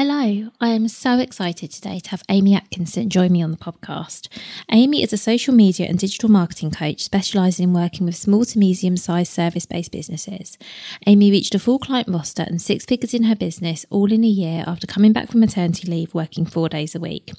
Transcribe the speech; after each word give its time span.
Hello, 0.00 0.50
I 0.60 0.68
am 0.68 0.86
so 0.86 1.18
excited 1.18 1.72
today 1.72 1.98
to 1.98 2.10
have 2.10 2.22
Amy 2.28 2.54
Atkinson 2.54 3.10
join 3.10 3.32
me 3.32 3.42
on 3.42 3.50
the 3.50 3.56
podcast. 3.56 4.28
Amy 4.70 5.02
is 5.02 5.12
a 5.12 5.16
social 5.16 5.52
media 5.52 5.88
and 5.88 5.98
digital 5.98 6.28
marketing 6.28 6.70
coach 6.70 7.00
specialising 7.00 7.64
in 7.64 7.72
working 7.72 8.06
with 8.06 8.14
small 8.14 8.44
to 8.44 8.60
medium 8.60 8.96
sized 8.96 9.32
service 9.32 9.66
based 9.66 9.90
businesses. 9.90 10.56
Amy 11.08 11.32
reached 11.32 11.56
a 11.56 11.58
full 11.58 11.80
client 11.80 12.06
roster 12.06 12.44
and 12.44 12.62
six 12.62 12.84
figures 12.84 13.12
in 13.12 13.24
her 13.24 13.34
business 13.34 13.84
all 13.90 14.12
in 14.12 14.22
a 14.22 14.28
year 14.28 14.62
after 14.68 14.86
coming 14.86 15.12
back 15.12 15.32
from 15.32 15.40
maternity 15.40 15.90
leave 15.90 16.14
working 16.14 16.46
four 16.46 16.68
days 16.68 16.94
a 16.94 17.00
week. 17.00 17.32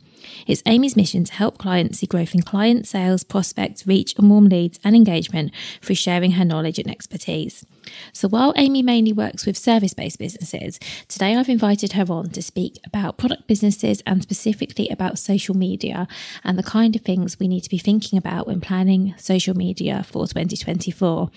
It's 0.48 0.64
Amy's 0.66 0.96
mission 0.96 1.24
to 1.26 1.34
help 1.34 1.58
clients 1.58 2.00
see 2.00 2.08
growth 2.08 2.34
in 2.34 2.42
client 2.42 2.88
sales, 2.88 3.24
prospects, 3.24 3.88
reach, 3.88 4.16
and 4.18 4.30
warm 4.30 4.46
leads 4.46 4.80
and 4.84 4.96
engagement 4.96 5.52
through 5.82 5.96
sharing 5.96 6.32
her 6.32 6.46
knowledge 6.46 6.80
and 6.80 6.90
expertise. 6.90 7.66
So 8.14 8.28
while 8.28 8.54
Amy 8.56 8.82
mainly 8.82 9.14
works 9.14 9.46
with 9.46 9.58
service 9.58 9.94
based 9.94 10.20
businesses, 10.20 10.80
today 11.08 11.36
I've 11.36 11.50
invited 11.50 11.94
her 11.94 12.06
on 12.10 12.30
to 12.32 12.42
speak 12.42 12.78
about 12.86 13.18
product 13.18 13.48
businesses 13.48 14.02
and 14.06 14.22
specifically 14.22 14.90
about 14.90 15.20
social 15.20 15.56
media 15.56 16.08
and 16.44 16.58
the 16.58 16.64
kind 16.64 16.96
of 16.96 17.02
things 17.02 17.40
we 17.40 17.48
need 17.48 17.62
to 17.62 17.70
be 17.70 17.78
thinking 17.78 18.18
about 18.18 18.48
when 18.48 18.62
planning 18.62 19.16
social 19.18 19.56
media 19.56 20.04
for 20.04 20.28
2024, 20.28 21.30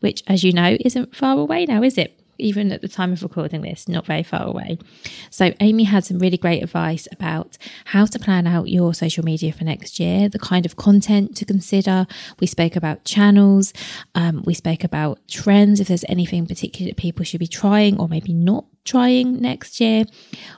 which, 0.00 0.22
as 0.26 0.44
you 0.44 0.52
know, 0.52 0.76
isn't 0.80 1.14
far 1.14 1.38
away 1.38 1.66
now, 1.66 1.82
is 1.82 1.98
it? 1.98 2.18
Even 2.38 2.72
at 2.72 2.80
the 2.80 2.88
time 2.88 3.12
of 3.12 3.22
recording 3.22 3.62
this, 3.62 3.88
not 3.88 4.06
very 4.06 4.22
far 4.22 4.46
away. 4.46 4.78
So, 5.30 5.52
Amy 5.60 5.84
had 5.84 6.04
some 6.04 6.18
really 6.18 6.36
great 6.36 6.62
advice 6.62 7.08
about 7.12 7.58
how 7.86 8.06
to 8.06 8.18
plan 8.18 8.46
out 8.46 8.68
your 8.68 8.94
social 8.94 9.24
media 9.24 9.52
for 9.52 9.64
next 9.64 9.98
year, 9.98 10.28
the 10.28 10.38
kind 10.38 10.64
of 10.66 10.76
content 10.76 11.36
to 11.36 11.44
consider. 11.44 12.06
We 12.40 12.46
spoke 12.46 12.76
about 12.76 13.04
channels, 13.04 13.72
um, 14.14 14.42
we 14.44 14.54
spoke 14.54 14.84
about 14.84 15.20
trends, 15.28 15.80
if 15.80 15.88
there's 15.88 16.04
anything 16.08 16.46
particular 16.46 16.90
that 16.90 16.96
people 16.96 17.24
should 17.24 17.40
be 17.40 17.46
trying 17.46 17.98
or 17.98 18.08
maybe 18.08 18.32
not 18.32 18.64
trying 18.84 19.40
next 19.40 19.80
year. 19.80 20.04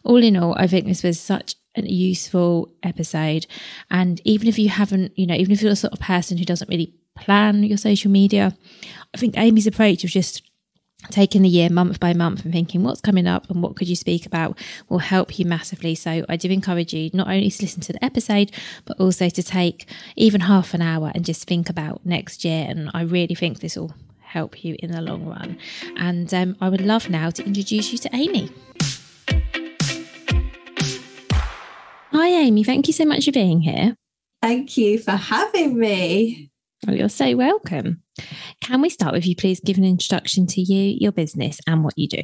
All 0.05 0.23
in 0.23 0.37
all, 0.37 0.55
I 0.57 0.67
think 0.67 0.87
this 0.87 1.03
was 1.03 1.19
such 1.19 1.57
a 1.77 1.83
useful 1.83 2.73
episode. 2.83 3.47
And 3.91 4.21
even 4.25 4.49
if 4.49 4.59
you 4.59 4.69
haven't, 4.69 5.17
you 5.19 5.27
know, 5.27 5.35
even 5.35 5.53
if 5.53 5.63
you're 5.63 5.71
the 5.71 5.77
sort 5.77 5.93
of 5.93 6.01
person 6.01 6.39
who 6.39 6.45
doesn't 6.45 6.69
really 6.69 6.95
plan 7.17 7.63
your 7.63 7.79
social 7.79 8.11
media, 8.11 8.57
I 9.15 9.19
think 9.19 9.37
Amy's 9.37 9.67
approach 9.67 10.05
of 10.05 10.11
just 10.11 10.43
taking 11.11 11.43
the 11.43 11.49
year 11.49 11.71
month 11.71 11.99
by 11.99 12.13
month 12.13 12.45
and 12.45 12.53
thinking 12.53 12.83
what's 12.83 13.01
coming 13.01 13.27
up 13.27 13.49
and 13.51 13.63
what 13.63 13.77
could 13.77 13.89
you 13.89 13.97
speak 13.97 14.27
about 14.27 14.59
will 14.89 14.99
help 14.99 15.39
you 15.39 15.45
massively. 15.45 15.95
So 15.95 16.25
I 16.29 16.37
do 16.37 16.49
encourage 16.51 16.93
you 16.93 17.11
not 17.13 17.29
only 17.29 17.51
to 17.51 17.63
listen 17.63 17.81
to 17.83 17.93
the 17.93 18.05
episode, 18.05 18.53
but 18.85 19.01
also 19.01 19.29
to 19.29 19.43
take 19.43 19.89
even 20.17 20.43
half 20.43 20.75
an 20.75 20.83
hour 20.83 21.11
and 21.15 21.25
just 21.25 21.45
think 21.45 21.71
about 21.71 22.05
next 22.05 22.45
year. 22.45 22.67
And 22.69 22.91
I 22.95 23.03
really 23.03 23.35
think 23.35 23.61
this 23.61 23.77
will 23.77 23.95
help 24.21 24.65
you 24.65 24.77
in 24.79 24.93
the 24.93 25.01
long 25.01 25.27
run. 25.27 25.59
And 25.97 26.33
um, 26.33 26.57
I 26.61 26.69
would 26.69 26.81
love 26.81 27.11
now 27.11 27.31
to 27.31 27.45
introduce 27.45 27.93
you 27.93 27.99
to 27.99 28.11
Amy. 28.15 28.51
Hi, 32.13 32.29
Amy. 32.29 32.65
Thank 32.65 32.87
you 32.87 32.93
so 32.93 33.05
much 33.05 33.25
for 33.25 33.33
being 33.33 33.61
here. 33.61 33.97
Thank 34.43 34.77
you 34.77 34.99
for 34.99 35.13
having 35.13 35.79
me. 35.79 36.50
Well, 36.91 36.99
you're 36.99 37.09
so 37.09 37.37
welcome. 37.37 38.03
Can 38.61 38.81
we 38.81 38.89
start 38.89 39.13
with 39.13 39.25
you, 39.25 39.37
please, 39.37 39.61
give 39.61 39.79
an 39.79 39.85
introduction 39.85 40.49
to 40.49 40.61
you, 40.61 40.97
your 40.99 41.13
business, 41.13 41.61
and 41.65 41.85
what 41.85 41.97
you 41.97 42.09
do? 42.09 42.23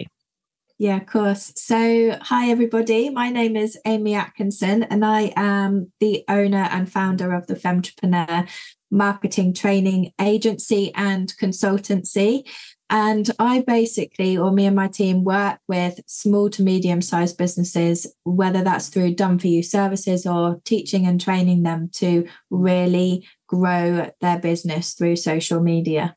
Yeah, 0.77 0.97
of 0.97 1.07
course. 1.07 1.53
So, 1.55 2.19
hi, 2.21 2.51
everybody. 2.51 3.09
My 3.09 3.31
name 3.31 3.55
is 3.55 3.79
Amy 3.87 4.17
Atkinson, 4.17 4.83
and 4.83 5.05
I 5.05 5.33
am 5.37 5.93
the 6.01 6.25
owner 6.29 6.69
and 6.73 6.91
founder 6.91 7.33
of 7.33 7.47
the 7.47 7.55
Femtrepreneur 7.55 8.49
marketing 8.91 9.55
training 9.55 10.11
agency 10.21 10.93
and 10.97 11.33
consultancy. 11.41 12.43
And 12.91 13.31
I 13.39 13.61
basically, 13.61 14.37
or 14.37 14.51
me 14.51 14.67
and 14.67 14.75
my 14.75 14.89
team, 14.89 15.23
work 15.23 15.61
with 15.69 16.01
small 16.09 16.51
to 16.51 16.63
medium 16.63 17.03
sized 17.03 17.39
businesses, 17.39 18.13
whether 18.25 18.65
that's 18.65 18.89
through 18.89 19.15
done 19.15 19.39
for 19.39 19.47
you 19.47 19.63
services 19.63 20.27
or 20.27 20.61
teaching 20.65 21.07
and 21.07 21.21
training 21.21 21.63
them 21.63 21.89
to 21.95 22.27
really 22.51 23.27
grow 23.47 24.11
their 24.21 24.39
business 24.39 24.95
through 24.95 25.17
social 25.17 25.61
media. 25.61 26.17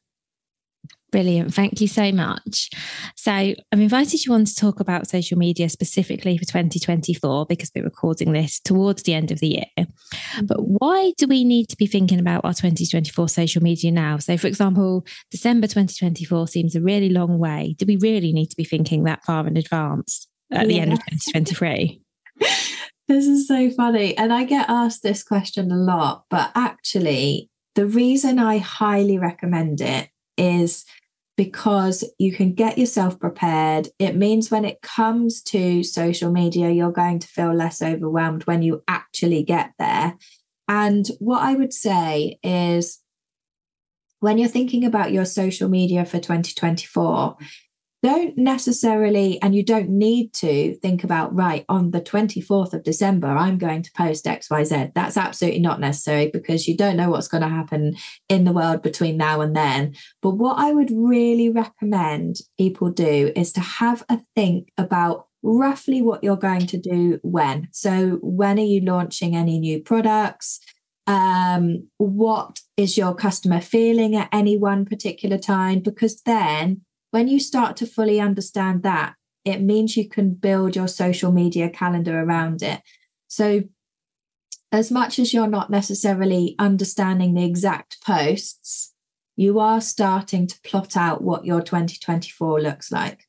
Brilliant. 1.11 1.53
Thank 1.53 1.81
you 1.81 1.87
so 1.87 2.11
much. 2.11 2.69
So, 3.15 3.31
I've 3.31 3.55
invited 3.71 4.25
you 4.25 4.33
on 4.33 4.45
to 4.45 4.55
talk 4.55 4.79
about 4.79 5.07
social 5.07 5.39
media 5.39 5.67
specifically 5.67 6.37
for 6.37 6.45
2024 6.45 7.47
because 7.47 7.71
we're 7.73 7.83
recording 7.83 8.31
this 8.31 8.59
towards 8.59 9.03
the 9.03 9.15
end 9.15 9.31
of 9.31 9.39
the 9.39 9.47
year. 9.47 9.65
Mm-hmm. 9.79 10.45
But 10.45 10.57
why 10.59 11.13
do 11.17 11.25
we 11.27 11.43
need 11.43 11.67
to 11.69 11.77
be 11.77 11.87
thinking 11.87 12.19
about 12.19 12.45
our 12.45 12.53
2024 12.53 13.27
social 13.27 13.63
media 13.63 13.91
now? 13.91 14.17
So, 14.17 14.37
for 14.37 14.45
example, 14.45 15.03
December 15.31 15.65
2024 15.65 16.47
seems 16.47 16.75
a 16.75 16.81
really 16.81 17.09
long 17.09 17.39
way. 17.39 17.75
Do 17.79 17.85
we 17.87 17.97
really 17.97 18.31
need 18.31 18.47
to 18.47 18.57
be 18.57 18.63
thinking 18.63 19.05
that 19.05 19.25
far 19.25 19.47
in 19.47 19.57
advance 19.57 20.27
at 20.51 20.61
yeah. 20.61 20.67
the 20.67 20.79
end 20.79 20.93
of 20.93 20.99
2023? 20.99 22.01
this 23.09 23.25
is 23.25 23.47
so 23.47 23.71
funny. 23.71 24.15
And 24.17 24.31
I 24.31 24.43
get 24.43 24.69
asked 24.69 25.01
this 25.01 25.23
question 25.23 25.71
a 25.71 25.75
lot, 25.75 26.25
but 26.29 26.51
actually, 26.55 27.49
the 27.73 27.87
reason 27.87 28.37
I 28.37 28.59
highly 28.59 29.17
recommend 29.17 29.81
it 29.81 30.09
is 30.37 30.85
because 31.35 32.03
you 32.19 32.31
can 32.31 32.53
get 32.53 32.77
yourself 32.77 33.19
prepared. 33.19 33.87
It 33.97 34.15
means 34.15 34.51
when 34.51 34.63
it 34.63 34.81
comes 34.81 35.41
to 35.43 35.83
social 35.83 36.31
media, 36.31 36.69
you're 36.69 36.91
going 36.91 37.17
to 37.19 37.27
feel 37.27 37.53
less 37.53 37.81
overwhelmed 37.81 38.43
when 38.43 38.61
you 38.61 38.83
actually 38.87 39.43
get 39.43 39.71
there. 39.79 40.15
And 40.67 41.07
what 41.19 41.41
I 41.41 41.55
would 41.55 41.73
say 41.73 42.37
is 42.43 42.99
when 44.19 44.37
you're 44.37 44.49
thinking 44.49 44.85
about 44.85 45.11
your 45.11 45.25
social 45.25 45.67
media 45.67 46.05
for 46.05 46.19
2024, 46.19 47.37
don't 48.01 48.37
necessarily, 48.37 49.41
and 49.41 49.53
you 49.53 49.63
don't 49.63 49.89
need 49.89 50.33
to 50.35 50.75
think 50.75 51.03
about, 51.03 51.35
right, 51.35 51.65
on 51.67 51.91
the 51.91 52.01
24th 52.01 52.73
of 52.73 52.83
December, 52.83 53.27
I'm 53.27 53.57
going 53.57 53.81
to 53.81 53.91
post 53.91 54.25
XYZ. 54.25 54.93
That's 54.95 55.17
absolutely 55.17 55.59
not 55.59 55.79
necessary 55.79 56.29
because 56.31 56.67
you 56.67 56.77
don't 56.77 56.95
know 56.95 57.09
what's 57.09 57.27
going 57.27 57.43
to 57.43 57.49
happen 57.49 57.95
in 58.29 58.45
the 58.45 58.53
world 58.53 58.81
between 58.81 59.17
now 59.17 59.41
and 59.41 59.55
then. 59.55 59.95
But 60.21 60.31
what 60.31 60.57
I 60.59 60.71
would 60.71 60.91
really 60.91 61.49
recommend 61.49 62.37
people 62.57 62.89
do 62.89 63.33
is 63.35 63.51
to 63.53 63.61
have 63.61 64.03
a 64.09 64.21
think 64.35 64.71
about 64.77 65.27
roughly 65.43 66.01
what 66.01 66.23
you're 66.23 66.37
going 66.37 66.67
to 66.67 66.77
do 66.77 67.19
when. 67.21 67.67
So, 67.71 68.19
when 68.21 68.59
are 68.59 68.63
you 68.63 68.81
launching 68.81 69.35
any 69.35 69.59
new 69.59 69.81
products? 69.81 70.59
Um, 71.07 71.87
what 71.97 72.59
is 72.77 72.97
your 72.97 73.15
customer 73.15 73.61
feeling 73.61 74.15
at 74.15 74.29
any 74.31 74.57
one 74.57 74.85
particular 74.85 75.37
time? 75.37 75.79
Because 75.79 76.21
then 76.21 76.81
when 77.11 77.27
you 77.27 77.39
start 77.39 77.75
to 77.77 77.85
fully 77.85 78.19
understand 78.19 78.83
that, 78.83 79.15
it 79.45 79.61
means 79.61 79.97
you 79.97 80.07
can 80.07 80.33
build 80.33 80.75
your 80.75 80.87
social 80.87 81.31
media 81.31 81.69
calendar 81.69 82.21
around 82.21 82.61
it. 82.61 82.81
So, 83.27 83.63
as 84.71 84.91
much 84.91 85.17
as 85.17 85.33
you're 85.33 85.47
not 85.47 85.71
necessarily 85.71 86.55
understanding 86.59 87.33
the 87.33 87.45
exact 87.45 87.97
posts, 88.03 88.93
you 89.35 89.57
are 89.57 89.81
starting 89.81 90.45
to 90.45 90.59
plot 90.63 90.95
out 90.95 91.23
what 91.23 91.45
your 91.45 91.61
2024 91.61 92.61
looks 92.61 92.91
like. 92.91 93.25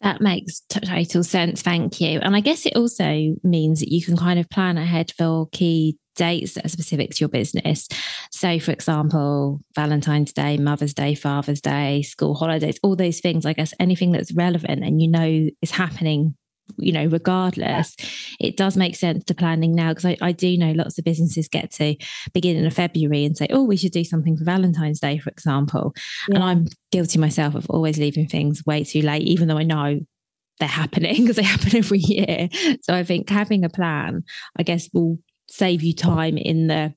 That 0.00 0.20
makes 0.20 0.62
total 0.68 1.22
sense. 1.22 1.60
Thank 1.60 2.00
you. 2.00 2.18
And 2.20 2.34
I 2.34 2.40
guess 2.40 2.64
it 2.64 2.74
also 2.74 3.34
means 3.44 3.80
that 3.80 3.92
you 3.92 4.02
can 4.02 4.16
kind 4.16 4.40
of 4.40 4.48
plan 4.48 4.78
ahead 4.78 5.12
for 5.16 5.48
key 5.52 5.98
dates 6.16 6.54
that 6.54 6.64
are 6.64 6.70
specific 6.70 7.10
to 7.10 7.20
your 7.20 7.28
business. 7.28 7.88
So, 8.30 8.58
for 8.58 8.72
example, 8.72 9.60
Valentine's 9.74 10.32
Day, 10.32 10.56
Mother's 10.56 10.94
Day, 10.94 11.14
Father's 11.14 11.60
Day, 11.60 12.02
school 12.02 12.34
holidays, 12.34 12.78
all 12.82 12.96
those 12.96 13.20
things, 13.20 13.46
I 13.46 13.52
guess 13.52 13.74
anything 13.80 14.12
that's 14.12 14.32
relevant 14.32 14.84
and 14.84 15.00
you 15.00 15.08
know 15.08 15.48
is 15.62 15.70
happening 15.70 16.34
you 16.78 16.92
know, 16.92 17.06
regardless, 17.06 17.96
it 18.38 18.56
does 18.56 18.76
make 18.76 18.96
sense 18.96 19.24
to 19.24 19.34
planning 19.34 19.74
now 19.74 19.90
because 19.90 20.04
I, 20.04 20.16
I, 20.20 20.32
do 20.32 20.56
know 20.56 20.72
lots 20.72 20.98
of 20.98 21.04
businesses 21.04 21.48
get 21.48 21.72
to 21.72 21.96
beginning 22.32 22.66
of 22.66 22.74
February 22.74 23.24
and 23.24 23.36
say, 23.36 23.48
oh, 23.50 23.64
we 23.64 23.76
should 23.76 23.92
do 23.92 24.04
something 24.04 24.36
for 24.36 24.44
Valentine's 24.44 25.00
Day, 25.00 25.18
for 25.18 25.30
example. 25.30 25.94
Yeah. 26.28 26.36
And 26.36 26.44
I'm 26.44 26.66
guilty 26.92 27.18
myself 27.18 27.54
of 27.54 27.68
always 27.70 27.98
leaving 27.98 28.26
things 28.26 28.64
way 28.64 28.84
too 28.84 29.02
late, 29.02 29.22
even 29.22 29.48
though 29.48 29.58
I 29.58 29.64
know 29.64 30.00
they're 30.58 30.68
happening 30.68 31.22
because 31.22 31.36
they 31.36 31.42
happen 31.42 31.76
every 31.76 31.98
year. 31.98 32.48
So 32.82 32.94
I 32.94 33.04
think 33.04 33.28
having 33.28 33.64
a 33.64 33.70
plan, 33.70 34.22
I 34.56 34.62
guess, 34.62 34.88
will 34.92 35.18
save 35.50 35.82
you 35.82 35.94
time 35.94 36.38
in 36.38 36.68
the 36.68 36.94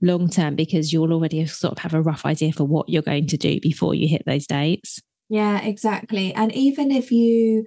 long 0.00 0.28
term 0.28 0.56
because 0.56 0.92
you'll 0.92 1.12
already 1.12 1.46
sort 1.46 1.72
of 1.72 1.78
have 1.78 1.94
a 1.94 2.02
rough 2.02 2.26
idea 2.26 2.52
for 2.52 2.64
what 2.64 2.88
you're 2.88 3.02
going 3.02 3.26
to 3.28 3.36
do 3.36 3.60
before 3.60 3.94
you 3.94 4.08
hit 4.08 4.24
those 4.26 4.46
dates. 4.46 5.00
Yeah, 5.28 5.62
exactly. 5.62 6.34
And 6.34 6.52
even 6.52 6.90
if 6.90 7.10
you 7.10 7.64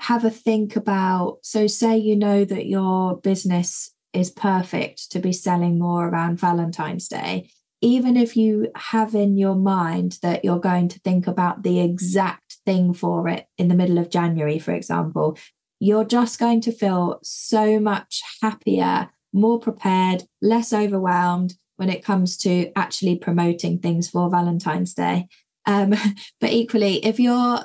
have 0.00 0.24
a 0.24 0.30
think 0.30 0.76
about 0.76 1.38
so 1.42 1.66
say 1.66 1.96
you 1.96 2.16
know 2.16 2.44
that 2.44 2.66
your 2.66 3.16
business 3.16 3.92
is 4.12 4.30
perfect 4.30 5.10
to 5.10 5.18
be 5.18 5.32
selling 5.32 5.78
more 5.78 6.08
around 6.08 6.38
Valentine's 6.38 7.08
Day 7.08 7.50
even 7.80 8.16
if 8.16 8.36
you 8.36 8.70
have 8.74 9.14
in 9.14 9.36
your 9.36 9.54
mind 9.54 10.18
that 10.22 10.44
you're 10.44 10.58
going 10.58 10.88
to 10.88 10.98
think 11.00 11.26
about 11.26 11.62
the 11.62 11.80
exact 11.80 12.58
thing 12.64 12.92
for 12.92 13.28
it 13.28 13.46
in 13.56 13.68
the 13.68 13.74
middle 13.74 13.98
of 13.98 14.10
January 14.10 14.58
for 14.58 14.72
example 14.72 15.36
you're 15.80 16.04
just 16.04 16.38
going 16.38 16.60
to 16.60 16.72
feel 16.72 17.18
so 17.22 17.78
much 17.78 18.22
happier 18.40 19.10
more 19.32 19.58
prepared 19.58 20.24
less 20.40 20.72
overwhelmed 20.72 21.54
when 21.76 21.90
it 21.90 22.04
comes 22.04 22.36
to 22.36 22.70
actually 22.76 23.16
promoting 23.16 23.78
things 23.78 24.10
for 24.10 24.30
Valentine's 24.30 24.94
Day 24.94 25.28
um, 25.66 25.94
but 26.40 26.50
equally 26.50 27.04
if 27.04 27.20
you're 27.20 27.60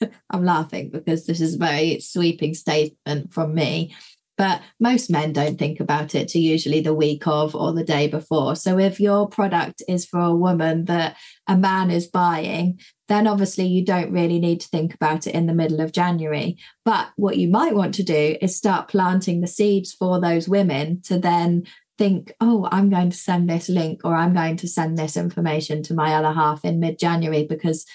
I'm 0.30 0.44
laughing 0.44 0.90
because 0.90 1.26
this 1.26 1.40
is 1.40 1.54
a 1.54 1.58
very 1.58 2.00
sweeping 2.00 2.54
statement 2.54 3.32
from 3.32 3.54
me. 3.54 3.94
But 4.38 4.60
most 4.78 5.10
men 5.10 5.32
don't 5.32 5.58
think 5.58 5.80
about 5.80 6.14
it 6.14 6.28
to 6.28 6.38
usually 6.38 6.80
the 6.80 6.94
week 6.94 7.26
of 7.26 7.54
or 7.54 7.72
the 7.72 7.84
day 7.84 8.06
before. 8.06 8.54
So 8.54 8.78
if 8.78 9.00
your 9.00 9.28
product 9.28 9.82
is 9.88 10.04
for 10.04 10.20
a 10.20 10.34
woman 10.34 10.84
that 10.86 11.16
a 11.46 11.56
man 11.56 11.90
is 11.90 12.06
buying, 12.06 12.78
then 13.08 13.26
obviously 13.26 13.66
you 13.66 13.84
don't 13.84 14.12
really 14.12 14.38
need 14.38 14.60
to 14.60 14.68
think 14.68 14.94
about 14.94 15.26
it 15.26 15.34
in 15.34 15.46
the 15.46 15.54
middle 15.54 15.80
of 15.80 15.92
January. 15.92 16.58
But 16.84 17.08
what 17.16 17.38
you 17.38 17.48
might 17.48 17.74
want 17.74 17.94
to 17.94 18.02
do 18.02 18.36
is 18.42 18.56
start 18.56 18.88
planting 18.88 19.40
the 19.40 19.46
seeds 19.46 19.92
for 19.92 20.20
those 20.20 20.48
women 20.48 21.00
to 21.02 21.18
then 21.18 21.64
think, 21.98 22.32
oh, 22.40 22.68
I'm 22.70 22.90
going 22.90 23.10
to 23.10 23.16
send 23.16 23.48
this 23.48 23.68
link 23.68 24.02
or 24.04 24.14
I'm 24.14 24.34
going 24.34 24.56
to 24.58 24.68
send 24.68 24.98
this 24.98 25.16
information 25.16 25.82
to 25.84 25.94
my 25.94 26.14
other 26.14 26.32
half 26.32 26.64
in 26.64 26.78
mid 26.80 26.98
January 26.98 27.46
because 27.48 27.86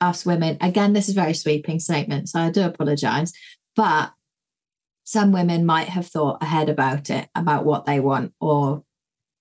us 0.00 0.26
women, 0.26 0.58
again, 0.60 0.92
this 0.92 1.08
is 1.08 1.14
very 1.14 1.34
sweeping 1.34 1.80
statement, 1.80 2.28
so 2.28 2.40
I 2.40 2.50
do 2.50 2.62
apologize, 2.62 3.32
but 3.74 4.12
some 5.08 5.32
women 5.32 5.64
might 5.64 5.88
have 5.88 6.06
thought 6.06 6.42
ahead 6.42 6.68
about 6.68 7.08
it, 7.08 7.30
about 7.34 7.64
what 7.64 7.86
they 7.86 7.98
want 7.98 8.34
or 8.42 8.84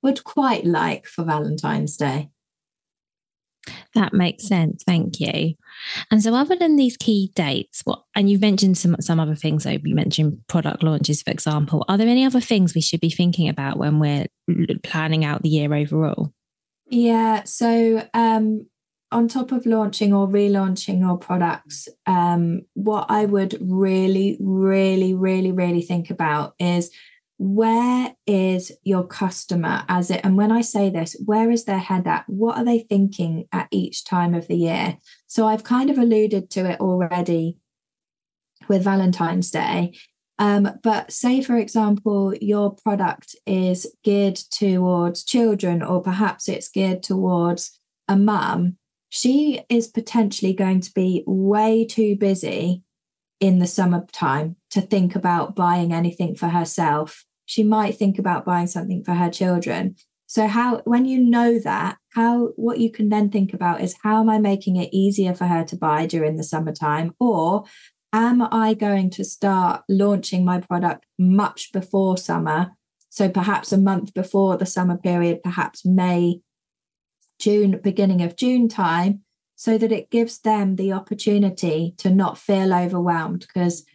would 0.02 0.24
quite 0.24 0.64
like 0.64 1.06
for 1.06 1.26
Valentine's 1.26 1.98
Day. 1.98 2.30
That 3.94 4.14
makes 4.14 4.48
sense. 4.48 4.84
Thank 4.86 5.20
you. 5.20 5.56
And 6.10 6.24
so, 6.24 6.34
other 6.34 6.56
than 6.56 6.78
these 6.78 6.96
key 6.96 7.34
dates, 7.36 7.82
what 7.84 8.04
and 8.16 8.30
you've 8.30 8.40
mentioned 8.40 8.78
some 8.78 8.96
some 9.02 9.20
other 9.20 9.36
things. 9.36 9.64
So 9.64 9.72
you 9.72 9.94
mentioned 9.94 10.40
product 10.48 10.84
launches, 10.84 11.22
for 11.22 11.32
example. 11.32 11.84
Are 11.90 11.98
there 11.98 12.08
any 12.08 12.24
other 12.24 12.40
things 12.40 12.74
we 12.74 12.80
should 12.80 13.02
be 13.02 13.10
thinking 13.10 13.50
about 13.50 13.78
when 13.78 14.00
we're 14.00 14.28
planning 14.84 15.26
out 15.26 15.42
the 15.42 15.50
year 15.50 15.74
overall? 15.74 16.32
Yeah. 16.86 17.44
So 17.44 18.08
um, 18.14 18.68
on 19.12 19.28
top 19.28 19.52
of 19.52 19.66
launching 19.66 20.14
or 20.14 20.28
relaunching 20.28 21.00
your 21.00 21.18
products, 21.18 21.88
um, 22.06 22.62
what 22.74 23.06
I 23.10 23.26
would 23.26 23.58
really, 23.62 24.38
really, 24.40 25.14
really, 25.14 25.52
really 25.52 25.82
think 25.82 26.10
about 26.10 26.56
is 26.60 26.92
where 27.38 28.16
is 28.26 28.72
your 28.84 29.06
customer 29.06 29.84
as 29.88 30.10
it 30.10 30.20
and 30.24 30.36
when 30.36 30.52
i 30.52 30.60
say 30.60 30.90
this 30.90 31.16
where 31.26 31.52
is 31.52 31.66
their 31.66 31.78
head 31.78 32.08
at? 32.08 32.26
What 32.28 32.58
are 32.58 32.66
they 32.66 32.80
thinking 32.80 33.46
at 33.52 33.68
each 33.70 34.04
time 34.04 34.34
of 34.34 34.48
the 34.48 34.58
year? 34.58 34.98
So 35.28 35.48
i've 35.48 35.64
kind 35.64 35.92
of 35.92 36.00
alluded 36.00 36.50
to 36.52 36.66
it 36.66 36.80
already 36.80 37.58
with 38.68 38.84
valentine's 38.84 39.52
day. 39.52 39.94
Um, 40.40 40.80
but 40.84 41.12
say 41.12 41.42
for 41.42 41.58
example 41.58 42.34
your 42.42 42.76
product 42.76 43.36
is 43.46 43.86
geared 44.04 44.36
towards 44.36 45.24
children 45.24 45.84
or 45.84 46.02
perhaps 46.02 46.50
it's 46.50 46.70
geared 46.70 47.04
towards 47.04 47.80
a 48.08 48.18
mum 48.18 48.78
she 49.10 49.62
is 49.70 49.88
potentially 49.88 50.54
going 50.54 50.82
to 50.82 50.92
be 50.94 51.24
way 51.26 51.86
too 51.86 52.16
busy 52.16 52.84
in 53.40 53.60
the 53.60 53.68
summertime 53.68 54.56
to 54.72 54.82
think 54.82 55.16
about 55.16 55.56
buying 55.56 55.94
anything 55.94 56.36
for 56.36 56.48
herself. 56.48 57.24
She 57.46 57.64
might 57.64 57.98
think 57.98 58.20
about 58.20 58.46
buying 58.46 58.68
something 58.68 59.04
for 59.04 59.14
her 59.14 59.30
children. 59.30 59.96
So 60.28 60.48
how 60.48 60.82
when 60.84 61.06
you 61.06 61.20
know 61.20 61.58
that, 61.60 61.98
how 62.10 62.48
what 62.56 62.80
you 62.80 62.92
can 62.92 63.10
then 63.10 63.30
think 63.30 63.54
about 63.54 63.82
is 63.82 63.96
how 64.04 64.20
am 64.20 64.30
I 64.30 64.40
making 64.40 64.76
it 64.76 64.90
easier 64.92 65.34
for 65.34 65.46
her 65.46 65.64
to 65.66 65.78
buy 65.78 66.06
during 66.06 66.36
the 66.36 66.44
summertime 66.44 67.14
or 67.20 67.64
am 68.12 68.42
I 68.42 68.74
going 68.74 69.10
to 69.12 69.24
start 69.24 69.84
launching 69.88 70.44
my 70.44 70.60
product 70.60 71.06
much 71.18 71.72
before 71.72 72.18
summer? 72.18 72.72
So 73.10 73.30
perhaps 73.30 73.72
a 73.72 73.78
month 73.78 74.14
before 74.14 74.58
the 74.58 74.66
summer 74.66 74.98
period, 74.98 75.42
perhaps 75.44 75.86
May, 75.86 76.42
June, 77.40 77.80
beginning 77.84 78.22
of 78.22 78.36
June 78.36 78.68
time, 78.68 79.22
so 79.56 79.78
that 79.78 79.92
it 79.92 80.12
gives 80.12 80.40
them 80.40 80.76
the 80.76 80.94
opportunity 80.94 81.94
to 81.98 82.10
not 82.10 82.38
feel 82.38 82.74
overwhelmed. 82.74 83.42
Because 83.42 83.86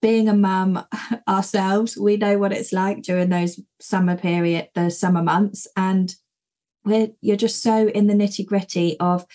being 0.00 0.28
a 0.28 0.34
mum 0.34 0.84
ourselves, 1.28 1.96
we 1.96 2.16
know 2.16 2.38
what 2.38 2.52
it's 2.52 2.72
like 2.72 3.02
during 3.02 3.28
those 3.28 3.60
summer 3.80 4.16
period, 4.16 4.68
the 4.74 4.90
summer 4.90 5.22
months, 5.22 5.66
and 5.76 6.14
we're, 6.84 7.08
you're 7.20 7.36
just 7.36 7.62
so 7.62 7.88
in 7.88 8.06
the 8.06 8.14
nitty 8.14 8.46
gritty 8.46 8.98
of 9.00 9.26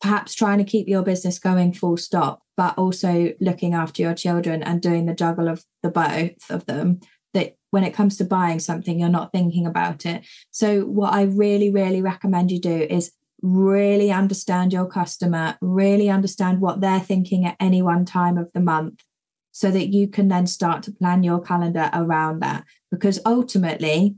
perhaps 0.00 0.34
trying 0.34 0.58
to 0.58 0.64
keep 0.64 0.88
your 0.88 1.02
business 1.02 1.38
going 1.38 1.72
full 1.72 1.96
stop, 1.96 2.42
but 2.56 2.76
also 2.76 3.32
looking 3.40 3.74
after 3.74 4.02
your 4.02 4.14
children 4.14 4.62
and 4.62 4.82
doing 4.82 5.06
the 5.06 5.14
juggle 5.14 5.48
of 5.48 5.64
the 5.82 5.90
both 5.90 6.50
of 6.50 6.66
them 6.66 7.00
that 7.34 7.56
when 7.74 7.82
it 7.82 7.92
comes 7.92 8.16
to 8.16 8.24
buying 8.24 8.60
something, 8.60 9.00
you're 9.00 9.08
not 9.08 9.32
thinking 9.32 9.66
about 9.66 10.06
it. 10.06 10.24
So, 10.52 10.82
what 10.82 11.12
I 11.12 11.22
really, 11.22 11.72
really 11.72 12.00
recommend 12.00 12.52
you 12.52 12.60
do 12.60 12.86
is 12.88 13.10
really 13.42 14.12
understand 14.12 14.72
your 14.72 14.86
customer, 14.86 15.58
really 15.60 16.08
understand 16.08 16.60
what 16.60 16.80
they're 16.80 17.00
thinking 17.00 17.44
at 17.44 17.56
any 17.58 17.82
one 17.82 18.04
time 18.04 18.38
of 18.38 18.52
the 18.52 18.60
month, 18.60 19.02
so 19.50 19.72
that 19.72 19.88
you 19.88 20.06
can 20.06 20.28
then 20.28 20.46
start 20.46 20.84
to 20.84 20.92
plan 20.92 21.24
your 21.24 21.40
calendar 21.40 21.90
around 21.92 22.38
that. 22.42 22.62
Because 22.92 23.18
ultimately, 23.26 24.14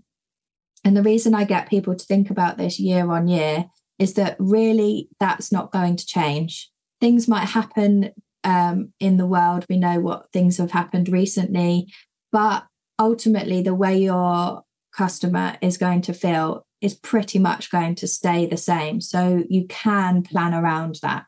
and 0.85 0.95
the 0.95 1.03
reason 1.03 1.35
I 1.35 1.45
get 1.45 1.71
people 1.71 1.95
to 1.97 2.05
think 2.05 2.29
about 2.29 2.59
this 2.59 2.79
year 2.79 3.11
on 3.11 3.27
year 3.27 3.71
is 3.99 4.13
that 4.15 4.37
really 4.39 5.09
that's 5.19 5.51
not 5.51 5.73
going 5.73 5.97
to 5.97 6.05
change. 6.05 6.71
Things 7.01 7.27
might 7.27 7.49
happen 7.49 8.13
um, 8.45 8.93
in 9.01 9.17
the 9.17 9.27
world. 9.27 9.65
We 9.71 9.79
know 9.79 9.99
what 9.99 10.31
things 10.31 10.59
have 10.59 10.73
happened 10.73 11.09
recently, 11.09 11.91
but 12.31 12.67
ultimately 12.99 13.62
the 13.62 13.75
way 13.75 13.99
your 13.99 14.62
customer 14.93 15.57
is 15.61 15.76
going 15.76 16.03
to 16.03 16.12
feel 16.12 16.67
is 16.81 16.95
pretty 16.95 17.38
much 17.38 17.71
going 17.71 17.95
to 17.97 18.09
stay 18.09 18.47
the 18.47 18.57
same. 18.57 19.00
So 19.00 19.45
you 19.49 19.67
can 19.69 20.23
plan 20.23 20.55
around 20.55 20.99
that. 21.03 21.25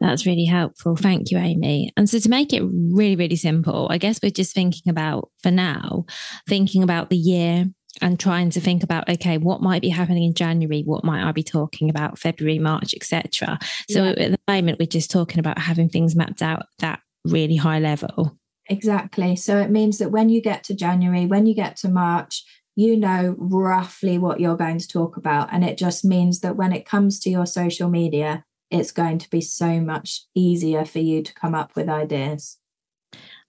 That's 0.00 0.26
really 0.26 0.44
helpful. 0.44 0.96
Thank 0.96 1.30
you, 1.30 1.38
Amy. 1.38 1.92
And 1.96 2.10
so, 2.10 2.18
to 2.18 2.28
make 2.28 2.52
it 2.52 2.62
really, 2.62 3.14
really 3.14 3.36
simple, 3.36 3.86
I 3.90 3.98
guess 3.98 4.18
we're 4.20 4.30
just 4.30 4.54
thinking 4.54 4.90
about, 4.90 5.30
for 5.42 5.52
now, 5.52 6.04
thinking 6.48 6.82
about 6.82 7.10
the 7.10 7.16
year 7.16 7.66
and 8.00 8.18
trying 8.18 8.50
to 8.50 8.60
think 8.60 8.82
about, 8.82 9.08
okay, 9.08 9.38
what 9.38 9.62
might 9.62 9.82
be 9.82 9.90
happening 9.90 10.24
in 10.24 10.34
January? 10.34 10.82
What 10.84 11.04
might 11.04 11.26
I 11.26 11.30
be 11.30 11.44
talking 11.44 11.88
about 11.88 12.18
February, 12.18 12.58
March, 12.58 12.94
etc. 12.94 13.58
So, 13.88 14.04
yeah. 14.04 14.10
at 14.10 14.30
the 14.32 14.40
moment, 14.48 14.80
we're 14.80 14.86
just 14.86 15.12
talking 15.12 15.38
about 15.38 15.58
having 15.58 15.88
things 15.88 16.16
mapped 16.16 16.42
out 16.42 16.66
that 16.80 17.00
really 17.24 17.56
high 17.56 17.78
level. 17.78 18.36
Exactly. 18.72 19.36
So 19.36 19.58
it 19.58 19.70
means 19.70 19.98
that 19.98 20.10
when 20.10 20.30
you 20.30 20.40
get 20.40 20.64
to 20.64 20.74
January, 20.74 21.26
when 21.26 21.44
you 21.44 21.54
get 21.54 21.76
to 21.76 21.90
March, 21.90 22.42
you 22.74 22.96
know 22.96 23.34
roughly 23.36 24.16
what 24.16 24.40
you're 24.40 24.56
going 24.56 24.78
to 24.78 24.88
talk 24.88 25.18
about. 25.18 25.50
And 25.52 25.62
it 25.62 25.76
just 25.76 26.06
means 26.06 26.40
that 26.40 26.56
when 26.56 26.72
it 26.72 26.86
comes 26.86 27.20
to 27.20 27.30
your 27.30 27.44
social 27.44 27.90
media, 27.90 28.46
it's 28.70 28.90
going 28.90 29.18
to 29.18 29.28
be 29.28 29.42
so 29.42 29.78
much 29.78 30.22
easier 30.34 30.86
for 30.86 31.00
you 31.00 31.22
to 31.22 31.34
come 31.34 31.54
up 31.54 31.76
with 31.76 31.90
ideas. 31.90 32.56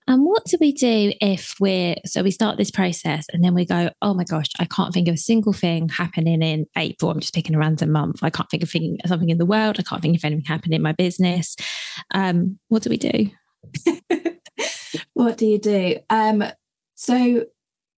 And 0.10 0.26
what 0.26 0.44
do 0.44 0.58
we 0.60 0.74
do 0.74 1.14
if 1.22 1.56
we're 1.62 1.96
so 2.06 2.22
we 2.22 2.32
start 2.32 2.58
this 2.58 2.72
process 2.72 3.26
and 3.32 3.42
then 3.42 3.54
we 3.54 3.66
go, 3.66 3.92
oh 4.02 4.14
my 4.14 4.26
gosh, 4.26 4.50
I 4.60 4.66
can't 4.66 4.94
think 4.94 5.08
of 5.08 5.14
a 5.14 5.18
single 5.18 5.54
thing 5.54 5.88
happening 5.88 6.42
in 6.42 6.66
April. 6.78 7.12
I'm 7.12 7.22
just 7.22 7.34
picking 7.34 7.56
a 7.56 7.60
random 7.60 7.94
month. 7.94 8.22
I 8.22 8.30
can't 8.30 8.50
think 8.50 8.64
of 8.64 8.72
something 9.06 9.30
in 9.30 9.38
the 9.38 9.46
world. 9.46 9.78
I 9.80 9.84
can't 9.84 10.02
think 10.02 10.18
of 10.18 10.26
anything 10.26 10.44
happening 10.44 10.76
in 10.76 10.82
my 10.82 10.92
business. 10.92 11.56
Um, 12.14 12.60
what 12.68 12.84
do 12.84 12.90
we 12.90 12.98
do? 12.98 13.30
what 15.14 15.38
do 15.38 15.46
you 15.46 15.60
do? 15.60 15.98
Um, 16.10 16.44
so 16.96 17.46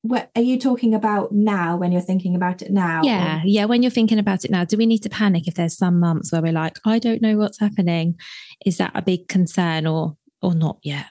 what 0.02 0.30
are 0.36 0.42
you 0.42 0.60
talking 0.60 0.94
about 0.94 1.32
now 1.32 1.78
when 1.78 1.92
you're 1.92 2.02
thinking 2.02 2.36
about 2.36 2.62
it 2.62 2.72
now? 2.72 3.02
Yeah, 3.04 3.40
or? 3.40 3.42
yeah. 3.46 3.66
When 3.66 3.82
you're 3.82 3.90
thinking 3.90 4.20
about 4.20 4.46
it 4.46 4.52
now, 4.52 4.64
do 4.64 4.78
we 4.78 4.86
need 4.86 5.00
to 5.00 5.10
panic 5.10 5.48
if 5.48 5.56
there's 5.56 5.78
some 5.78 6.00
months 6.00 6.32
where 6.32 6.42
we're 6.42 6.52
like, 6.52 6.78
I 6.86 7.00
don't 7.00 7.22
know 7.22 7.38
what's 7.38 7.60
happening? 7.60 8.20
Is 8.66 8.78
that 8.78 8.92
a 8.94 9.02
big 9.02 9.28
concern 9.28 9.88
or 9.88 10.16
or 10.42 10.54
not 10.54 10.78
yet? 10.84 11.08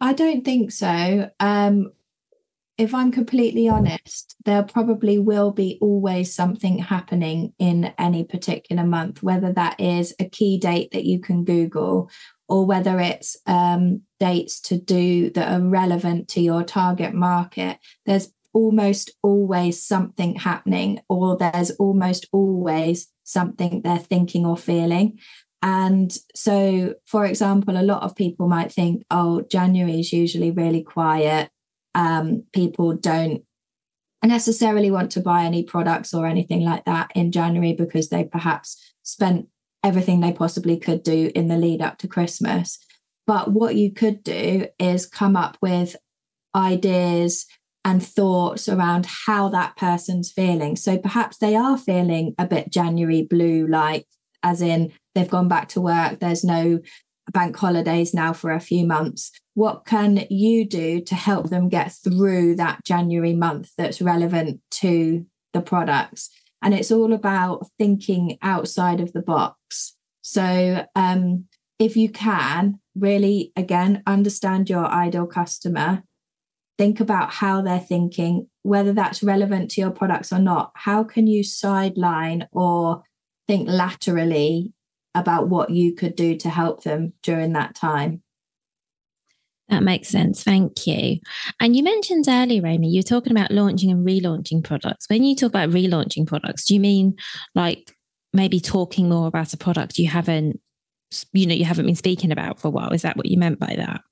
I 0.00 0.12
don't 0.12 0.44
think 0.44 0.70
so. 0.70 1.30
Um, 1.40 1.90
if 2.78 2.94
I'm 2.94 3.10
completely 3.10 3.68
honest, 3.68 4.36
there 4.44 4.62
probably 4.62 5.18
will 5.18 5.50
be 5.50 5.78
always 5.80 6.34
something 6.34 6.78
happening 6.78 7.54
in 7.58 7.94
any 7.98 8.22
particular 8.22 8.84
month, 8.84 9.22
whether 9.22 9.52
that 9.54 9.80
is 9.80 10.14
a 10.20 10.28
key 10.28 10.58
date 10.58 10.90
that 10.92 11.04
you 11.04 11.18
can 11.18 11.44
Google 11.44 12.10
or 12.48 12.66
whether 12.66 13.00
it's 13.00 13.36
um, 13.46 14.02
dates 14.20 14.60
to 14.60 14.78
do 14.78 15.30
that 15.30 15.52
are 15.52 15.64
relevant 15.64 16.28
to 16.28 16.40
your 16.40 16.62
target 16.62 17.14
market. 17.14 17.78
There's 18.04 18.30
almost 18.52 19.10
always 19.22 19.82
something 19.82 20.36
happening, 20.36 21.00
or 21.08 21.36
there's 21.36 21.72
almost 21.72 22.26
always 22.32 23.08
something 23.24 23.82
they're 23.82 23.98
thinking 23.98 24.46
or 24.46 24.56
feeling. 24.56 25.18
And 25.62 26.16
so, 26.34 26.94
for 27.06 27.26
example, 27.26 27.76
a 27.76 27.82
lot 27.82 28.02
of 28.02 28.14
people 28.14 28.48
might 28.48 28.72
think, 28.72 29.02
oh, 29.10 29.42
January 29.50 30.00
is 30.00 30.12
usually 30.12 30.50
really 30.50 30.82
quiet. 30.82 31.50
Um, 31.94 32.44
people 32.52 32.94
don't 32.94 33.42
necessarily 34.22 34.90
want 34.90 35.10
to 35.12 35.20
buy 35.20 35.44
any 35.44 35.62
products 35.62 36.14
or 36.14 36.26
anything 36.26 36.62
like 36.62 36.84
that 36.84 37.10
in 37.14 37.32
January 37.32 37.72
because 37.72 38.08
they 38.08 38.24
perhaps 38.24 38.94
spent 39.02 39.48
everything 39.82 40.20
they 40.20 40.32
possibly 40.32 40.76
could 40.76 41.02
do 41.02 41.30
in 41.34 41.48
the 41.48 41.56
lead 41.56 41.80
up 41.80 41.98
to 41.98 42.08
Christmas. 42.08 42.78
But 43.26 43.52
what 43.52 43.76
you 43.76 43.92
could 43.92 44.22
do 44.22 44.66
is 44.78 45.06
come 45.06 45.36
up 45.36 45.58
with 45.60 45.96
ideas 46.54 47.46
and 47.84 48.04
thoughts 48.04 48.68
around 48.68 49.06
how 49.06 49.48
that 49.48 49.76
person's 49.76 50.32
feeling. 50.32 50.74
So 50.74 50.98
perhaps 50.98 51.38
they 51.38 51.54
are 51.54 51.78
feeling 51.78 52.34
a 52.38 52.46
bit 52.46 52.72
January 52.72 53.22
blue, 53.22 53.66
like 53.66 54.06
as 54.42 54.60
in 54.60 54.92
they've 55.14 55.30
gone 55.30 55.48
back 55.48 55.68
to 55.70 55.80
work, 55.80 56.18
there's 56.18 56.44
no 56.44 56.80
bank 57.32 57.56
holidays 57.56 58.14
now 58.14 58.32
for 58.32 58.50
a 58.50 58.60
few 58.60 58.86
months. 58.86 59.32
What 59.54 59.84
can 59.84 60.24
you 60.30 60.66
do 60.66 61.00
to 61.00 61.14
help 61.14 61.50
them 61.50 61.68
get 61.68 61.92
through 61.92 62.56
that 62.56 62.84
January 62.84 63.34
month 63.34 63.72
that's 63.76 64.02
relevant 64.02 64.60
to 64.72 65.26
the 65.52 65.60
products? 65.60 66.30
And 66.66 66.74
it's 66.74 66.90
all 66.90 67.12
about 67.12 67.68
thinking 67.78 68.38
outside 68.42 69.00
of 69.00 69.12
the 69.12 69.22
box. 69.22 69.96
So, 70.22 70.84
um, 70.96 71.44
if 71.78 71.96
you 71.96 72.08
can, 72.08 72.80
really, 72.96 73.52
again, 73.54 74.02
understand 74.06 74.68
your 74.68 74.84
ideal 74.86 75.26
customer, 75.26 76.02
think 76.76 76.98
about 76.98 77.34
how 77.34 77.62
they're 77.62 77.78
thinking, 77.78 78.48
whether 78.62 78.92
that's 78.92 79.22
relevant 79.22 79.70
to 79.72 79.80
your 79.80 79.90
products 79.90 80.32
or 80.32 80.40
not. 80.40 80.72
How 80.74 81.04
can 81.04 81.28
you 81.28 81.44
sideline 81.44 82.48
or 82.50 83.02
think 83.46 83.68
laterally 83.68 84.72
about 85.16 85.48
what 85.48 85.70
you 85.70 85.94
could 85.94 86.14
do 86.14 86.36
to 86.36 86.50
help 86.50 86.82
them 86.82 87.14
during 87.22 87.54
that 87.54 87.74
time. 87.74 88.22
That 89.68 89.82
makes 89.82 90.08
sense. 90.08 90.44
Thank 90.44 90.86
you. 90.86 91.18
And 91.58 91.74
you 91.74 91.82
mentioned 91.82 92.26
earlier, 92.28 92.64
Amy, 92.66 92.88
you 92.88 93.00
were 93.00 93.02
talking 93.02 93.32
about 93.32 93.50
launching 93.50 93.90
and 93.90 94.06
relaunching 94.06 94.62
products. 94.62 95.06
When 95.08 95.24
you 95.24 95.34
talk 95.34 95.48
about 95.48 95.70
relaunching 95.70 96.26
products, 96.26 96.66
do 96.66 96.74
you 96.74 96.80
mean 96.80 97.16
like 97.54 97.92
maybe 98.32 98.60
talking 98.60 99.08
more 99.08 99.26
about 99.26 99.52
a 99.52 99.56
product 99.56 99.98
you 99.98 100.08
haven't, 100.08 100.60
you 101.32 101.46
know, 101.46 101.54
you 101.54 101.64
haven't 101.64 101.86
been 101.86 101.96
speaking 101.96 102.30
about 102.30 102.60
for 102.60 102.68
a 102.68 102.70
while? 102.70 102.90
Is 102.90 103.02
that 103.02 103.16
what 103.16 103.26
you 103.26 103.38
meant 103.38 103.58
by 103.58 103.74
that? 103.76 104.02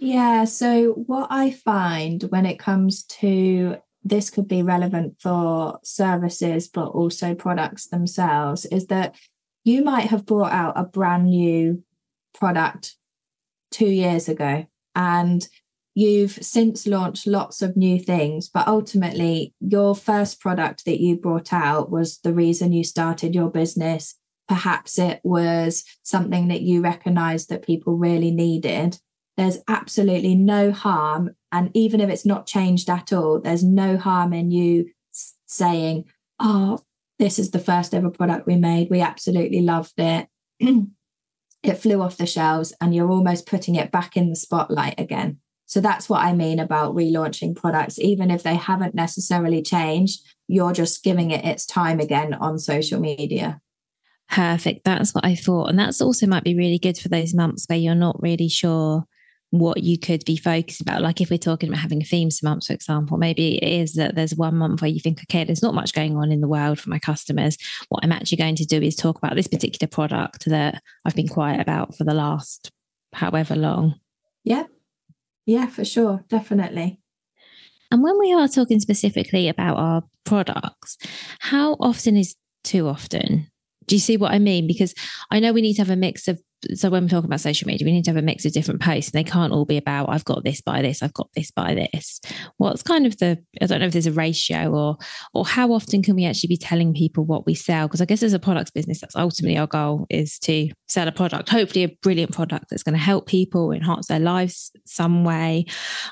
Yeah. 0.00 0.44
So, 0.44 0.92
what 0.92 1.28
I 1.30 1.50
find 1.50 2.22
when 2.24 2.46
it 2.46 2.58
comes 2.58 3.04
to 3.04 3.76
this 4.04 4.30
could 4.30 4.48
be 4.48 4.62
relevant 4.62 5.16
for 5.20 5.78
services, 5.84 6.68
but 6.68 6.86
also 6.86 7.34
products 7.34 7.88
themselves, 7.88 8.64
is 8.66 8.86
that 8.86 9.14
you 9.64 9.84
might 9.84 10.08
have 10.08 10.26
brought 10.26 10.52
out 10.52 10.74
a 10.76 10.84
brand 10.84 11.26
new 11.26 11.84
product 12.34 12.96
two 13.70 13.86
years 13.86 14.28
ago 14.28 14.66
and 14.94 15.48
you've 15.94 16.32
since 16.32 16.86
launched 16.86 17.26
lots 17.26 17.60
of 17.60 17.76
new 17.76 17.98
things 17.98 18.48
but 18.48 18.66
ultimately 18.66 19.54
your 19.60 19.94
first 19.94 20.40
product 20.40 20.84
that 20.84 21.00
you 21.00 21.16
brought 21.16 21.52
out 21.52 21.90
was 21.90 22.18
the 22.18 22.32
reason 22.32 22.72
you 22.72 22.82
started 22.82 23.34
your 23.34 23.50
business 23.50 24.14
perhaps 24.48 24.98
it 24.98 25.20
was 25.22 25.84
something 26.02 26.48
that 26.48 26.62
you 26.62 26.80
recognized 26.80 27.48
that 27.48 27.66
people 27.66 27.96
really 27.96 28.30
needed 28.30 28.98
there's 29.36 29.58
absolutely 29.68 30.34
no 30.34 30.72
harm 30.72 31.30
and 31.50 31.70
even 31.74 32.00
if 32.00 32.08
it's 32.08 32.26
not 32.26 32.46
changed 32.46 32.88
at 32.88 33.12
all 33.12 33.38
there's 33.38 33.64
no 33.64 33.96
harm 33.98 34.32
in 34.32 34.50
you 34.50 34.88
saying 35.46 36.04
oh 36.40 36.78
this 37.22 37.38
is 37.38 37.52
the 37.52 37.58
first 37.60 37.94
ever 37.94 38.10
product 38.10 38.48
we 38.48 38.56
made. 38.56 38.90
We 38.90 39.00
absolutely 39.00 39.62
loved 39.62 39.94
it. 39.96 40.26
it 41.62 41.74
flew 41.74 42.02
off 42.02 42.16
the 42.16 42.26
shelves, 42.26 42.72
and 42.80 42.94
you're 42.94 43.10
almost 43.10 43.46
putting 43.46 43.74
it 43.74 43.90
back 43.90 44.16
in 44.16 44.30
the 44.30 44.36
spotlight 44.36 44.98
again. 44.98 45.38
So 45.66 45.80
that's 45.80 46.08
what 46.08 46.22
I 46.22 46.34
mean 46.34 46.58
about 46.58 46.94
relaunching 46.94 47.56
products. 47.56 47.98
Even 47.98 48.30
if 48.30 48.42
they 48.42 48.56
haven't 48.56 48.94
necessarily 48.94 49.62
changed, 49.62 50.20
you're 50.46 50.72
just 50.72 51.02
giving 51.02 51.30
it 51.30 51.44
its 51.44 51.64
time 51.64 51.98
again 51.98 52.34
on 52.34 52.58
social 52.58 53.00
media. 53.00 53.60
Perfect. 54.28 54.84
That's 54.84 55.14
what 55.14 55.24
I 55.24 55.34
thought. 55.34 55.68
And 55.68 55.78
that's 55.78 56.00
also 56.00 56.26
might 56.26 56.44
be 56.44 56.54
really 56.54 56.78
good 56.78 56.98
for 56.98 57.08
those 57.08 57.32
months 57.32 57.64
where 57.66 57.78
you're 57.78 57.94
not 57.94 58.20
really 58.22 58.48
sure 58.48 59.06
what 59.52 59.82
you 59.82 59.98
could 59.98 60.24
be 60.24 60.36
focused 60.36 60.80
about. 60.80 61.02
Like 61.02 61.20
if 61.20 61.28
we're 61.28 61.36
talking 61.36 61.68
about 61.68 61.82
having 61.82 62.00
a 62.00 62.06
themes 62.06 62.42
month, 62.42 62.66
for 62.66 62.72
example, 62.72 63.18
maybe 63.18 63.58
it 63.58 63.82
is 63.82 63.92
that 63.94 64.14
there's 64.14 64.34
one 64.34 64.56
month 64.56 64.80
where 64.80 64.90
you 64.90 64.98
think, 64.98 65.20
okay, 65.24 65.44
there's 65.44 65.62
not 65.62 65.74
much 65.74 65.92
going 65.92 66.16
on 66.16 66.32
in 66.32 66.40
the 66.40 66.48
world 66.48 66.80
for 66.80 66.88
my 66.88 66.98
customers. 66.98 67.58
What 67.90 68.02
I'm 68.02 68.12
actually 68.12 68.38
going 68.38 68.56
to 68.56 68.64
do 68.64 68.80
is 68.80 68.96
talk 68.96 69.18
about 69.18 69.36
this 69.36 69.48
particular 69.48 69.90
product 69.90 70.46
that 70.46 70.82
I've 71.04 71.14
been 71.14 71.28
quiet 71.28 71.60
about 71.60 71.94
for 71.94 72.04
the 72.04 72.14
last 72.14 72.70
however 73.12 73.54
long. 73.54 73.96
Yeah. 74.42 74.64
Yeah, 75.44 75.66
for 75.66 75.84
sure. 75.84 76.24
Definitely. 76.30 76.98
And 77.90 78.02
when 78.02 78.18
we 78.18 78.32
are 78.32 78.48
talking 78.48 78.80
specifically 78.80 79.50
about 79.50 79.76
our 79.76 80.02
products, 80.24 80.96
how 81.40 81.74
often 81.74 82.16
is 82.16 82.36
too 82.64 82.88
often? 82.88 83.48
Do 83.86 83.96
you 83.96 84.00
see 84.00 84.16
what 84.16 84.32
I 84.32 84.38
mean? 84.38 84.66
Because 84.66 84.94
I 85.30 85.40
know 85.40 85.52
we 85.52 85.60
need 85.60 85.74
to 85.74 85.82
have 85.82 85.90
a 85.90 85.96
mix 85.96 86.26
of 86.26 86.40
so 86.74 86.90
when 86.90 87.02
we're 87.04 87.08
talking 87.08 87.28
about 87.28 87.40
social 87.40 87.66
media, 87.66 87.84
we 87.84 87.92
need 87.92 88.04
to 88.04 88.10
have 88.10 88.16
a 88.16 88.22
mix 88.22 88.44
of 88.44 88.52
different 88.52 88.80
posts. 88.80 89.12
And 89.12 89.18
they 89.18 89.28
can't 89.28 89.52
all 89.52 89.64
be 89.64 89.76
about 89.76 90.08
I've 90.08 90.24
got 90.24 90.44
this 90.44 90.60
by 90.60 90.82
this, 90.82 91.02
I've 91.02 91.12
got 91.12 91.28
this 91.34 91.50
by 91.50 91.74
this. 91.74 92.20
What's 92.56 92.82
kind 92.82 93.06
of 93.06 93.18
the 93.18 93.38
I 93.60 93.66
don't 93.66 93.80
know 93.80 93.86
if 93.86 93.92
there's 93.92 94.06
a 94.06 94.12
ratio 94.12 94.72
or 94.72 94.96
or 95.34 95.44
how 95.44 95.72
often 95.72 96.02
can 96.02 96.14
we 96.14 96.24
actually 96.24 96.48
be 96.48 96.56
telling 96.56 96.94
people 96.94 97.24
what 97.24 97.46
we 97.46 97.54
sell? 97.54 97.88
Because 97.88 98.00
I 98.00 98.04
guess 98.04 98.22
as 98.22 98.32
a 98.32 98.38
products 98.38 98.70
business, 98.70 99.00
that's 99.00 99.16
ultimately 99.16 99.58
our 99.58 99.66
goal 99.66 100.06
is 100.10 100.38
to 100.40 100.70
sell 100.88 101.08
a 101.08 101.12
product, 101.12 101.48
hopefully 101.48 101.84
a 101.84 101.96
brilliant 102.02 102.32
product 102.32 102.66
that's 102.70 102.82
going 102.82 102.94
to 102.94 102.98
help 102.98 103.26
people, 103.26 103.72
enhance 103.72 104.06
their 104.06 104.20
lives 104.20 104.70
some 104.84 105.24
way. 105.24 105.66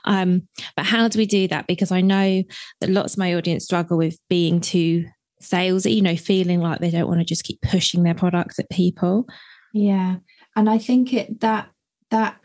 Um, 0.05 0.49
but 0.77 0.87
how 0.87 1.09
do 1.09 1.19
we 1.19 1.27
do 1.27 1.49
that? 1.49 1.67
Because 1.67 1.93
I 1.93 2.01
know 2.01 2.43
that 2.81 2.91
lots 2.91 3.15
of 3.15 3.19
my 3.19 3.35
audience 3.35 3.65
struggle 3.65 3.99
with 3.99 4.19
being 4.29 4.61
too 4.61 5.07
salesy, 5.43 5.95
you 5.95 6.03
know, 6.03 6.17
feeling 6.17 6.61
like 6.61 6.81
they 6.81 6.91
don't 6.91 7.09
want 7.09 7.21
to 7.21 7.25
just 7.25 7.45
keep 7.45 7.61
pushing 7.63 8.03
their 8.03 8.15
products 8.15 8.59
at 8.59 8.69
people. 8.71 9.27
Yeah 9.73 10.17
and 10.61 10.69
i 10.69 10.77
think 10.77 11.15
it 11.15 11.41
that 11.41 11.71
that 12.11 12.37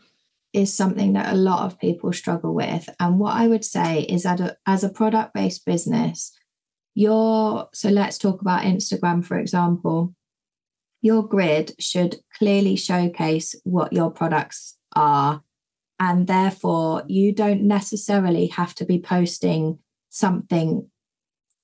is 0.53 0.73
something 0.73 1.11
that 1.11 1.33
a 1.33 1.35
lot 1.35 1.65
of 1.65 1.77
people 1.77 2.13
struggle 2.13 2.53
with. 2.55 2.87
And 2.97 3.19
what 3.19 3.35
i 3.35 3.45
would 3.45 3.65
say 3.65 4.03
is 4.03 4.23
that 4.23 4.39
a, 4.39 4.55
as 4.65 4.85
a 4.85 4.89
product 4.89 5.33
based 5.33 5.65
business 5.65 6.31
your 6.93 7.67
so 7.73 7.89
let's 7.89 8.17
talk 8.17 8.39
about 8.41 8.63
instagram 8.63 9.23
for 9.23 9.37
example. 9.37 10.15
Your 11.01 11.27
grid 11.27 11.73
should 11.77 12.15
clearly 12.37 12.77
showcase 12.77 13.53
what 13.63 13.93
your 13.93 14.09
products 14.09 14.77
are. 14.95 15.43
And 15.99 16.25
therefore 16.25 17.03
you 17.07 17.33
don't 17.33 17.63
necessarily 17.63 18.47
have 18.47 18.73
to 18.75 18.85
be 18.85 18.99
posting 18.99 19.79
something 20.09 20.89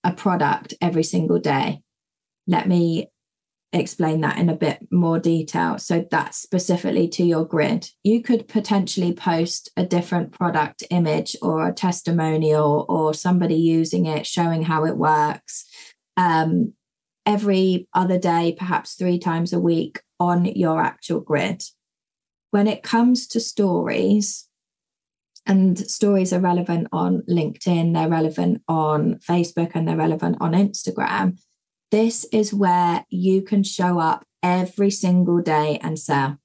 a 0.04 0.12
product 0.12 0.74
every 0.82 1.04
single 1.04 1.40
day. 1.40 1.82
Let 2.46 2.68
me 2.68 3.11
explain 3.74 4.22
that 4.22 4.38
in 4.38 4.50
a 4.50 4.56
bit 4.56 4.86
more 4.92 5.20
detail. 5.20 5.78
So 5.78 6.06
that's 6.12 6.38
specifically 6.38 7.08
to 7.10 7.24
your 7.24 7.46
grid. 7.46 7.90
You 8.04 8.22
could 8.22 8.48
potentially 8.48 9.14
post 9.14 9.70
a 9.78 9.86
different 9.86 10.34
product 10.34 10.84
image 10.90 11.36
or 11.42 11.68
a 11.68 11.74
testimonial 11.74 12.86
or 12.90 13.14
somebody 13.14 13.56
using 13.56 14.06
it, 14.06 14.28
showing 14.28 14.64
how 14.64 14.86
it 14.86 14.98
works 14.98 15.66
um, 16.18 16.74
every 17.26 17.88
other 17.94 18.20
day, 18.20 18.56
perhaps 18.58 18.96
three 18.96 19.20
times 19.20 19.54
a 19.54 19.60
week 19.60 20.02
on 20.20 20.46
your 20.46 20.82
actual 20.82 21.22
grid. 21.22 21.64
When 22.52 22.68
it 22.68 22.84
comes 22.84 23.28
to 23.28 23.40
stories, 23.40 24.48
and 25.48 25.80
stories 25.80 26.34
are 26.34 26.40
relevant 26.40 26.88
on 26.92 27.24
LinkedIn, 27.28 27.94
they're 27.94 28.10
relevant 28.10 28.62
on 28.68 29.16
Facebook, 29.16 29.72
and 29.74 29.88
they're 29.88 29.98
relevant 29.98 30.38
on 30.40 30.52
Instagram. 30.52 31.40
This 31.92 32.26
is 32.32 32.54
where 32.54 33.06
you 33.10 33.42
can 33.42 33.64
show 33.64 34.00
up 34.00 34.26
every 34.42 34.90
single 34.90 35.42
day 35.42 35.78
and 35.84 36.00
sell. 36.00 36.38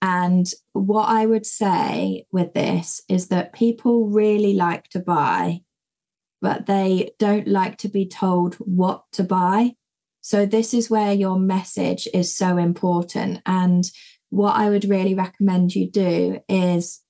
And 0.00 0.46
what 0.72 1.08
I 1.08 1.26
would 1.26 1.46
say 1.46 2.26
with 2.32 2.52
this 2.54 3.02
is 3.08 3.28
that 3.28 3.52
people 3.52 4.08
really 4.08 4.54
like 4.54 4.88
to 4.90 4.98
buy, 4.98 5.60
but 6.42 6.66
they 6.66 7.12
don't 7.18 7.48
like 7.48 7.78
to 7.78 7.88
be 7.88 8.06
told 8.06 8.54
what 8.56 9.04
to 9.12 9.24
buy. 9.24 9.76
So, 10.20 10.46
this 10.46 10.74
is 10.74 10.90
where 10.90 11.12
your 11.12 11.38
message 11.38 12.08
is 12.12 12.36
so 12.36 12.56
important. 12.56 13.40
And 13.46 13.84
what 14.30 14.56
I 14.56 14.68
would 14.68 14.84
really 14.84 15.14
recommend 15.14 15.74
you 15.74 15.90
do 15.90 16.40
is 16.48 17.00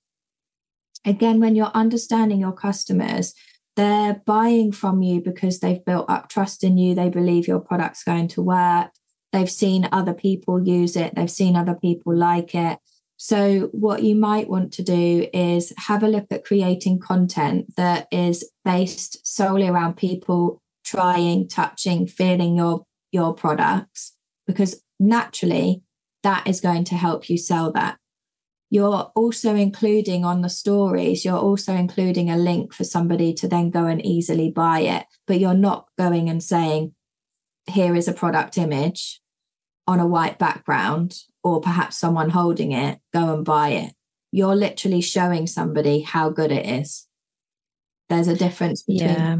again, 1.05 1.41
when 1.41 1.55
you're 1.55 1.67
understanding 1.75 2.41
your 2.41 2.53
customers, 2.53 3.35
they're 3.77 4.23
buying 4.25 4.73
from 4.73 5.03
you 5.03 5.21
because 5.21 5.61
they've 5.61 5.85
built 5.85 6.09
up 6.09 6.29
trust 6.29 6.63
in 6.63 6.79
you. 6.79 6.95
They 6.95 7.09
believe 7.09 7.49
your 7.49 7.61
product's 7.61 8.05
going 8.05 8.29
to 8.29 8.43
work. 8.43 8.91
They've 9.33 9.51
seen 9.51 9.89
other 9.91 10.15
people 10.15 10.65
use 10.65 10.97
it. 10.97 11.15
They've 11.15 11.31
seen 11.31 11.57
other 11.57 11.75
people 11.75 12.15
like 12.15 12.55
it. 12.55 12.79
So, 13.17 13.69
what 13.73 14.03
you 14.03 14.15
might 14.15 14.49
want 14.49 14.73
to 14.75 14.83
do 14.83 15.29
is 15.33 15.73
have 15.79 16.03
a 16.03 16.09
look 16.09 16.27
at 16.31 16.45
creating 16.45 16.99
content 16.99 17.75
that 17.77 18.07
is 18.11 18.49
based 18.65 19.27
solely 19.27 19.69
around 19.69 19.97
people 19.97 20.61
trying, 20.85 21.49
touching, 21.49 22.07
feeling 22.07 22.57
your, 22.57 22.85
your 23.13 23.33
products, 23.33 24.15
because 24.47 24.83
naturally 25.01 25.83
that 26.23 26.47
is 26.47 26.61
going 26.61 26.85
to 26.85 26.95
help 26.95 27.29
you 27.29 27.39
sell 27.39 27.71
that 27.73 27.99
you're 28.75 29.13
also 29.15 29.55
including 29.55 30.25
on 30.25 30.43
the 30.43 30.49
stories, 30.49 31.25
you're 31.25 31.39
also 31.39 31.73
including 31.73 32.29
a 32.29 32.37
link 32.37 32.75
for 32.75 32.83
somebody 32.83 33.33
to 33.33 33.47
then 33.47 33.71
go 33.71 33.87
and 33.87 34.05
easily 34.05 34.51
buy 34.51 34.81
it. 34.81 35.07
But 35.29 35.39
you're 35.39 35.55
not 35.55 35.87
going 35.97 36.29
and 36.29 36.43
saying, 36.43 36.93
here 37.67 37.95
is 37.95 38.09
a 38.09 38.13
product 38.13 38.59
image 38.59 39.21
on 39.87 40.01
a 40.01 40.07
white 40.09 40.41
background, 40.41 41.21
or 41.45 41.61
perhaps 41.61 41.97
someone 41.97 42.31
holding 42.31 42.73
it, 42.73 42.99
go 43.13 43.33
and 43.33 43.45
buy 43.45 43.69
it. 43.69 43.93
You're 44.33 44.57
literally 44.57 45.03
showing 45.03 45.47
somebody 45.47 46.01
how 46.01 46.31
good 46.31 46.51
it 46.51 46.67
is. 46.67 47.07
There's 48.09 48.27
a 48.27 48.35
difference 48.35 48.83
between. 48.83 49.09
Yeah 49.09 49.37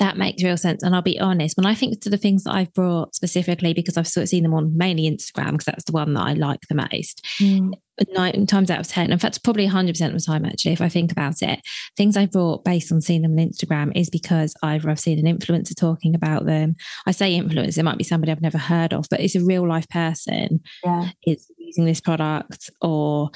that 0.00 0.16
makes 0.16 0.42
real 0.42 0.56
sense. 0.56 0.82
And 0.82 0.94
I'll 0.94 1.02
be 1.02 1.20
honest, 1.20 1.56
when 1.56 1.66
I 1.66 1.74
think 1.74 2.00
to 2.00 2.10
the 2.10 2.16
things 2.16 2.44
that 2.44 2.54
I've 2.54 2.72
brought 2.72 3.14
specifically, 3.14 3.74
because 3.74 3.96
I've 3.96 4.08
sort 4.08 4.22
of 4.22 4.28
seen 4.30 4.42
them 4.42 4.54
on 4.54 4.76
mainly 4.76 5.08
Instagram, 5.08 5.52
because 5.52 5.66
that's 5.66 5.84
the 5.84 5.92
one 5.92 6.14
that 6.14 6.22
I 6.22 6.32
like 6.32 6.60
the 6.68 6.74
most. 6.74 7.24
Mm. 7.38 7.74
Nine 8.14 8.46
times 8.46 8.70
out 8.70 8.80
of 8.80 8.88
10, 8.88 9.12
in 9.12 9.18
fact, 9.18 9.44
probably 9.44 9.68
100% 9.68 9.90
of 10.06 10.12
the 10.14 10.20
time, 10.20 10.46
actually, 10.46 10.72
if 10.72 10.80
I 10.80 10.88
think 10.88 11.12
about 11.12 11.42
it, 11.42 11.60
things 11.98 12.16
I've 12.16 12.32
brought 12.32 12.64
based 12.64 12.90
on 12.90 13.02
seeing 13.02 13.20
them 13.20 13.32
on 13.32 13.46
Instagram 13.46 13.92
is 13.94 14.08
because 14.08 14.54
either 14.62 14.88
I've 14.88 14.98
seen 14.98 15.24
an 15.24 15.38
influencer 15.38 15.76
talking 15.78 16.14
about 16.14 16.46
them. 16.46 16.76
I 17.06 17.10
say 17.10 17.38
influencer, 17.38 17.76
it 17.76 17.82
might 17.82 17.98
be 17.98 18.04
somebody 18.04 18.32
I've 18.32 18.40
never 18.40 18.56
heard 18.56 18.94
of, 18.94 19.04
but 19.10 19.20
it's 19.20 19.36
a 19.36 19.44
real 19.44 19.68
life 19.68 19.86
person 19.90 20.60
yeah. 20.82 21.10
is 21.26 21.50
using 21.58 21.84
this 21.84 22.00
product, 22.00 22.70
or 22.80 23.30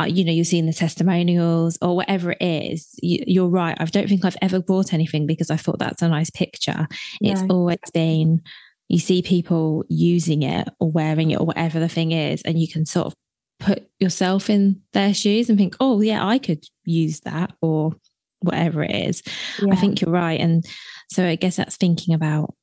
Uh, 0.00 0.06
you 0.06 0.24
know, 0.24 0.32
you're 0.32 0.44
seeing 0.44 0.66
the 0.66 0.72
testimonials 0.72 1.76
or 1.82 1.94
whatever 1.96 2.32
it 2.32 2.42
is, 2.42 2.94
you, 3.02 3.44
are 3.44 3.48
right. 3.48 3.76
I 3.78 3.84
don't 3.84 4.08
think 4.08 4.24
I've 4.24 4.36
ever 4.40 4.60
bought 4.60 4.94
anything 4.94 5.26
because 5.26 5.50
I 5.50 5.56
thought 5.56 5.78
that's 5.78 6.02
a 6.02 6.08
nice 6.08 6.30
picture. 6.30 6.88
It's 7.20 7.42
always 7.50 7.78
been 7.92 8.40
you 8.88 8.98
see 8.98 9.22
people 9.22 9.84
using 9.88 10.42
it 10.42 10.68
or 10.80 10.90
wearing 10.90 11.30
it 11.30 11.38
or 11.38 11.46
whatever 11.46 11.78
the 11.78 11.88
thing 11.88 12.12
is, 12.12 12.42
and 12.42 12.58
you 12.58 12.66
can 12.66 12.86
sort 12.86 13.06
of 13.06 13.14
put 13.60 13.88
yourself 14.00 14.50
in 14.50 14.80
their 14.92 15.14
shoes 15.14 15.48
and 15.48 15.58
think, 15.58 15.76
oh, 15.78 16.00
yeah, 16.00 16.26
I 16.26 16.38
could 16.38 16.64
use 16.84 17.20
that 17.20 17.52
or 17.60 17.92
whatever 18.40 18.82
it 18.82 18.90
is. 18.90 19.22
Yeah. 19.60 19.72
I 19.72 19.76
think 19.76 20.00
you're 20.00 20.10
right. 20.10 20.40
And 20.40 20.64
so 21.10 21.24
I 21.26 21.36
guess 21.36 21.56
that's 21.56 21.76
thinking 21.76 22.14
about, 22.14 22.54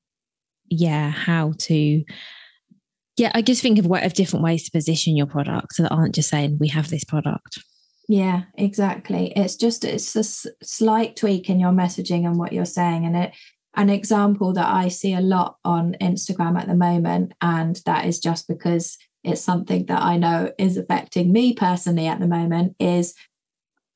yeah, 0.69 1.11
how 1.11 1.53
to 1.59 2.03
yeah, 3.17 3.31
I 3.33 3.41
just 3.41 3.63
think 3.63 3.79
of 3.79 3.87
what 3.87 4.03
of 4.03 4.13
different 4.13 4.43
ways 4.43 4.63
to 4.63 4.71
position 4.71 5.17
your 5.17 5.25
product 5.25 5.73
so 5.73 5.83
that 5.83 5.91
aren't 5.91 6.15
just 6.15 6.29
saying 6.29 6.57
we 6.59 6.67
have 6.69 6.89
this 6.89 7.03
product. 7.03 7.59
Yeah, 8.07 8.43
exactly. 8.55 9.33
It's 9.35 9.55
just 9.55 9.83
it's 9.83 10.15
a 10.15 10.23
slight 10.63 11.15
tweak 11.15 11.49
in 11.49 11.59
your 11.59 11.71
messaging 11.71 12.25
and 12.25 12.37
what 12.37 12.53
you're 12.53 12.63
saying, 12.63 13.05
and 13.05 13.17
it 13.17 13.33
an 13.75 13.89
example 13.89 14.53
that 14.53 14.67
I 14.67 14.87
see 14.87 15.13
a 15.13 15.21
lot 15.21 15.57
on 15.65 15.95
Instagram 15.99 16.57
at 16.57 16.67
the 16.67 16.75
moment, 16.75 17.33
and 17.41 17.81
that 17.85 18.05
is 18.05 18.19
just 18.19 18.47
because 18.47 18.97
it's 19.23 19.41
something 19.41 19.87
that 19.87 20.01
I 20.01 20.17
know 20.17 20.53
is 20.57 20.77
affecting 20.77 21.33
me 21.33 21.53
personally 21.53 22.07
at 22.07 22.19
the 22.19 22.27
moment. 22.27 22.75
Is 22.79 23.13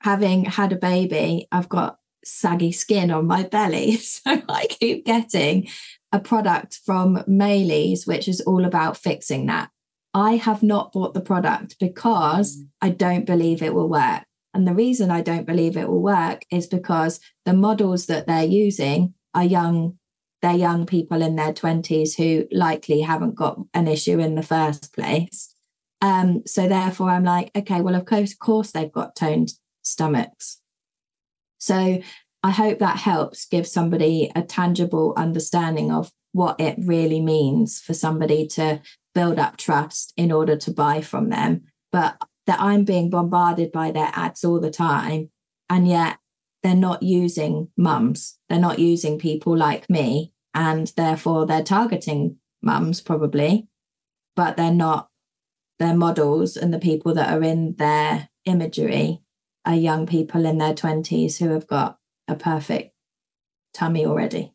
having 0.02 0.46
had 0.46 0.74
a 0.74 0.78
baby, 0.78 1.48
I've 1.52 1.70
got 1.70 1.98
saggy 2.26 2.72
skin 2.72 3.12
on 3.12 3.28
my 3.28 3.44
belly, 3.44 3.96
so 3.98 4.42
I 4.50 4.66
keep 4.68 5.06
getting 5.06 5.68
a 6.12 6.20
product 6.20 6.80
from 6.86 7.18
Maylis, 7.28 8.06
which 8.06 8.28
is 8.28 8.42
all 8.42 8.66
about 8.66 8.98
fixing 8.98 9.46
that. 9.48 9.70
I 10.14 10.36
have 10.36 10.62
not 10.62 10.92
bought 10.92 11.14
the 11.14 11.22
product 11.22 11.78
because 11.80 12.58
mm. 12.58 12.68
I 12.82 12.90
don't 12.90 13.26
believe 13.26 13.62
it 13.62 13.74
will 13.74 13.90
work. 13.90 14.24
And 14.54 14.68
the 14.68 14.74
reason 14.74 15.10
I 15.10 15.22
don't 15.22 15.48
believe 15.48 15.78
it 15.78 15.88
will 15.88 16.02
work 16.02 16.42
is 16.52 16.68
because 16.68 17.20
the 17.46 17.54
models 17.54 18.08
that 18.08 18.28
they're 18.28 18.44
using 18.44 19.14
are 19.34 19.46
young, 19.46 19.98
they're 20.42 20.54
young 20.54 20.86
people 20.86 21.22
in 21.22 21.38
their 21.38 21.54
20s 21.54 22.18
who 22.18 22.48
likely 22.52 23.02
haven't 23.02 23.36
got 23.36 23.60
an 23.74 23.88
issue 23.88 24.20
in 24.20 24.36
the 24.36 24.44
first 24.44 24.94
place. 24.94 25.56
Um, 26.02 26.44
so 26.46 26.68
therefore, 26.68 27.12
I'm 27.12 27.24
like, 27.24 27.52
okay, 27.56 27.80
well, 27.80 27.96
of 27.96 28.06
course, 28.06 28.34
of 28.34 28.40
course, 28.40 28.72
they've 28.72 28.92
got 28.92 29.16
toned 29.16 29.54
stomachs. 29.84 30.60
So 31.60 32.02
I 32.44 32.52
hope 32.52 32.80
that 32.80 32.98
helps 32.98 33.46
give 33.46 33.68
somebody 33.68 34.32
a 34.36 34.42
tangible 34.42 35.14
understanding 35.16 35.92
of 35.92 36.12
what 36.32 36.60
it 36.60 36.76
really 36.80 37.22
means 37.22 37.80
for 37.80 37.94
somebody 37.94 38.48
to 38.48 38.82
build 39.14 39.38
up 39.38 39.58
trust 39.58 40.14
in 40.18 40.32
order 40.32 40.56
to 40.56 40.72
buy 40.72 41.02
from 41.02 41.30
them. 41.30 41.64
But 41.92 42.18
that 42.48 42.60
I'm 42.60 42.84
being 42.84 43.10
bombarded 43.10 43.72
by 43.72 43.92
their 43.92 44.12
ads 44.14 44.44
all 44.44 44.60
the 44.60 44.72
time. 44.72 45.30
And 45.70 45.88
yet 45.88 46.18
they're 46.64 46.76
not 46.76 47.04
using 47.04 47.70
mums, 47.78 48.38
they're 48.50 48.60
not 48.60 48.80
using 48.80 49.20
people 49.20 49.56
like 49.56 49.90
me. 49.90 50.34
And 50.54 50.92
therefore 50.98 51.46
they're 51.46 51.64
targeting 51.64 52.38
mums 52.62 53.02
probably, 53.02 53.68
but 54.36 54.58
they're 54.58 54.72
not 54.74 55.10
their 55.80 55.96
models 55.96 56.58
and 56.58 56.74
the 56.74 56.80
people 56.80 57.14
that 57.16 57.34
are 57.34 57.44
in 57.44 57.76
their 57.78 58.30
imagery 58.46 59.22
are 59.66 59.76
young 59.76 60.06
people 60.06 60.46
in 60.46 60.58
their 60.58 60.74
20s 60.74 61.38
who 61.40 61.50
have 61.50 61.68
got 61.68 61.98
a 62.28 62.36
perfect 62.36 62.94
tummy 63.74 64.06
already. 64.06 64.54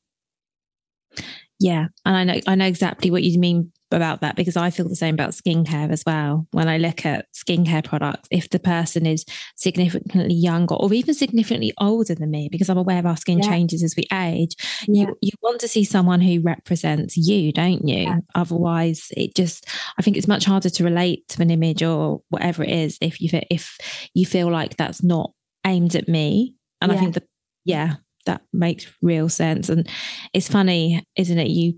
Yeah, 1.59 1.87
and 2.05 2.17
I 2.17 2.25
know 2.25 2.41
I 2.47 2.55
know 2.55 2.67
exactly 2.67 3.11
what 3.11 3.23
you 3.23 3.39
mean 3.39 3.73
about 3.93 4.21
that 4.21 4.37
because 4.37 4.57
I 4.57 4.71
feel 4.71 4.89
the 4.89 4.97
same 4.97 5.15
about 5.15 5.31
skincare 5.31 5.91
as 5.91 6.03
well. 6.05 6.47
When 6.51 6.69
I 6.69 6.77
look 6.77 7.07
at 7.07 7.27
skincare 7.33 7.85
products, 7.85 8.29
if 8.31 8.51
the 8.51 8.59
person 8.59 9.07
is 9.07 9.25
significantly 9.55 10.35
younger 10.35 10.75
or 10.75 10.93
even 10.93 11.15
significantly 11.15 11.73
older 11.81 12.15
than 12.15 12.31
me, 12.31 12.49
because 12.51 12.69
I'm 12.69 12.77
aware 12.77 12.99
of 12.99 13.07
our 13.07 13.17
skin 13.17 13.39
yeah. 13.39 13.49
changes 13.49 13.83
as 13.83 13.95
we 13.97 14.05
age, 14.13 14.57
yeah. 14.87 15.07
you 15.07 15.19
you 15.23 15.33
want 15.41 15.61
to 15.61 15.69
see 15.69 15.85
someone 15.85 16.21
who 16.21 16.41
represents 16.41 17.17
you, 17.17 17.53
don't 17.53 17.89
you? 17.89 18.03
Yeah. 18.03 18.19
Otherwise, 18.35 19.09
it 19.17 19.35
just 19.35 19.67
I 19.99 20.03
think 20.03 20.19
it's 20.19 20.29
much 20.29 20.45
harder 20.45 20.69
to 20.69 20.85
relate 20.85 21.27
to 21.29 21.43
an 21.43 21.51
image 21.51 21.83
or 21.83 22.21
whatever 22.29 22.65
it 22.65 22.71
is 22.71 22.99
if 23.01 23.21
you 23.23 23.31
if 23.51 23.79
you 24.13 24.27
feel 24.27 24.51
like 24.51 24.77
that's 24.77 25.03
not 25.03 25.33
aimed 25.67 25.95
at 25.95 26.09
me. 26.09 26.55
And 26.83 26.93
I 26.93 26.97
think 26.99 27.15
the 27.15 27.23
yeah, 27.67 27.95
that 28.27 28.43
makes 28.53 28.87
real 29.03 29.29
sense. 29.29 29.69
And 29.69 29.89
it's 30.33 30.49
funny, 30.49 31.05
isn't 31.17 31.39
it? 31.39 31.49
You, 31.49 31.75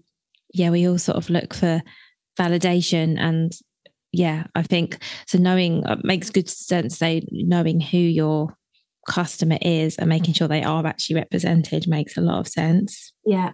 yeah, 0.52 0.70
we 0.70 0.86
all 0.86 0.98
sort 0.98 1.16
of 1.16 1.30
look 1.30 1.54
for 1.54 1.82
validation 2.38 3.18
and 3.18 3.52
yeah, 4.12 4.44
I 4.54 4.62
think 4.62 5.02
so. 5.26 5.38
Knowing 5.38 5.84
uh, 5.84 5.96
makes 6.02 6.30
good 6.30 6.48
sense. 6.48 6.96
Say 6.96 7.26
knowing 7.30 7.80
who 7.80 7.98
your 7.98 8.56
customer 9.06 9.58
is 9.60 9.96
and 9.96 10.08
making 10.08 10.34
sure 10.34 10.48
they 10.48 10.62
are 10.62 10.86
actually 10.86 11.16
represented 11.16 11.88
makes 11.88 12.16
a 12.16 12.20
lot 12.20 12.38
of 12.38 12.48
sense. 12.48 13.12
Yeah, 13.24 13.52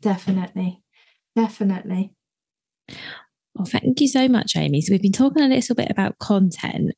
definitely, 0.00 0.82
definitely. 1.36 2.14
Well, 3.60 3.66
thank 3.66 4.00
you 4.00 4.08
so 4.08 4.26
much, 4.26 4.56
Amy. 4.56 4.80
So, 4.80 4.90
we've 4.90 5.02
been 5.02 5.12
talking 5.12 5.42
a 5.42 5.48
little 5.48 5.74
bit 5.74 5.90
about 5.90 6.18
content. 6.18 6.92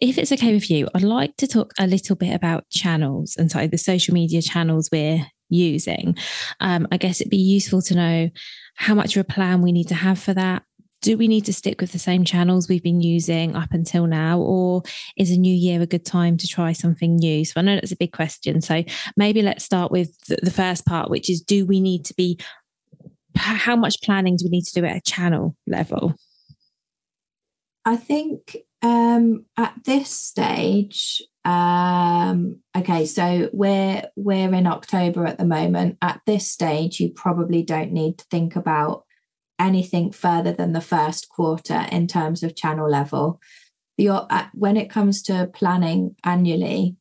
If 0.00 0.16
it's 0.16 0.32
okay 0.32 0.54
with 0.54 0.70
you, 0.70 0.88
I'd 0.94 1.02
like 1.02 1.36
to 1.36 1.46
talk 1.46 1.74
a 1.78 1.86
little 1.86 2.16
bit 2.16 2.34
about 2.34 2.66
channels 2.70 3.36
and 3.36 3.50
so 3.50 3.66
the 3.66 3.76
social 3.76 4.14
media 4.14 4.40
channels 4.40 4.88
we're 4.90 5.26
using. 5.50 6.16
Um, 6.60 6.88
I 6.90 6.96
guess 6.96 7.20
it'd 7.20 7.30
be 7.30 7.36
useful 7.36 7.82
to 7.82 7.94
know 7.94 8.30
how 8.76 8.94
much 8.94 9.16
of 9.16 9.20
a 9.20 9.24
plan 9.24 9.60
we 9.60 9.70
need 9.70 9.88
to 9.88 9.94
have 9.96 10.18
for 10.18 10.32
that. 10.32 10.62
Do 11.02 11.18
we 11.18 11.28
need 11.28 11.44
to 11.44 11.52
stick 11.52 11.78
with 11.80 11.92
the 11.92 11.98
same 11.98 12.24
channels 12.24 12.68
we've 12.68 12.82
been 12.82 13.02
using 13.02 13.54
up 13.54 13.72
until 13.72 14.06
now, 14.06 14.40
or 14.40 14.84
is 15.18 15.30
a 15.30 15.36
new 15.36 15.54
year 15.54 15.82
a 15.82 15.86
good 15.86 16.06
time 16.06 16.38
to 16.38 16.48
try 16.48 16.72
something 16.72 17.16
new? 17.16 17.44
So 17.44 17.52
I 17.56 17.62
know 17.62 17.74
that's 17.74 17.92
a 17.92 17.96
big 17.96 18.12
question. 18.12 18.62
So 18.62 18.82
maybe 19.14 19.42
let's 19.42 19.62
start 19.62 19.92
with 19.92 20.16
the 20.26 20.50
first 20.50 20.86
part, 20.86 21.10
which 21.10 21.28
is 21.28 21.42
do 21.42 21.66
we 21.66 21.80
need 21.80 22.06
to 22.06 22.14
be 22.14 22.40
how 23.38 23.76
much 23.76 24.02
planning 24.02 24.36
do 24.36 24.44
we 24.44 24.50
need 24.50 24.64
to 24.64 24.80
do 24.80 24.86
at 24.86 24.96
a 24.96 25.00
channel 25.00 25.56
level? 25.66 26.14
I 27.84 27.96
think 27.96 28.56
Um, 28.80 29.44
at 29.56 29.74
this 29.84 30.08
stage, 30.08 31.20
um, 31.44 32.60
okay, 32.76 33.06
so 33.06 33.50
we're 33.52 34.04
we're 34.14 34.54
in 34.54 34.66
October 34.68 35.26
at 35.26 35.38
the 35.38 35.44
moment. 35.44 35.98
At 36.00 36.20
this 36.26 36.48
stage, 36.48 37.00
you 37.00 37.10
probably 37.10 37.64
don't 37.64 37.92
need 37.92 38.18
to 38.18 38.24
think 38.30 38.54
about 38.54 39.04
anything 39.58 40.12
further 40.12 40.52
than 40.52 40.72
the 40.72 40.80
first 40.80 41.28
quarter 41.28 41.86
in 41.90 42.06
terms 42.06 42.44
of 42.44 42.54
channel 42.54 42.88
level. 42.88 43.40
Your 43.96 44.26
uh, 44.30 44.46
when 44.54 44.76
it 44.76 44.90
comes 44.90 45.22
to 45.22 45.50
planning 45.52 46.14
annually, 46.22 46.94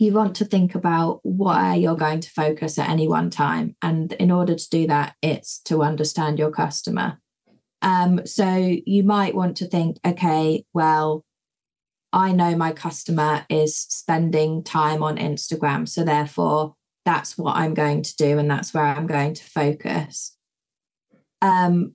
you 0.00 0.12
want 0.12 0.36
to 0.36 0.44
think 0.44 0.74
about 0.74 1.20
where 1.22 1.74
you're 1.74 1.96
going 1.96 2.20
to 2.20 2.30
focus 2.30 2.78
at 2.78 2.88
any 2.88 3.08
one 3.08 3.30
time, 3.30 3.76
and 3.82 4.12
in 4.14 4.30
order 4.30 4.54
to 4.54 4.70
do 4.70 4.86
that, 4.86 5.14
it's 5.22 5.60
to 5.62 5.82
understand 5.82 6.38
your 6.38 6.50
customer. 6.50 7.20
Um, 7.82 8.26
so 8.26 8.76
you 8.86 9.02
might 9.02 9.34
want 9.34 9.56
to 9.58 9.66
think, 9.66 9.98
okay, 10.06 10.64
well, 10.74 11.24
I 12.12 12.32
know 12.32 12.56
my 12.56 12.72
customer 12.72 13.46
is 13.48 13.76
spending 13.76 14.64
time 14.64 15.02
on 15.02 15.16
Instagram. 15.16 15.88
So 15.88 16.04
therefore, 16.04 16.74
that's 17.04 17.38
what 17.38 17.56
I'm 17.56 17.74
going 17.74 18.02
to 18.02 18.16
do, 18.16 18.38
and 18.38 18.50
that's 18.50 18.74
where 18.74 18.84
I'm 18.84 19.06
going 19.06 19.34
to 19.34 19.44
focus. 19.44 20.36
Um, 21.40 21.94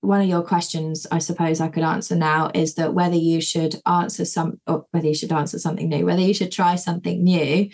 one 0.00 0.20
of 0.20 0.28
your 0.28 0.42
questions, 0.42 1.06
I 1.10 1.18
suppose 1.18 1.60
I 1.60 1.68
could 1.68 1.82
answer 1.82 2.14
now, 2.14 2.50
is 2.54 2.74
that 2.74 2.94
whether 2.94 3.16
you 3.16 3.40
should 3.40 3.80
answer 3.86 4.24
some, 4.24 4.60
or 4.66 4.86
whether 4.90 5.06
you 5.06 5.14
should 5.14 5.32
answer 5.32 5.58
something 5.58 5.88
new, 5.88 6.06
whether 6.06 6.20
you 6.20 6.34
should 6.34 6.52
try 6.52 6.76
something 6.76 7.22
new. 7.24 7.70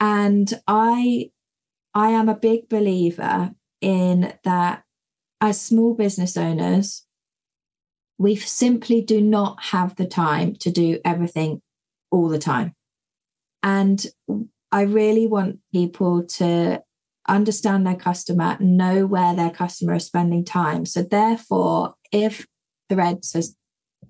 And 0.00 0.52
I, 0.66 1.30
I 1.94 2.08
am 2.08 2.28
a 2.28 2.34
big 2.34 2.68
believer 2.68 3.52
in 3.80 4.32
that 4.44 4.84
as 5.40 5.60
small 5.60 5.94
business 5.94 6.36
owners, 6.36 7.06
we 8.18 8.36
simply 8.36 9.00
do 9.00 9.20
not 9.20 9.62
have 9.64 9.96
the 9.96 10.06
time 10.06 10.54
to 10.56 10.70
do 10.70 10.98
everything 11.04 11.62
all 12.10 12.28
the 12.28 12.38
time. 12.38 12.74
And 13.62 14.04
I 14.72 14.82
really 14.82 15.26
want 15.26 15.60
people 15.72 16.24
to 16.24 16.82
understand 17.30 17.86
their 17.86 17.96
customer, 17.96 18.56
know 18.60 19.06
where 19.06 19.34
their 19.34 19.50
customer 19.50 19.94
is 19.94 20.06
spending 20.06 20.44
time. 20.44 20.84
So, 20.84 21.02
therefore, 21.02 21.94
if 22.12 22.46
Threads 22.88 23.34
has 23.34 23.56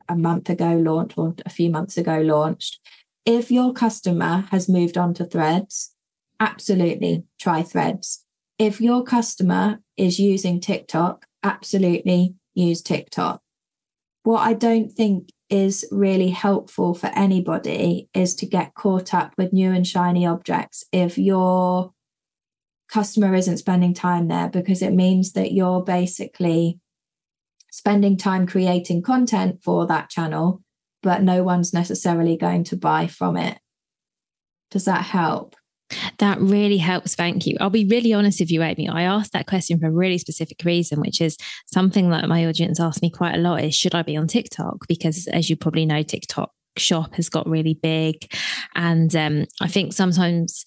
a 0.09 0.17
month 0.17 0.49
ago 0.49 0.73
launched 0.73 1.19
or 1.19 1.35
a 1.45 1.51
few 1.51 1.71
months 1.71 1.97
ago 1.97 2.21
launched, 2.21 2.81
if 3.27 3.51
your 3.51 3.73
customer 3.73 4.47
has 4.51 4.69
moved 4.69 4.97
on 4.97 5.15
to 5.15 5.25
Threads, 5.25 5.95
absolutely 6.41 7.25
try 7.39 7.63
Threads. 7.63 8.25
If 8.59 8.81
your 8.81 9.03
customer 9.05 9.81
is 9.97 10.19
using 10.19 10.61
TikTok, 10.61 11.27
absolutely 11.43 12.35
use 12.55 12.83
TikTok. 12.83 13.43
What 14.23 14.41
I 14.41 14.55
don't 14.55 14.91
think 14.91 15.31
is 15.49 15.87
really 15.91 16.31
helpful 16.31 16.95
for 16.95 17.09
anybody 17.09 18.09
is 18.15 18.35
to 18.37 18.47
get 18.47 18.75
caught 18.75 19.13
up 19.13 19.33
with 19.37 19.53
new 19.53 19.73
and 19.73 19.87
shiny 19.87 20.27
objects 20.27 20.85
if 20.93 21.19
your 21.19 21.93
customer 22.91 23.35
isn't 23.35 23.59
spending 23.59 23.95
time 23.95 24.29
there 24.29 24.49
because 24.49 24.83
it 24.83 24.93
means 24.93 25.33
that 25.33 25.53
you're 25.53 25.83
basically 25.83 26.79
spending 27.71 28.17
time 28.17 28.47
creating 28.47 29.03
content 29.03 29.63
for 29.63 29.87
that 29.87 30.11
channel, 30.11 30.63
but 31.03 31.23
no 31.23 31.43
one's 31.43 31.73
necessarily 31.73 32.37
going 32.37 32.65
to 32.65 32.77
buy 32.77 33.07
from 33.07 33.37
it. 33.37 33.59
Does 34.71 34.85
that 34.85 35.03
help? 35.03 35.57
That 36.19 36.41
really 36.41 36.79
helps. 36.79 37.15
Thank 37.15 37.47
you. 37.47 37.57
I'll 37.61 37.71
be 37.71 37.87
really 37.87 38.13
honest 38.13 38.39
with 38.39 38.51
you, 38.51 38.63
Amy. 38.63 38.89
I 38.89 39.03
asked 39.03 39.33
that 39.33 39.47
question 39.47 39.81
for 39.81 39.87
a 39.87 39.93
really 39.93 40.19
specific 40.19 40.63
reason, 40.65 41.01
which 41.01 41.21
is 41.21 41.37
something 41.67 42.11
that 42.11 42.29
my 42.29 42.47
audience 42.47 42.79
asked 42.79 43.03
me 43.03 43.11
quite 43.11 43.35
a 43.35 43.39
lot 43.39 43.63
is 43.65 43.75
should 43.75 43.95
I 43.95 44.03
be 44.03 44.17
on 44.17 44.29
TikTok? 44.29 44.87
Because 44.89 45.27
as 45.29 45.51
you 45.51 45.57
probably 45.57 45.87
know, 45.87 46.03
TikTok 46.03 46.53
shop 46.77 47.15
has 47.17 47.29
got 47.29 47.49
really 47.49 47.75
big. 47.75 48.33
And 48.77 49.15
um, 49.17 49.47
I 49.61 49.67
think 49.67 49.93
sometimes 49.93 50.65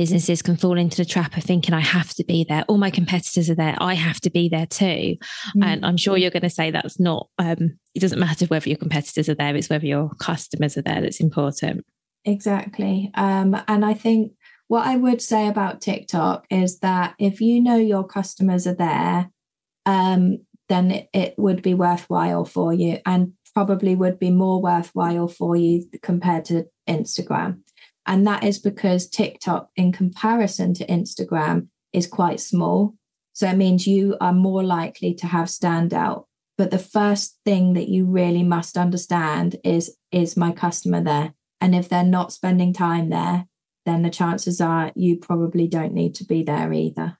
businesses 0.00 0.40
can 0.40 0.56
fall 0.56 0.78
into 0.78 0.96
the 0.96 1.04
trap 1.04 1.36
of 1.36 1.44
thinking 1.44 1.74
I 1.74 1.80
have 1.80 2.14
to 2.14 2.24
be 2.24 2.46
there. 2.48 2.64
All 2.68 2.78
my 2.78 2.88
competitors 2.88 3.50
are 3.50 3.54
there. 3.54 3.76
I 3.80 3.92
have 3.92 4.18
to 4.22 4.30
be 4.30 4.48
there 4.48 4.64
too. 4.64 5.18
Mm. 5.54 5.62
And 5.62 5.84
I'm 5.84 5.98
sure 5.98 6.16
you're 6.16 6.30
going 6.30 6.40
to 6.40 6.48
say 6.48 6.70
that's 6.70 6.98
not, 6.98 7.28
um, 7.38 7.78
it 7.94 8.00
doesn't 8.00 8.18
matter 8.18 8.46
whether 8.46 8.66
your 8.66 8.78
competitors 8.78 9.28
are 9.28 9.34
there, 9.34 9.54
it's 9.54 9.68
whether 9.68 9.84
your 9.84 10.08
customers 10.14 10.78
are 10.78 10.82
there 10.82 11.02
that's 11.02 11.20
important. 11.20 11.84
Exactly. 12.24 13.10
Um, 13.14 13.54
and 13.68 13.84
I 13.84 13.92
think 13.92 14.32
what 14.68 14.86
I 14.86 14.96
would 14.96 15.20
say 15.20 15.48
about 15.48 15.82
TikTok 15.82 16.46
is 16.48 16.78
that 16.78 17.14
if 17.18 17.42
you 17.42 17.60
know 17.60 17.76
your 17.76 18.06
customers 18.06 18.66
are 18.66 18.74
there, 18.74 19.28
um, 19.84 20.38
then 20.70 20.92
it, 20.92 21.10
it 21.12 21.34
would 21.36 21.60
be 21.60 21.74
worthwhile 21.74 22.46
for 22.46 22.72
you 22.72 23.00
and 23.04 23.34
probably 23.52 23.94
would 23.94 24.18
be 24.18 24.30
more 24.30 24.62
worthwhile 24.62 25.28
for 25.28 25.56
you 25.56 25.84
compared 26.00 26.46
to 26.46 26.64
Instagram. 26.88 27.58
And 28.10 28.26
that 28.26 28.42
is 28.42 28.58
because 28.58 29.08
TikTok, 29.08 29.70
in 29.76 29.92
comparison 29.92 30.74
to 30.74 30.86
Instagram, 30.86 31.68
is 31.92 32.08
quite 32.08 32.40
small. 32.40 32.96
So 33.34 33.46
it 33.46 33.56
means 33.56 33.86
you 33.86 34.16
are 34.20 34.32
more 34.32 34.64
likely 34.64 35.14
to 35.14 35.28
have 35.28 35.46
standout. 35.46 36.24
But 36.58 36.72
the 36.72 36.78
first 36.80 37.38
thing 37.44 37.74
that 37.74 37.88
you 37.88 38.06
really 38.06 38.42
must 38.42 38.76
understand 38.76 39.54
is 39.62 39.96
is 40.10 40.36
my 40.36 40.50
customer 40.50 41.00
there? 41.00 41.34
And 41.60 41.72
if 41.72 41.88
they're 41.88 42.02
not 42.02 42.32
spending 42.32 42.72
time 42.72 43.10
there, 43.10 43.46
then 43.86 44.02
the 44.02 44.10
chances 44.10 44.60
are 44.60 44.90
you 44.96 45.16
probably 45.16 45.68
don't 45.68 45.94
need 45.94 46.16
to 46.16 46.24
be 46.24 46.42
there 46.42 46.72
either. 46.72 47.16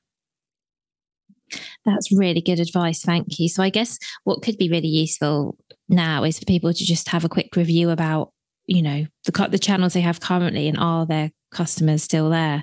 That's 1.87 2.11
really 2.11 2.41
good 2.41 2.59
advice. 2.59 3.03
Thank 3.03 3.39
you. 3.39 3.49
So, 3.49 3.63
I 3.63 3.71
guess 3.71 3.97
what 4.25 4.43
could 4.43 4.59
be 4.59 4.69
really 4.69 4.89
useful 4.89 5.57
now 5.89 6.25
is 6.25 6.41
for 6.41 6.47
people 6.47 6.73
to 6.73 6.85
just 6.85 7.11
have 7.11 7.25
a 7.25 7.29
quick 7.29 7.55
review 7.55 7.91
about, 7.91 8.33
you 8.71 8.83
know, 8.83 9.05
the, 9.25 9.49
the 9.51 9.59
channels 9.59 9.95
they 9.95 10.01
have 10.01 10.21
currently 10.21 10.69
and 10.69 10.79
are 10.79 11.05
their 11.05 11.31
customers 11.51 12.05
still 12.05 12.31
there. 12.31 12.63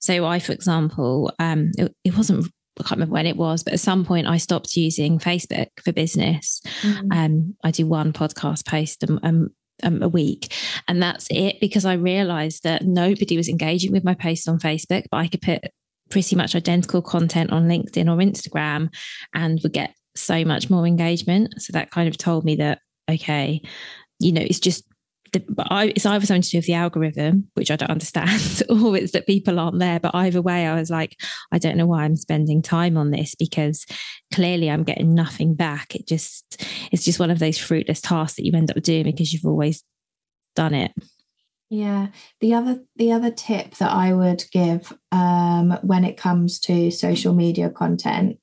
So, 0.00 0.26
I, 0.26 0.38
for 0.38 0.52
example, 0.52 1.32
um, 1.38 1.72
it, 1.78 1.94
it 2.04 2.16
wasn't 2.16 2.46
I 2.78 2.82
can't 2.82 2.98
remember 2.98 3.14
when 3.14 3.26
it 3.26 3.38
was, 3.38 3.64
but 3.64 3.72
at 3.72 3.80
some 3.80 4.04
point 4.04 4.26
I 4.26 4.36
stopped 4.36 4.76
using 4.76 5.18
Facebook 5.18 5.68
for 5.82 5.92
business. 5.92 6.60
Mm-hmm. 6.82 7.10
Um, 7.10 7.54
I 7.64 7.70
do 7.70 7.86
one 7.86 8.12
podcast 8.12 8.66
post 8.66 9.02
a, 9.02 9.14
a, 9.14 9.28
um, 9.82 10.02
a 10.02 10.08
week. 10.08 10.52
And 10.86 11.02
that's 11.02 11.26
it 11.30 11.56
because 11.58 11.86
I 11.86 11.94
realized 11.94 12.64
that 12.64 12.84
nobody 12.84 13.38
was 13.38 13.48
engaging 13.48 13.92
with 13.92 14.04
my 14.04 14.12
posts 14.12 14.46
on 14.46 14.58
Facebook, 14.58 15.04
but 15.10 15.16
I 15.16 15.28
could 15.28 15.40
put 15.40 15.64
pretty 16.10 16.36
much 16.36 16.54
identical 16.54 17.00
content 17.00 17.50
on 17.50 17.66
LinkedIn 17.66 18.12
or 18.12 18.18
Instagram 18.18 18.92
and 19.34 19.58
would 19.62 19.72
get 19.72 19.94
so 20.14 20.44
much 20.44 20.68
more 20.68 20.86
engagement. 20.86 21.54
So 21.62 21.72
that 21.72 21.90
kind 21.90 22.08
of 22.08 22.18
told 22.18 22.44
me 22.44 22.56
that, 22.56 22.80
okay, 23.10 23.62
you 24.18 24.32
know, 24.32 24.42
it's 24.42 24.60
just 24.60 24.84
the, 25.38 25.66
I, 25.70 25.86
it's 25.86 26.06
either 26.06 26.26
something 26.26 26.42
to 26.42 26.50
do 26.50 26.58
with 26.58 26.66
the 26.66 26.74
algorithm, 26.74 27.48
which 27.54 27.70
I 27.70 27.76
don't 27.76 27.90
understand, 27.90 28.62
or 28.68 28.96
it's 28.96 29.12
that 29.12 29.26
people 29.26 29.58
aren't 29.58 29.78
there. 29.78 30.00
But 30.00 30.14
either 30.14 30.42
way, 30.42 30.66
I 30.66 30.78
was 30.78 30.90
like, 30.90 31.16
I 31.52 31.58
don't 31.58 31.76
know 31.76 31.86
why 31.86 32.04
I'm 32.04 32.16
spending 32.16 32.62
time 32.62 32.96
on 32.96 33.10
this 33.10 33.34
because 33.34 33.86
clearly 34.32 34.70
I'm 34.70 34.84
getting 34.84 35.14
nothing 35.14 35.54
back. 35.54 35.94
It 35.94 36.06
just, 36.06 36.64
it's 36.92 37.04
just 37.04 37.20
one 37.20 37.30
of 37.30 37.38
those 37.38 37.58
fruitless 37.58 38.00
tasks 38.00 38.36
that 38.36 38.44
you 38.44 38.52
end 38.54 38.70
up 38.70 38.82
doing 38.82 39.04
because 39.04 39.32
you've 39.32 39.46
always 39.46 39.82
done 40.54 40.74
it. 40.74 40.92
Yeah. 41.68 42.08
The 42.40 42.54
other 42.54 42.84
the 42.94 43.10
other 43.12 43.30
tip 43.30 43.74
that 43.78 43.90
I 43.90 44.12
would 44.12 44.44
give 44.52 44.92
um, 45.10 45.76
when 45.82 46.04
it 46.04 46.16
comes 46.16 46.60
to 46.60 46.92
social 46.92 47.34
media 47.34 47.70
content 47.70 48.38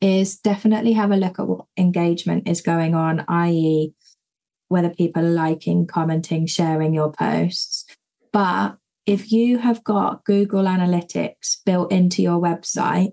is 0.00 0.36
definitely 0.36 0.92
have 0.92 1.12
a 1.12 1.16
look 1.16 1.38
at 1.38 1.46
what 1.46 1.66
engagement 1.78 2.48
is 2.48 2.60
going 2.60 2.94
on, 2.94 3.24
i.e., 3.28 3.94
whether 4.74 4.90
people 4.90 5.24
are 5.24 5.30
liking, 5.30 5.86
commenting, 5.86 6.46
sharing 6.46 6.92
your 6.92 7.12
posts. 7.12 7.84
But 8.32 8.76
if 9.06 9.30
you 9.30 9.58
have 9.58 9.84
got 9.84 10.24
Google 10.24 10.64
Analytics 10.64 11.58
built 11.64 11.92
into 11.92 12.22
your 12.22 12.40
website, 12.40 13.12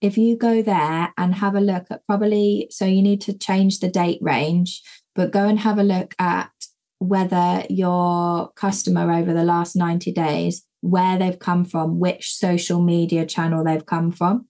if 0.00 0.16
you 0.16 0.38
go 0.38 0.62
there 0.62 1.12
and 1.18 1.34
have 1.34 1.54
a 1.54 1.60
look 1.60 1.84
at 1.90 2.06
probably, 2.06 2.68
so 2.70 2.86
you 2.86 3.02
need 3.02 3.20
to 3.20 3.36
change 3.36 3.80
the 3.80 3.90
date 3.90 4.20
range, 4.22 4.80
but 5.14 5.32
go 5.32 5.46
and 5.46 5.58
have 5.58 5.78
a 5.78 5.82
look 5.82 6.14
at 6.18 6.50
whether 6.98 7.64
your 7.68 8.50
customer 8.52 9.12
over 9.12 9.34
the 9.34 9.44
last 9.44 9.76
90 9.76 10.12
days, 10.12 10.64
where 10.80 11.18
they've 11.18 11.38
come 11.38 11.66
from, 11.66 12.00
which 12.00 12.34
social 12.34 12.80
media 12.80 13.26
channel 13.26 13.62
they've 13.62 13.84
come 13.84 14.10
from. 14.10 14.46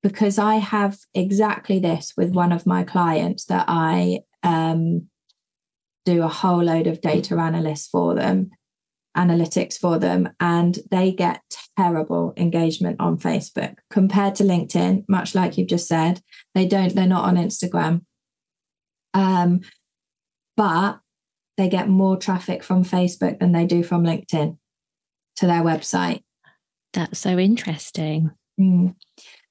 Because 0.00 0.38
I 0.38 0.56
have 0.56 0.98
exactly 1.12 1.80
this 1.80 2.12
with 2.16 2.30
one 2.30 2.52
of 2.52 2.66
my 2.66 2.84
clients 2.84 3.46
that 3.46 3.64
I 3.66 4.20
um, 4.42 5.08
do 6.04 6.22
a 6.22 6.28
whole 6.28 6.62
load 6.62 6.86
of 6.86 7.00
data 7.00 7.34
analysts 7.36 7.88
for 7.88 8.14
them, 8.14 8.50
analytics 9.16 9.76
for 9.78 9.98
them, 9.98 10.28
and 10.40 10.78
they 10.90 11.12
get 11.12 11.42
terrible 11.76 12.32
engagement 12.36 12.96
on 13.00 13.18
Facebook 13.18 13.76
compared 13.90 14.34
to 14.36 14.44
LinkedIn. 14.44 15.04
Much 15.08 15.34
like 15.34 15.58
you've 15.58 15.68
just 15.68 15.88
said, 15.88 16.20
they 16.54 16.66
don't. 16.66 16.94
They're 16.94 17.06
not 17.06 17.24
on 17.24 17.36
Instagram, 17.36 18.02
um, 19.14 19.60
but 20.56 21.00
they 21.56 21.68
get 21.68 21.88
more 21.88 22.16
traffic 22.16 22.62
from 22.62 22.84
Facebook 22.84 23.40
than 23.40 23.52
they 23.52 23.66
do 23.66 23.82
from 23.82 24.04
LinkedIn 24.04 24.58
to 25.36 25.46
their 25.46 25.62
website. 25.62 26.22
That's 26.92 27.18
so 27.18 27.38
interesting. 27.38 28.30
Mm. 28.60 28.94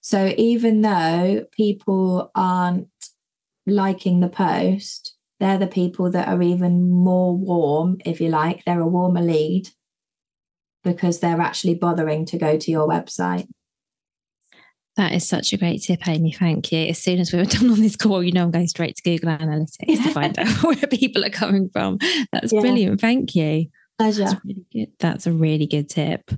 So 0.02 0.34
even 0.38 0.82
though 0.82 1.46
people 1.52 2.32
aren't 2.36 2.88
liking 3.66 4.20
the 4.20 4.30
post, 4.30 5.16
they're 5.40 5.58
the 5.58 5.68
people 5.68 6.10
that 6.12 6.28
are 6.28 6.42
even 6.42 6.90
more 6.92 7.36
warm, 7.36 7.98
if 8.06 8.22
you 8.22 8.30
like. 8.30 8.64
They're 8.66 8.80
a 8.80 8.88
warmer 8.88 9.22
lead 9.22 9.70
because 10.84 11.20
they're 11.20 11.42
actually 11.42 11.76
bothering 11.76 12.26
to 12.28 12.38
go 12.38 12.58
to 12.58 12.72
your 12.72 12.88
website. 12.88 13.48
That 14.96 15.12
is 15.12 15.28
such 15.28 15.52
a 15.52 15.58
great 15.58 15.84
tip, 15.84 16.08
Amy. 16.08 16.32
Thank 16.32 16.72
you. 16.72 16.86
As 16.86 17.04
soon 17.04 17.20
as 17.20 17.34
we 17.34 17.40
were 17.40 17.46
done 17.46 17.70
on 17.70 17.82
this 17.82 17.98
call, 17.98 18.24
you 18.24 18.32
know 18.32 18.44
I'm 18.44 18.52
going 18.52 18.68
straight 18.68 18.96
to 18.96 19.04
Google 19.04 19.36
Analytics 19.36 20.04
to 20.04 20.12
find 20.12 20.40
out 20.40 20.48
where 20.64 20.76
people 20.76 21.26
are 21.26 21.30
coming 21.30 21.70
from. 21.70 21.98
That's 22.32 22.54
yeah. 22.54 22.62
brilliant. 22.62 23.02
Thank 23.02 23.36
you. 23.36 23.68
Pleasure. 23.98 24.26
That's, 24.26 24.46
really 24.46 24.66
good. 24.72 24.92
that's 25.00 25.28
a 25.28 25.32
really 25.32 25.68
good 25.68 25.90
tip. 25.90 26.32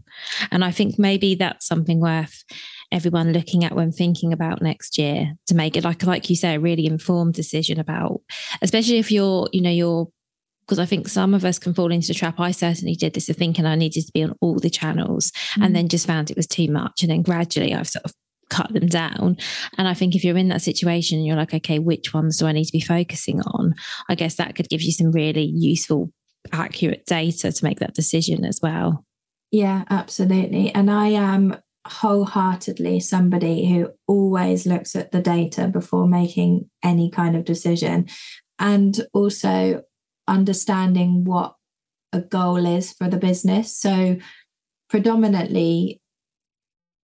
And 0.52 0.64
I 0.64 0.72
think 0.72 0.98
maybe 0.98 1.36
that's 1.36 1.68
something 1.68 2.00
worth 2.00 2.44
everyone 2.92 3.34
looking 3.34 3.64
at 3.64 3.76
when 3.76 3.92
thinking 3.92 4.32
about 4.32 4.62
next 4.62 4.98
year 4.98 5.34
to 5.46 5.56
make 5.56 5.76
it 5.76 5.84
like 5.84 6.04
like 6.04 6.30
you 6.30 6.36
say 6.36 6.56
a 6.56 6.60
really 6.60 6.86
informed 6.86 7.34
decision 7.34 7.80
about 7.80 8.22
especially 8.62 8.98
if 8.98 9.12
you're 9.12 9.50
you 9.52 9.62
know 9.62 9.70
you're 9.70 10.08
because 10.68 10.80
I 10.80 10.86
think 10.86 11.08
some 11.08 11.34
of 11.34 11.46
us 11.46 11.60
can 11.60 11.74
fall 11.74 11.94
into 11.94 12.10
the 12.10 12.14
trap. 12.14 12.42
I 12.42 12.52
certainly 12.52 12.94
did 12.94 13.14
this 13.14 13.30
of 13.30 13.38
thinking 13.38 13.66
I 13.66 13.76
needed 13.76 14.06
to 14.06 14.12
be 14.12 14.22
on 14.22 14.36
all 14.42 14.60
the 14.60 14.70
channels 14.70 15.32
mm. 15.56 15.64
and 15.64 15.74
then 15.74 15.88
just 15.88 16.06
found 16.06 16.30
it 16.30 16.36
was 16.36 16.46
too 16.46 16.70
much. 16.70 17.04
And 17.04 17.10
then 17.10 17.22
gradually 17.22 17.74
I've 17.74 17.88
sort 17.88 18.04
of 18.04 18.12
cut 18.50 18.74
them 18.74 18.88
down. 18.88 19.38
And 19.78 19.88
I 19.88 19.94
think 19.94 20.14
if 20.14 20.24
you're 20.24 20.38
in 20.38 20.50
that 20.50 20.62
situation, 20.62 21.24
you're 21.24 21.38
like, 21.38 21.54
okay, 21.54 21.80
which 21.80 22.14
ones 22.14 22.38
do 22.38 22.48
I 22.48 22.52
need 22.52 22.66
to 22.66 22.72
be 22.72 22.82
focusing 22.82 23.42
on? 23.42 23.76
I 24.10 24.16
guess 24.16 24.36
that 24.36 24.56
could 24.56 24.70
give 24.70 24.82
you 24.82 24.92
some 24.92 25.12
really 25.12 25.44
useful, 25.44 26.12
accurate 26.52 27.06
data 27.06 27.52
to 27.52 27.64
make 27.64 27.80
that 27.80 27.94
decision 27.94 28.46
as 28.46 28.60
well. 28.62 29.06
Yeah, 29.52 29.86
absolutely. 29.90 30.74
And 30.74 30.92
I 30.92 31.08
am 31.10 31.58
wholeheartedly 31.92 33.00
somebody 33.00 33.68
who 33.68 33.90
always 34.08 34.66
looks 34.66 34.96
at 34.96 35.12
the 35.12 35.22
data 35.22 35.68
before 35.68 36.08
making 36.08 36.70
any 36.84 37.10
kind 37.10 37.36
of 37.36 37.46
decision 37.46 38.08
and 38.60 39.00
also 39.14 39.84
understanding 40.28 41.24
what 41.24 41.56
a 42.14 42.22
goal 42.22 42.66
is 42.66 42.94
for 42.94 43.10
the 43.10 43.18
business. 43.18 43.76
So, 43.76 44.18
predominantly, 44.90 46.02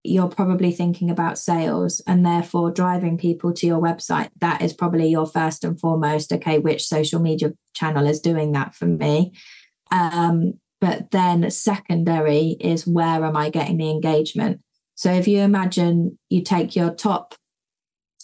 you're 0.03 0.27
probably 0.27 0.71
thinking 0.71 1.09
about 1.09 1.37
sales 1.37 2.01
and 2.05 2.25
therefore 2.25 2.71
driving 2.71 3.17
people 3.17 3.53
to 3.53 3.67
your 3.67 3.81
website. 3.81 4.29
That 4.41 4.61
is 4.61 4.73
probably 4.73 5.07
your 5.07 5.25
first 5.25 5.63
and 5.63 5.79
foremost. 5.79 6.31
Okay, 6.33 6.59
which 6.59 6.83
social 6.83 7.21
media 7.21 7.53
channel 7.73 8.05
is 8.05 8.19
doing 8.19 8.51
that 8.51 8.75
for 8.75 8.85
me? 8.85 9.33
Um, 9.91 10.55
but 10.81 11.11
then 11.11 11.49
secondary 11.49 12.57
is 12.59 12.85
where 12.85 13.23
am 13.23 13.37
I 13.37 13.49
getting 13.49 13.77
the 13.77 13.89
engagement? 13.89 14.59
So 15.03 15.11
if 15.11 15.27
you 15.27 15.39
imagine 15.39 16.17
you 16.29 16.41
take 16.41 16.77
your 16.77 16.89
top 16.89 17.35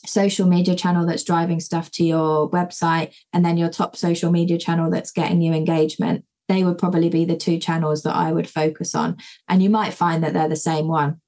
social 0.05 0.47
media 0.47 0.77
channel 0.77 1.05
that's 1.05 1.25
driving 1.25 1.59
stuff 1.59 1.91
to 1.91 2.05
your 2.05 2.49
website 2.51 3.13
and 3.33 3.43
then 3.43 3.57
your 3.57 3.67
top 3.67 3.97
social 3.97 4.31
media 4.31 4.57
channel 4.57 4.89
that's 4.89 5.11
getting 5.11 5.41
you 5.41 5.51
engagement, 5.51 6.23
they 6.47 6.63
would 6.63 6.77
probably 6.77 7.09
be 7.09 7.25
the 7.25 7.35
two 7.35 7.59
channels 7.59 8.03
that 8.03 8.15
I 8.15 8.31
would 8.31 8.49
focus 8.49 8.95
on. 8.95 9.17
And 9.49 9.61
you 9.61 9.69
might 9.69 9.93
find 9.93 10.23
that 10.23 10.31
they're 10.31 10.47
the 10.47 10.55
same 10.55 10.87
one. 10.87 11.19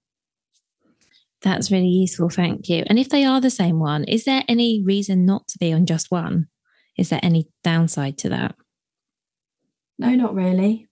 That's 1.41 1.69
really 1.69 1.89
useful. 1.89 2.29
Thank 2.29 2.69
you. 2.69 2.85
And 2.87 2.97
if 2.97 3.09
they 3.09 3.25
are 3.25 3.41
the 3.41 3.49
same 3.49 3.77
one, 3.77 4.05
is 4.05 4.23
there 4.23 4.45
any 4.47 4.81
reason 4.81 5.25
not 5.25 5.49
to 5.49 5.57
be 5.59 5.73
on 5.73 5.85
just 5.85 6.11
one? 6.11 6.47
Is 6.97 7.09
there 7.09 7.19
any 7.21 7.49
downside 7.61 8.17
to 8.19 8.29
that? 8.29 8.55
No, 9.99 10.15
not 10.15 10.33
really. 10.33 10.87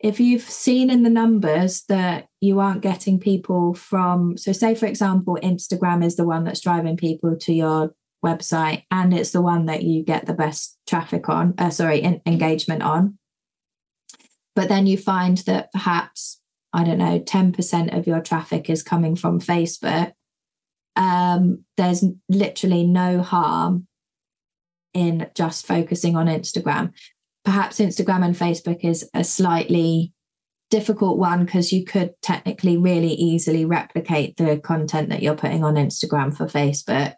If 0.00 0.20
you've 0.20 0.42
seen 0.42 0.90
in 0.90 1.02
the 1.02 1.10
numbers 1.10 1.82
that 1.88 2.28
you 2.40 2.60
aren't 2.60 2.82
getting 2.82 3.18
people 3.18 3.74
from, 3.74 4.36
so 4.36 4.52
say, 4.52 4.74
for 4.74 4.86
example, 4.86 5.38
Instagram 5.42 6.04
is 6.04 6.16
the 6.16 6.26
one 6.26 6.44
that's 6.44 6.60
driving 6.60 6.96
people 6.96 7.36
to 7.36 7.52
your 7.52 7.94
website 8.24 8.84
and 8.90 9.12
it's 9.12 9.32
the 9.32 9.42
one 9.42 9.66
that 9.66 9.82
you 9.82 10.04
get 10.04 10.26
the 10.26 10.34
best 10.34 10.78
traffic 10.86 11.28
on, 11.28 11.54
uh, 11.58 11.70
sorry, 11.70 11.98
in, 11.98 12.20
engagement 12.26 12.82
on. 12.82 13.18
But 14.54 14.68
then 14.68 14.86
you 14.86 14.96
find 14.96 15.38
that 15.38 15.72
perhaps 15.72 16.38
I 16.72 16.84
don't 16.84 16.98
know, 16.98 17.18
10% 17.18 17.96
of 17.96 18.06
your 18.06 18.20
traffic 18.20 18.68
is 18.68 18.82
coming 18.82 19.16
from 19.16 19.40
Facebook, 19.40 20.12
um, 20.96 21.64
there's 21.76 22.04
literally 22.28 22.84
no 22.84 23.22
harm 23.22 23.86
in 24.92 25.30
just 25.34 25.66
focusing 25.66 26.16
on 26.16 26.26
Instagram. 26.26 26.92
Perhaps 27.48 27.78
Instagram 27.78 28.22
and 28.26 28.36
Facebook 28.36 28.84
is 28.84 29.08
a 29.14 29.24
slightly 29.24 30.12
difficult 30.68 31.16
one 31.16 31.46
because 31.46 31.72
you 31.72 31.82
could 31.82 32.12
technically 32.20 32.76
really 32.76 33.14
easily 33.14 33.64
replicate 33.64 34.36
the 34.36 34.58
content 34.58 35.08
that 35.08 35.22
you're 35.22 35.34
putting 35.34 35.64
on 35.64 35.76
Instagram 35.76 36.36
for 36.36 36.44
Facebook. 36.44 37.14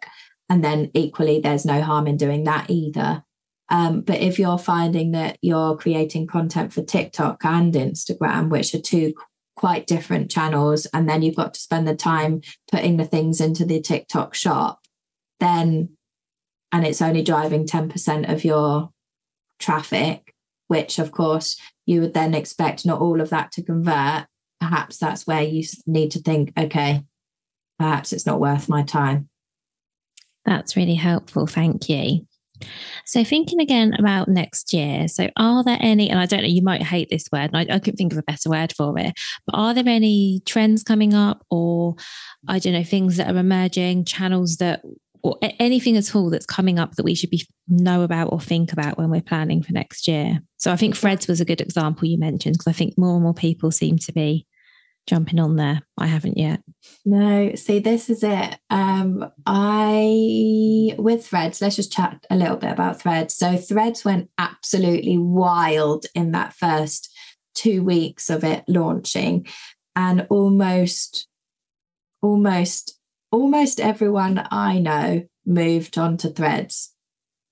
And 0.49 0.63
then 0.63 0.89
equally, 0.93 1.41
there's 1.41 1.65
no 1.65 1.81
harm 1.81 2.07
in 2.07 2.15
doing 2.15 2.45
that 2.45 2.69
either. 2.69 3.25
Um, 3.67 3.99
but 3.99 4.21
if 4.21 4.39
you're 4.39 4.57
finding 4.57 5.11
that 5.11 5.37
you're 5.41 5.75
creating 5.75 6.27
content 6.27 6.71
for 6.71 6.81
TikTok 6.81 7.43
and 7.43 7.73
Instagram, 7.73 8.47
which 8.47 8.73
are 8.73 8.79
two 8.79 9.13
quite 9.57 9.85
different 9.85 10.31
channels 10.31 10.85
and 10.93 11.09
then 11.09 11.23
you've 11.23 11.35
got 11.35 11.55
to 11.55 11.59
spend 11.59 11.85
the 11.85 11.93
time 11.93 12.39
putting 12.71 12.95
the 12.95 13.05
things 13.05 13.41
into 13.41 13.65
the 13.65 13.81
TikTok 13.81 14.33
shop, 14.33 14.79
then 15.41 15.89
and 16.71 16.87
it's 16.87 17.01
only 17.01 17.21
driving 17.21 17.67
10% 17.67 18.31
of 18.31 18.45
your 18.45 18.91
traffic, 19.61 20.33
which 20.67 20.99
of 20.99 21.11
course 21.11 21.57
you 21.85 22.01
would 22.01 22.13
then 22.13 22.33
expect 22.33 22.85
not 22.85 23.01
all 23.01 23.21
of 23.21 23.29
that 23.29 23.51
to 23.53 23.63
convert. 23.63 24.25
Perhaps 24.59 24.97
that's 24.97 25.25
where 25.25 25.41
you 25.41 25.63
need 25.87 26.11
to 26.11 26.19
think, 26.19 26.53
okay, 26.57 27.03
perhaps 27.79 28.13
it's 28.13 28.25
not 28.25 28.39
worth 28.39 28.69
my 28.69 28.83
time. 28.83 29.29
That's 30.45 30.75
really 30.75 30.95
helpful. 30.95 31.47
Thank 31.47 31.89
you. 31.89 32.25
So, 33.05 33.23
thinking 33.23 33.59
again 33.59 33.93
about 33.97 34.27
next 34.27 34.73
year, 34.73 35.07
so 35.07 35.29
are 35.35 35.63
there 35.63 35.77
any, 35.79 36.09
and 36.09 36.19
I 36.19 36.25
don't 36.25 36.41
know, 36.41 36.47
you 36.47 36.61
might 36.61 36.83
hate 36.83 37.09
this 37.09 37.25
word, 37.31 37.51
I, 37.53 37.61
I 37.61 37.79
couldn't 37.79 37.97
think 37.97 38.13
of 38.13 38.19
a 38.19 38.23
better 38.23 38.49
word 38.49 38.73
for 38.75 38.97
it, 38.99 39.13
but 39.45 39.55
are 39.55 39.73
there 39.73 39.87
any 39.87 40.41
trends 40.45 40.83
coming 40.83 41.13
up 41.13 41.45
or 41.49 41.95
I 42.47 42.59
don't 42.59 42.73
know, 42.73 42.83
things 42.83 43.17
that 43.17 43.33
are 43.33 43.37
emerging, 43.37 44.05
channels 44.05 44.57
that, 44.57 44.83
or 45.23 45.37
anything 45.59 45.97
at 45.97 46.15
all 46.15 46.29
that's 46.29 46.45
coming 46.45 46.79
up 46.79 46.95
that 46.95 47.03
we 47.03 47.15
should 47.15 47.29
be 47.29 47.45
know 47.67 48.03
about 48.03 48.31
or 48.31 48.39
think 48.39 48.73
about 48.73 48.97
when 48.97 49.09
we're 49.09 49.21
planning 49.21 49.61
for 49.61 49.73
next 49.73 50.07
year? 50.07 50.41
So, 50.57 50.71
I 50.71 50.75
think 50.75 50.95
Threads 50.95 51.27
was 51.27 51.41
a 51.41 51.45
good 51.45 51.61
example 51.61 52.07
you 52.07 52.17
mentioned 52.17 52.55
because 52.55 52.67
I 52.67 52.73
think 52.73 52.97
more 52.97 53.15
and 53.15 53.23
more 53.23 53.33
people 53.33 53.71
seem 53.71 53.97
to 53.99 54.11
be 54.11 54.45
jumping 55.07 55.39
on 55.39 55.55
there. 55.55 55.81
I 55.97 56.07
haven't 56.07 56.37
yet. 56.37 56.61
No, 57.05 57.53
see, 57.55 57.79
this 57.79 58.09
is 58.09 58.23
it. 58.23 58.57
Um, 58.69 59.29
I 59.45 60.95
with 60.97 61.25
Threads. 61.25 61.61
Let's 61.61 61.75
just 61.75 61.91
chat 61.91 62.25
a 62.29 62.35
little 62.35 62.57
bit 62.57 62.71
about 62.71 63.01
Threads. 63.01 63.35
So 63.35 63.57
Threads 63.57 64.05
went 64.05 64.29
absolutely 64.37 65.17
wild 65.17 66.05
in 66.15 66.31
that 66.31 66.53
first 66.53 67.11
two 67.53 67.83
weeks 67.83 68.29
of 68.29 68.43
it 68.43 68.63
launching, 68.67 69.45
and 69.95 70.25
almost, 70.29 71.27
almost, 72.21 72.97
almost 73.31 73.79
everyone 73.79 74.47
I 74.51 74.79
know 74.79 75.23
moved 75.45 75.97
on 75.97 76.17
to 76.17 76.29
Threads. 76.29 76.93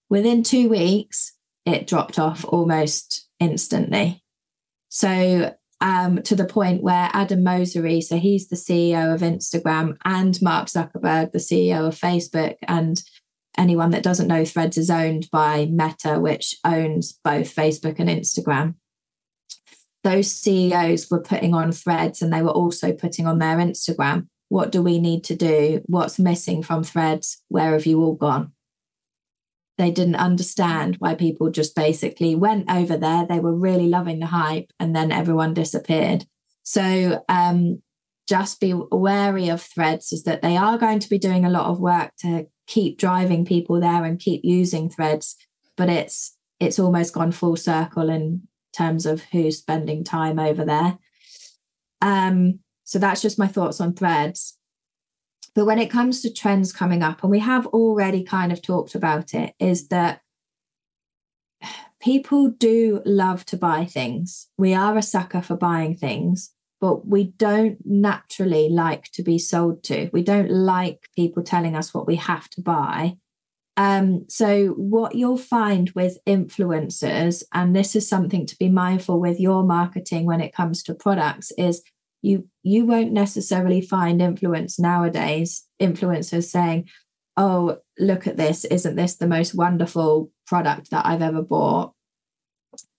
Within 0.10 0.44
two 0.44 0.70
weeks, 0.70 1.34
it 1.66 1.88
dropped 1.88 2.20
off 2.20 2.46
almost 2.46 3.28
instantly. 3.40 4.24
So 4.90 5.56
um, 5.82 6.22
to 6.24 6.36
the 6.36 6.46
point 6.46 6.84
where 6.84 7.10
Adam 7.14 7.44
Mosseri, 7.44 8.04
so 8.04 8.18
he's 8.18 8.50
the 8.50 8.56
CEO 8.56 9.14
of 9.14 9.22
Instagram, 9.22 9.98
and 10.04 10.42
Mark 10.42 10.68
Zuckerberg, 10.68 11.32
the 11.32 11.40
CEO 11.40 11.88
of 11.88 12.00
Facebook, 12.00 12.56
and 12.68 13.02
anyone 13.58 13.92
that 13.92 14.04
doesn't 14.04 14.28
know, 14.28 14.46
Threads 14.46 14.78
is 14.78 14.90
owned 14.90 15.30
by 15.32 15.68
Meta, 15.72 16.20
which 16.20 16.56
owns 16.66 17.18
both 17.24 17.54
Facebook 17.56 18.00
and 18.00 18.10
Instagram. 18.10 18.76
Those 20.04 20.32
CEOs 20.32 21.10
were 21.10 21.22
putting 21.22 21.54
on 21.54 21.72
Threads 21.72 22.22
and 22.22 22.32
they 22.32 22.42
were 22.42 22.50
also 22.50 22.94
putting 22.94 23.28
on 23.28 23.40
their 23.40 23.58
Instagram. 23.58 24.28
What 24.50 24.72
do 24.72 24.82
we 24.82 25.00
need 25.00 25.24
to 25.26 25.36
do? 25.36 25.82
What's 25.86 26.20
missing 26.20 26.62
from 26.62 26.84
Threads? 26.84 27.42
Where 27.48 27.74
have 27.74 27.86
you 27.86 28.02
all 28.02 28.16
gone? 28.16 28.52
they 29.80 29.90
didn't 29.90 30.16
understand 30.16 30.98
why 31.00 31.16
people 31.16 31.50
just 31.50 31.74
basically 31.74 32.36
went 32.36 32.70
over 32.70 32.98
there. 32.98 33.26
They 33.26 33.40
were 33.40 33.56
really 33.56 33.88
loving 33.88 34.20
the 34.20 34.26
hype, 34.26 34.72
and 34.78 34.94
then 34.94 35.10
everyone 35.10 35.54
disappeared. 35.54 36.26
So 36.64 37.24
um, 37.30 37.82
just 38.28 38.60
be 38.60 38.74
wary 38.74 39.48
of 39.48 39.62
threads 39.62 40.12
is 40.12 40.24
that 40.24 40.42
they 40.42 40.58
are 40.58 40.78
going 40.78 41.00
to 41.00 41.10
be 41.10 41.18
doing 41.18 41.46
a 41.46 41.50
lot 41.50 41.68
of 41.68 41.80
work 41.80 42.12
to 42.20 42.48
keep 42.68 43.00
driving 43.00 43.46
people 43.46 43.80
there 43.80 44.04
and 44.04 44.20
keep 44.20 44.42
using 44.44 44.90
threads, 44.90 45.38
but 45.78 45.90
it's 45.90 46.36
it's 46.60 46.78
almost 46.78 47.14
gone 47.14 47.32
full 47.32 47.56
circle 47.56 48.10
in 48.10 48.42
terms 48.78 49.06
of 49.06 49.24
who's 49.32 49.58
spending 49.58 50.04
time 50.04 50.40
over 50.40 50.66
there. 50.66 50.98
Um, 52.02 52.60
so 52.90 52.98
that's 52.98 53.22
just 53.22 53.38
my 53.38 53.46
thoughts 53.46 53.80
on 53.80 53.94
threads. 53.94 54.58
But 55.54 55.66
when 55.66 55.78
it 55.78 55.92
comes 55.92 56.24
to 56.24 56.34
trends 56.34 56.74
coming 56.74 57.04
up, 57.04 57.22
and 57.22 57.30
we 57.30 57.38
have 57.38 57.68
already 57.68 58.24
kind 58.24 58.52
of 58.52 58.64
talked 58.64 58.96
about 58.96 59.36
it, 59.36 59.54
is 59.60 59.90
that 59.90 60.22
people 62.02 62.50
do 62.50 63.04
love 63.06 63.46
to 63.46 63.58
buy 63.58 63.86
things. 63.86 64.48
We 64.58 64.74
are 64.74 64.98
a 64.98 65.04
sucker 65.04 65.44
for 65.44 65.56
buying 65.56 65.98
things, 65.98 66.52
but 66.82 67.06
we 67.06 67.26
don't 67.26 67.78
naturally 67.86 68.70
like 68.70 69.12
to 69.12 69.22
be 69.22 69.38
sold 69.38 69.84
to. 69.84 70.10
We 70.12 70.24
don't 70.24 70.50
like 70.50 71.10
people 71.16 71.44
telling 71.44 71.76
us 71.76 71.94
what 71.94 72.08
we 72.08 72.16
have 72.16 72.50
to 72.50 72.62
buy. 72.62 73.18
Um, 73.78 74.26
so, 74.30 74.70
what 74.70 75.14
you'll 75.14 75.38
find 75.38 75.92
with 75.92 76.18
influencers, 76.28 77.44
and 77.54 77.76
this 77.76 77.96
is 77.96 78.10
something 78.10 78.48
to 78.48 78.58
be 78.58 78.68
mindful 78.68 79.20
with 79.20 79.40
your 79.40 79.62
marketing 79.62 80.26
when 80.26 80.42
it 80.42 80.56
comes 80.56 80.82
to 80.84 80.96
products, 80.96 81.52
is 81.52 81.84
you 82.22 82.48
you 82.64 82.86
won't 82.86 83.12
necessarily 83.12 83.82
find 83.82 84.22
influence 84.22 84.80
nowadays. 84.80 85.66
Influencers 85.82 86.46
saying 86.46 86.90
oh 87.38 87.78
look 87.98 88.28
at 88.28 88.38
this. 88.38 88.66
Isn't 88.66 88.96
this 88.96 89.16
the 89.16 89.28
most 89.28 89.56
wonderful 89.56 90.32
product 90.48 90.92
that 90.92 91.06
i've 91.06 91.22
ever 91.22 91.42
bought? 91.42 91.94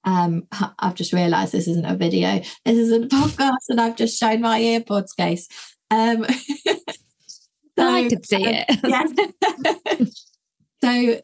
Um 0.05 0.47
i've 0.79 0.95
just 0.95 1.13
realized 1.13 1.53
this 1.53 1.69
isn't 1.69 1.87
a 1.87 1.97
video. 1.97 2.41
This 2.65 2.79
isn't 2.79 3.13
a 3.13 3.17
podcast 3.17 3.69
and 3.69 3.81
i've 3.81 3.97
just 3.97 4.19
shown 4.19 4.41
my 4.41 4.61
AirPods 4.61 5.17
case. 5.17 5.49
Um 5.91 6.25
so, 7.79 7.87
i 7.87 8.09
could 8.09 8.27
see 8.27 8.47
um, 8.47 8.65
it. 8.69 8.81
yeah. 8.85 10.05
So 10.83 11.21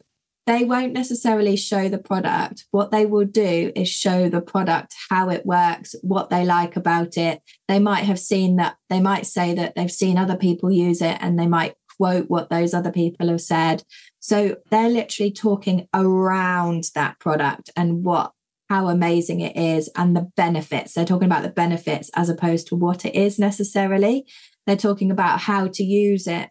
they 0.47 0.63
won't 0.63 0.93
necessarily 0.93 1.57
show 1.57 1.89
the 1.89 1.97
product. 1.97 2.65
What 2.71 2.89
they 2.89 3.05
will 3.05 3.25
do 3.25 3.71
is 3.75 3.89
show 3.89 4.29
the 4.29 4.41
product, 4.41 4.95
how 5.09 5.29
it 5.29 5.45
works, 5.45 5.93
what 6.01 6.29
they 6.29 6.45
like 6.45 6.77
about 6.77 7.17
it. 7.17 7.41
They 7.67 7.79
might 7.79 8.05
have 8.05 8.17
seen 8.17 8.55
that, 8.55 8.77
they 8.89 9.01
might 9.01 9.25
say 9.27 9.53
that 9.55 9.75
they've 9.75 9.91
seen 9.91 10.17
other 10.17 10.37
people 10.37 10.71
use 10.71 11.01
it 11.01 11.17
and 11.19 11.37
they 11.37 11.47
might 11.47 11.75
quote 11.97 12.29
what 12.29 12.49
those 12.49 12.73
other 12.73 12.91
people 12.91 13.27
have 13.27 13.41
said. 13.41 13.83
So 14.19 14.55
they're 14.71 14.89
literally 14.89 15.31
talking 15.31 15.89
around 15.93 16.85
that 16.95 17.19
product 17.19 17.69
and 17.75 18.03
what 18.03 18.31
how 18.69 18.87
amazing 18.87 19.39
it 19.39 19.55
is 19.55 19.89
and 19.95 20.15
the 20.15 20.29
benefits. 20.35 20.93
They're 20.93 21.05
talking 21.05 21.27
about 21.27 21.43
the 21.43 21.49
benefits 21.49 22.09
as 22.15 22.29
opposed 22.29 22.67
to 22.67 22.75
what 22.75 23.05
it 23.05 23.15
is 23.15 23.39
necessarily. 23.39 24.25
They're 24.65 24.75
talking 24.75 25.09
about 25.09 25.39
how 25.39 25.67
to 25.67 25.83
use 25.83 26.27
it 26.27 26.49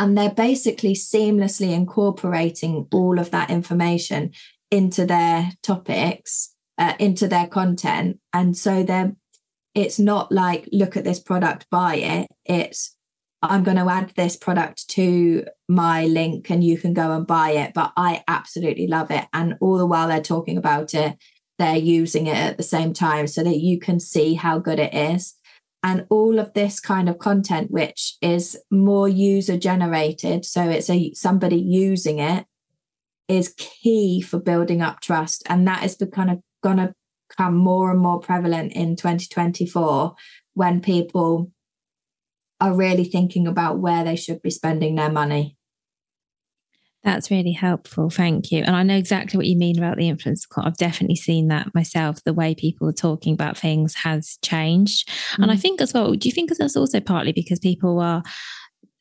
and 0.00 0.16
they're 0.16 0.30
basically 0.30 0.94
seamlessly 0.94 1.74
incorporating 1.74 2.88
all 2.90 3.18
of 3.18 3.30
that 3.32 3.50
information 3.50 4.32
into 4.70 5.04
their 5.04 5.52
topics, 5.62 6.54
uh, 6.78 6.94
into 6.98 7.28
their 7.28 7.46
content. 7.46 8.18
And 8.32 8.56
so 8.56 8.82
they're, 8.82 9.14
it's 9.74 9.98
not 9.98 10.32
like, 10.32 10.66
look 10.72 10.96
at 10.96 11.04
this 11.04 11.20
product, 11.20 11.66
buy 11.70 11.96
it. 11.96 12.28
It's, 12.46 12.96
I'm 13.42 13.62
going 13.62 13.76
to 13.76 13.90
add 13.90 14.14
this 14.16 14.38
product 14.38 14.88
to 14.90 15.44
my 15.68 16.06
link 16.06 16.50
and 16.50 16.64
you 16.64 16.78
can 16.78 16.94
go 16.94 17.12
and 17.12 17.26
buy 17.26 17.50
it. 17.50 17.74
But 17.74 17.92
I 17.94 18.24
absolutely 18.26 18.86
love 18.86 19.10
it. 19.10 19.26
And 19.34 19.58
all 19.60 19.76
the 19.76 19.86
while 19.86 20.08
they're 20.08 20.22
talking 20.22 20.56
about 20.56 20.94
it, 20.94 21.18
they're 21.58 21.76
using 21.76 22.26
it 22.26 22.38
at 22.38 22.56
the 22.56 22.62
same 22.62 22.94
time 22.94 23.26
so 23.26 23.44
that 23.44 23.58
you 23.58 23.78
can 23.78 24.00
see 24.00 24.32
how 24.32 24.60
good 24.60 24.78
it 24.78 24.94
is 24.94 25.34
and 25.82 26.06
all 26.10 26.38
of 26.38 26.52
this 26.54 26.78
kind 26.78 27.08
of 27.08 27.18
content 27.18 27.70
which 27.70 28.16
is 28.20 28.58
more 28.70 29.08
user 29.08 29.56
generated 29.56 30.44
so 30.44 30.68
it's 30.68 30.90
a 30.90 31.12
somebody 31.14 31.56
using 31.56 32.18
it 32.18 32.46
is 33.30 33.54
key 33.56 34.20
for 34.20 34.40
building 34.40 34.82
up 34.82 35.00
trust. 35.00 35.44
And 35.46 35.66
that 35.68 35.84
is 35.84 35.96
kind 36.12 36.30
of 36.30 36.40
going 36.62 36.78
to 36.78 36.92
become 37.28 37.54
more 37.54 37.92
and 37.92 38.00
more 38.00 38.18
prevalent 38.18 38.72
in 38.72 38.96
2024 38.96 40.14
when 40.54 40.80
people 40.80 41.52
are 42.60 42.74
really 42.74 43.04
thinking 43.04 43.46
about 43.46 43.78
where 43.78 44.02
they 44.02 44.16
should 44.16 44.42
be 44.42 44.50
spending 44.50 44.96
their 44.96 45.12
money 45.12 45.56
that's 47.02 47.30
really 47.30 47.52
helpful. 47.52 48.10
Thank 48.10 48.52
you. 48.52 48.62
And 48.62 48.76
I 48.76 48.82
know 48.82 48.96
exactly 48.96 49.38
what 49.38 49.46
you 49.46 49.56
mean 49.56 49.78
about 49.78 49.96
the 49.96 50.08
influence. 50.08 50.46
I've 50.56 50.76
definitely 50.76 51.16
seen 51.16 51.48
that 51.48 51.74
myself. 51.74 52.22
The 52.24 52.34
way 52.34 52.54
people 52.54 52.88
are 52.88 52.92
talking 52.92 53.32
about 53.32 53.56
things 53.56 53.94
has 53.94 54.38
changed. 54.42 55.08
Mm-hmm. 55.08 55.42
And 55.42 55.52
I 55.52 55.56
mm. 55.56 55.60
think 55.60 55.80
as 55.80 55.94
well, 55.94 56.12
do 56.12 56.28
you 56.28 56.32
think 56.32 56.50
that's 56.50 56.76
also 56.76 57.00
partly 57.00 57.32
because 57.32 57.58
people 57.58 58.00
are, 58.00 58.22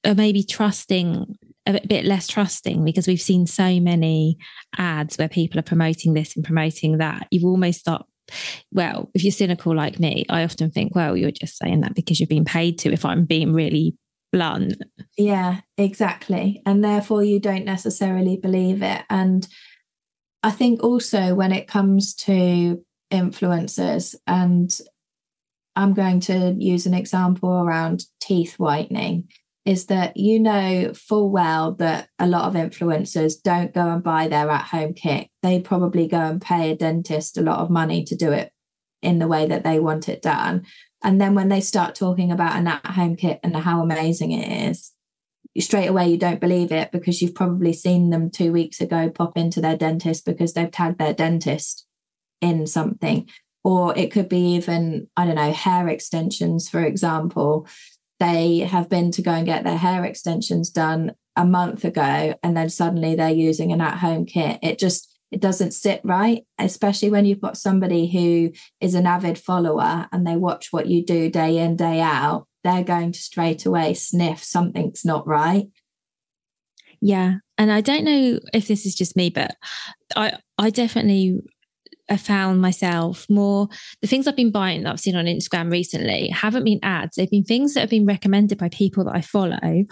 are 0.06 0.16
maybe 0.16 0.44
trusting 0.44 1.36
a 1.66 1.86
bit 1.88 2.06
less 2.06 2.28
trusting 2.28 2.84
because 2.84 3.08
we've 3.08 3.22
seen 3.22 3.46
so 3.46 3.80
many 3.80 4.38
ads 4.78 5.18
where 5.18 5.30
people 5.30 5.60
are 5.60 5.64
promoting 5.64 6.14
this 6.14 6.36
and 6.36 6.44
promoting 6.44 6.98
that. 6.98 7.28
You've 7.32 7.46
almost 7.46 7.82
start 7.82 8.06
well, 8.72 9.10
if 9.16 9.24
you're 9.24 9.32
cynical 9.32 9.76
like 9.76 10.00
me, 10.00 10.24
I 10.30 10.44
often 10.44 10.70
think, 10.70 10.94
well, 10.96 11.18
you're 11.18 11.32
just 11.32 11.58
saying 11.58 11.82
that 11.82 11.96
because 11.96 12.20
you're 12.20 12.28
being 12.28 12.46
paid 12.46 12.78
to, 12.80 12.92
if 12.94 13.04
I'm 13.04 13.26
being 13.26 13.54
really 13.54 13.96
blunt. 14.32 14.82
Yeah, 15.18 15.62
exactly. 15.78 16.62
And 16.66 16.84
therefore, 16.84 17.24
you 17.24 17.40
don't 17.40 17.66
necessarily 17.66 18.38
believe 18.38 18.82
it. 18.82 19.04
And 19.10 19.48
I 20.44 20.52
think 20.52 20.84
also 20.84 21.36
when 21.36 21.52
it 21.52 21.68
comes 21.68 22.14
to 22.16 22.84
influencers, 23.12 24.16
and 24.28 24.72
I'm 25.76 25.94
going 25.94 26.20
to 26.22 26.56
use 26.58 26.86
an 26.86 26.94
example 26.94 27.50
around 27.50 28.04
teeth 28.22 28.56
whitening, 28.56 29.30
is 29.66 29.88
that 29.88 30.18
you 30.18 30.40
know 30.40 30.94
full 30.94 31.30
well 31.30 31.74
that 31.76 32.10
a 32.18 32.28
lot 32.28 32.48
of 32.48 32.54
influencers 32.54 33.34
don't 33.44 33.74
go 33.74 33.88
and 33.90 34.02
buy 34.02 34.28
their 34.28 34.50
at 34.50 34.66
home 34.66 34.94
kit. 34.94 35.28
They 35.44 35.60
probably 35.60 36.08
go 36.08 36.18
and 36.20 36.42
pay 36.42 36.72
a 36.72 36.76
dentist 36.76 37.38
a 37.38 37.42
lot 37.42 37.60
of 37.60 37.70
money 37.70 38.04
to 38.06 38.16
do 38.16 38.32
it 38.32 38.52
in 39.02 39.20
the 39.20 39.28
way 39.28 39.48
that 39.48 39.64
they 39.64 39.80
want 39.80 40.10
it 40.10 40.22
done. 40.22 40.66
And 41.04 41.20
then 41.20 41.36
when 41.36 41.50
they 41.50 41.62
start 41.62 41.96
talking 41.96 42.32
about 42.32 42.58
an 42.58 42.68
at 42.68 42.86
home 42.86 43.16
kit 43.16 43.40
and 43.44 43.56
how 43.56 43.82
amazing 43.82 44.32
it 44.32 44.70
is, 44.70 44.92
straight 45.60 45.88
away 45.88 46.10
you 46.10 46.18
don't 46.18 46.40
believe 46.40 46.72
it 46.72 46.92
because 46.92 47.22
you've 47.22 47.36
probably 47.36 47.74
seen 47.74 48.10
them 48.10 48.30
two 48.30 48.52
weeks 48.52 48.80
ago 48.80 49.10
pop 49.10 49.38
into 49.38 49.60
their 49.62 49.76
dentist 49.76 50.26
because 50.26 50.54
they've 50.54 50.72
tagged 50.72 51.00
their 51.00 51.14
dentist 51.14 51.86
in 52.42 52.68
something. 52.68 53.30
Or 53.64 53.98
it 53.98 54.12
could 54.12 54.30
be 54.30 54.56
even, 54.56 55.08
I 55.18 55.26
don't 55.26 55.36
know, 55.36 55.52
hair 55.52 55.88
extensions, 55.90 56.70
for 56.70 56.82
example. 56.82 57.68
They 58.20 58.60
have 58.60 58.90
been 58.90 59.12
to 59.12 59.22
go 59.22 59.32
and 59.32 59.46
get 59.46 59.64
their 59.64 59.78
hair 59.78 60.06
extensions 60.06 60.70
done 60.70 61.14
a 61.36 61.46
month 61.46 61.86
ago, 61.86 62.36
and 62.44 62.56
then 62.56 62.70
suddenly 62.70 63.16
they're 63.16 63.30
using 63.30 63.72
an 63.72 63.82
at 63.82 64.00
home 64.00 64.26
kit. 64.26 64.60
It 64.62 64.80
just, 64.80 65.19
it 65.32 65.40
doesn't 65.42 65.74
sit 65.74 66.02
right, 66.04 66.44
especially 66.58 67.10
when 67.10 67.26
you've 67.26 67.42
got 67.42 67.58
somebody 67.58 68.12
who 68.12 68.52
is 68.82 68.96
an 68.96 69.06
avid 69.06 69.38
follower 69.38 70.08
and 70.12 70.26
they 70.26 70.36
watch 70.36 70.70
what 70.72 70.88
you 70.88 71.06
do 71.06 71.30
day 71.30 71.58
in, 71.58 71.76
day 71.76 72.02
out. 72.02 72.48
They're 72.64 72.84
going 72.84 73.12
to 73.12 73.20
straight 73.20 73.66
away 73.66 73.94
sniff 73.94 74.44
something's 74.44 75.06
not 75.06 75.28
right. 75.28 75.68
Yeah. 77.02 77.36
And 77.58 77.72
I 77.72 77.82
don't 77.82 78.04
know 78.04 78.40
if 78.54 78.68
this 78.68 78.86
is 78.86 78.96
just 78.96 79.16
me, 79.16 79.30
but 79.30 79.56
I, 80.16 80.34
I 80.58 80.70
definitely 80.70 81.40
have 82.10 82.22
found 82.22 82.62
myself 82.62 83.28
more 83.30 83.70
the 84.02 84.08
things 84.08 84.28
I've 84.28 84.36
been 84.36 84.52
buying 84.52 84.84
that 84.84 84.94
I've 84.94 85.00
seen 85.00 85.16
on 85.16 85.26
Instagram 85.26 85.72
recently 85.72 86.30
haven't 86.30 86.64
been 86.64 86.80
ads. 86.82 87.16
They've 87.16 87.30
been 87.30 87.44
things 87.44 87.74
that 87.74 87.82
have 87.82 87.90
been 87.90 88.08
recommended 88.08 88.58
by 88.58 88.70
people 88.70 89.06
that 89.06 89.16
I 89.16 89.22
follow, 89.22 89.86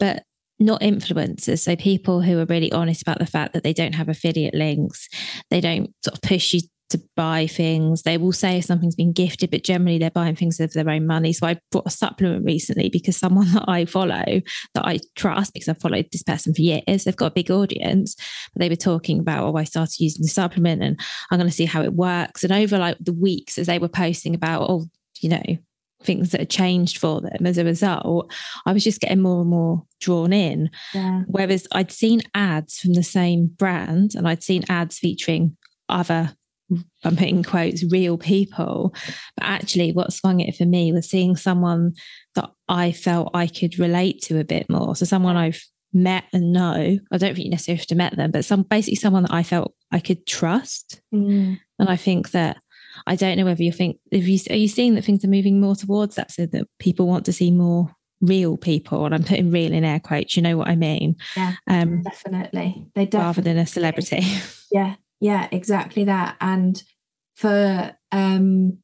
but 0.00 0.24
not 0.58 0.80
influencers. 0.80 1.60
So 1.60 1.76
people 1.76 2.20
who 2.20 2.38
are 2.38 2.46
really 2.46 2.72
honest 2.72 3.02
about 3.02 3.18
the 3.18 3.26
fact 3.26 3.54
that 3.54 3.62
they 3.62 3.72
don't 3.72 3.94
have 3.94 4.08
affiliate 4.08 4.54
links, 4.54 5.08
they 5.50 5.60
don't 5.60 5.94
sort 6.02 6.16
of 6.16 6.22
push 6.22 6.52
you 6.52 6.60
to 6.90 7.00
buy 7.16 7.46
things. 7.46 8.02
They 8.02 8.16
will 8.16 8.32
say 8.32 8.58
if 8.58 8.64
something's 8.64 8.94
been 8.94 9.12
gifted, 9.12 9.50
but 9.50 9.62
generally 9.62 9.98
they're 9.98 10.10
buying 10.10 10.36
things 10.36 10.58
of 10.58 10.72
their 10.72 10.88
own 10.88 11.06
money. 11.06 11.32
So 11.32 11.46
I 11.46 11.58
bought 11.70 11.86
a 11.86 11.90
supplement 11.90 12.44
recently 12.44 12.88
because 12.88 13.16
someone 13.16 13.46
that 13.52 13.64
I 13.68 13.84
follow, 13.84 14.24
that 14.74 14.84
I 14.84 15.00
trust, 15.16 15.52
because 15.52 15.68
I've 15.68 15.80
followed 15.80 16.06
this 16.10 16.22
person 16.22 16.54
for 16.54 16.62
years, 16.62 17.04
they've 17.04 17.16
got 17.16 17.32
a 17.32 17.34
big 17.34 17.50
audience. 17.50 18.16
But 18.54 18.60
they 18.60 18.68
were 18.68 18.76
talking 18.76 19.20
about, 19.20 19.44
oh, 19.44 19.56
I 19.56 19.64
started 19.64 20.00
using 20.00 20.22
the 20.22 20.28
supplement 20.28 20.82
and 20.82 21.00
I'm 21.30 21.38
going 21.38 21.50
to 21.50 21.54
see 21.54 21.66
how 21.66 21.82
it 21.82 21.92
works. 21.92 22.42
And 22.42 22.52
over 22.52 22.78
like 22.78 22.96
the 23.00 23.12
weeks 23.12 23.58
as 23.58 23.66
they 23.66 23.78
were 23.78 23.88
posting 23.88 24.34
about, 24.34 24.62
oh, 24.68 24.86
you 25.20 25.28
know, 25.28 25.58
things 26.02 26.30
that 26.30 26.40
had 26.40 26.50
changed 26.50 26.98
for 26.98 27.20
them 27.20 27.46
as 27.46 27.58
a 27.58 27.64
result, 27.64 28.32
I 28.66 28.72
was 28.72 28.84
just 28.84 29.00
getting 29.00 29.20
more 29.20 29.40
and 29.40 29.50
more 29.50 29.84
drawn 30.00 30.32
in. 30.32 30.70
Yeah. 30.94 31.22
Whereas 31.26 31.66
I'd 31.72 31.92
seen 31.92 32.22
ads 32.34 32.78
from 32.78 32.94
the 32.94 33.02
same 33.02 33.46
brand 33.46 34.14
and 34.14 34.28
I'd 34.28 34.42
seen 34.42 34.64
ads 34.68 34.98
featuring 34.98 35.56
other, 35.88 36.34
I'm 37.04 37.16
putting 37.16 37.42
quotes, 37.42 37.90
real 37.90 38.18
people. 38.18 38.94
But 39.36 39.46
actually, 39.46 39.92
what 39.92 40.12
swung 40.12 40.40
it 40.40 40.54
for 40.54 40.66
me 40.66 40.92
was 40.92 41.08
seeing 41.08 41.36
someone 41.36 41.94
that 42.34 42.50
I 42.68 42.92
felt 42.92 43.30
I 43.34 43.46
could 43.46 43.78
relate 43.78 44.22
to 44.22 44.38
a 44.38 44.44
bit 44.44 44.68
more. 44.68 44.94
So, 44.94 45.04
someone 45.04 45.36
I've 45.36 45.62
met 45.92 46.24
and 46.32 46.52
know. 46.52 46.98
I 47.10 47.16
don't 47.16 47.34
think 47.34 47.44
you 47.44 47.50
necessarily 47.50 47.78
have 47.78 47.86
to 47.86 47.94
met 47.94 48.16
them, 48.16 48.30
but 48.30 48.44
some 48.44 48.62
basically 48.62 48.96
someone 48.96 49.22
that 49.22 49.32
I 49.32 49.42
felt 49.42 49.74
I 49.90 50.00
could 50.00 50.26
trust. 50.26 51.00
Mm. 51.14 51.58
And 51.78 51.88
I 51.88 51.96
think 51.96 52.32
that 52.32 52.58
I 53.08 53.16
don't 53.16 53.36
know 53.38 53.44
whether 53.44 53.62
you 53.62 53.72
think 53.72 53.98
if 54.10 54.28
you 54.28 54.38
are 54.50 54.56
you 54.56 54.68
seeing 54.68 54.94
that 54.94 55.04
things 55.04 55.24
are 55.24 55.28
moving 55.28 55.60
more 55.60 55.74
towards 55.74 56.16
that, 56.16 56.30
so 56.30 56.46
that 56.46 56.66
people 56.78 57.06
want 57.06 57.24
to 57.26 57.32
see 57.32 57.50
more 57.50 57.94
real 58.20 58.56
people, 58.56 59.04
and 59.04 59.14
I'm 59.14 59.24
putting 59.24 59.50
real 59.50 59.72
in 59.72 59.84
air 59.84 60.00
quotes. 60.00 60.36
You 60.36 60.42
know 60.42 60.56
what 60.56 60.68
I 60.68 60.76
mean? 60.76 61.16
Yeah, 61.36 61.54
um, 61.66 62.02
definitely. 62.02 62.86
They 62.94 63.06
definitely 63.06 63.26
rather 63.26 63.42
than 63.42 63.58
a 63.58 63.66
celebrity. 63.66 64.22
Yeah, 64.70 64.96
yeah, 65.18 65.48
exactly 65.50 66.04
that. 66.04 66.36
And 66.42 66.82
for 67.34 67.96
um, 68.12 68.78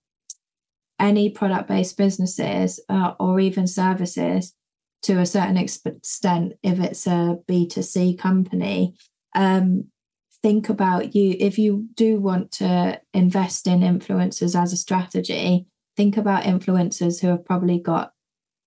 any 0.99 1.29
product-based 1.29 1.99
businesses 1.99 2.81
uh, 2.89 3.13
or 3.21 3.39
even 3.39 3.67
services, 3.67 4.55
to 5.03 5.21
a 5.21 5.27
certain 5.27 5.59
extent, 5.59 6.55
if 6.63 6.81
it's 6.81 7.07
a 7.07 7.37
B2C 7.47 8.19
company, 8.19 8.95
um, 9.35 9.91
think 10.45 10.69
about 10.69 11.15
you 11.15 11.35
if 11.41 11.59
you 11.59 11.89
do 11.95 12.21
want 12.21 12.53
to 12.53 13.01
invest 13.15 13.67
in 13.67 13.81
influencers 13.81 14.55
as 14.55 14.75
a 14.75 14.77
strategy 14.77 15.65
think 15.97 16.19
about 16.19 16.43
influencers 16.43 17.23
who 17.23 17.29
have 17.29 17.47
probably 17.47 17.79
got 17.79 18.13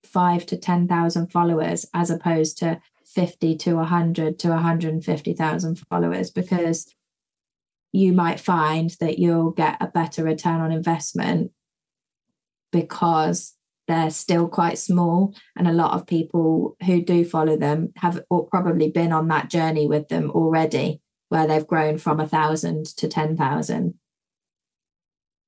five 0.04 0.44
to 0.44 0.58
ten 0.58 0.88
thousand 0.88 1.28
followers 1.28 1.86
as 1.94 2.10
opposed 2.10 2.58
to 2.58 2.82
50 3.06 3.58
to 3.58 3.76
100 3.76 4.40
to 4.40 4.50
150,000 4.50 5.80
followers 5.88 6.32
because 6.32 6.96
you 7.92 8.12
might 8.12 8.40
find 8.40 8.96
that 9.00 9.20
you'll 9.20 9.52
get 9.52 9.78
a 9.80 9.86
better 9.86 10.24
return 10.24 10.62
on 10.62 10.72
investment 10.72 11.52
because 12.72 13.54
they're 13.88 14.10
still 14.10 14.48
quite 14.48 14.80
small 14.80 15.36
and 15.56 15.68
a 15.68 15.74
lot 15.74 15.94
of 15.94 16.08
people 16.08 16.76
who 16.88 17.04
do 17.04 17.24
follow 17.24 17.56
them 17.56 17.94
have 17.98 18.24
or 18.32 18.48
probably 18.48 18.90
been 18.90 19.12
on 19.12 19.28
that 19.28 19.52
journey 19.52 19.86
with 19.86 20.08
them 20.08 20.32
already 20.32 21.02
where 21.30 21.48
they've 21.48 21.68
grown 21.68 21.98
from 21.98 22.20
a 22.20 22.28
thousand 22.28 22.86
to 22.98 23.08
10,000 23.08 23.94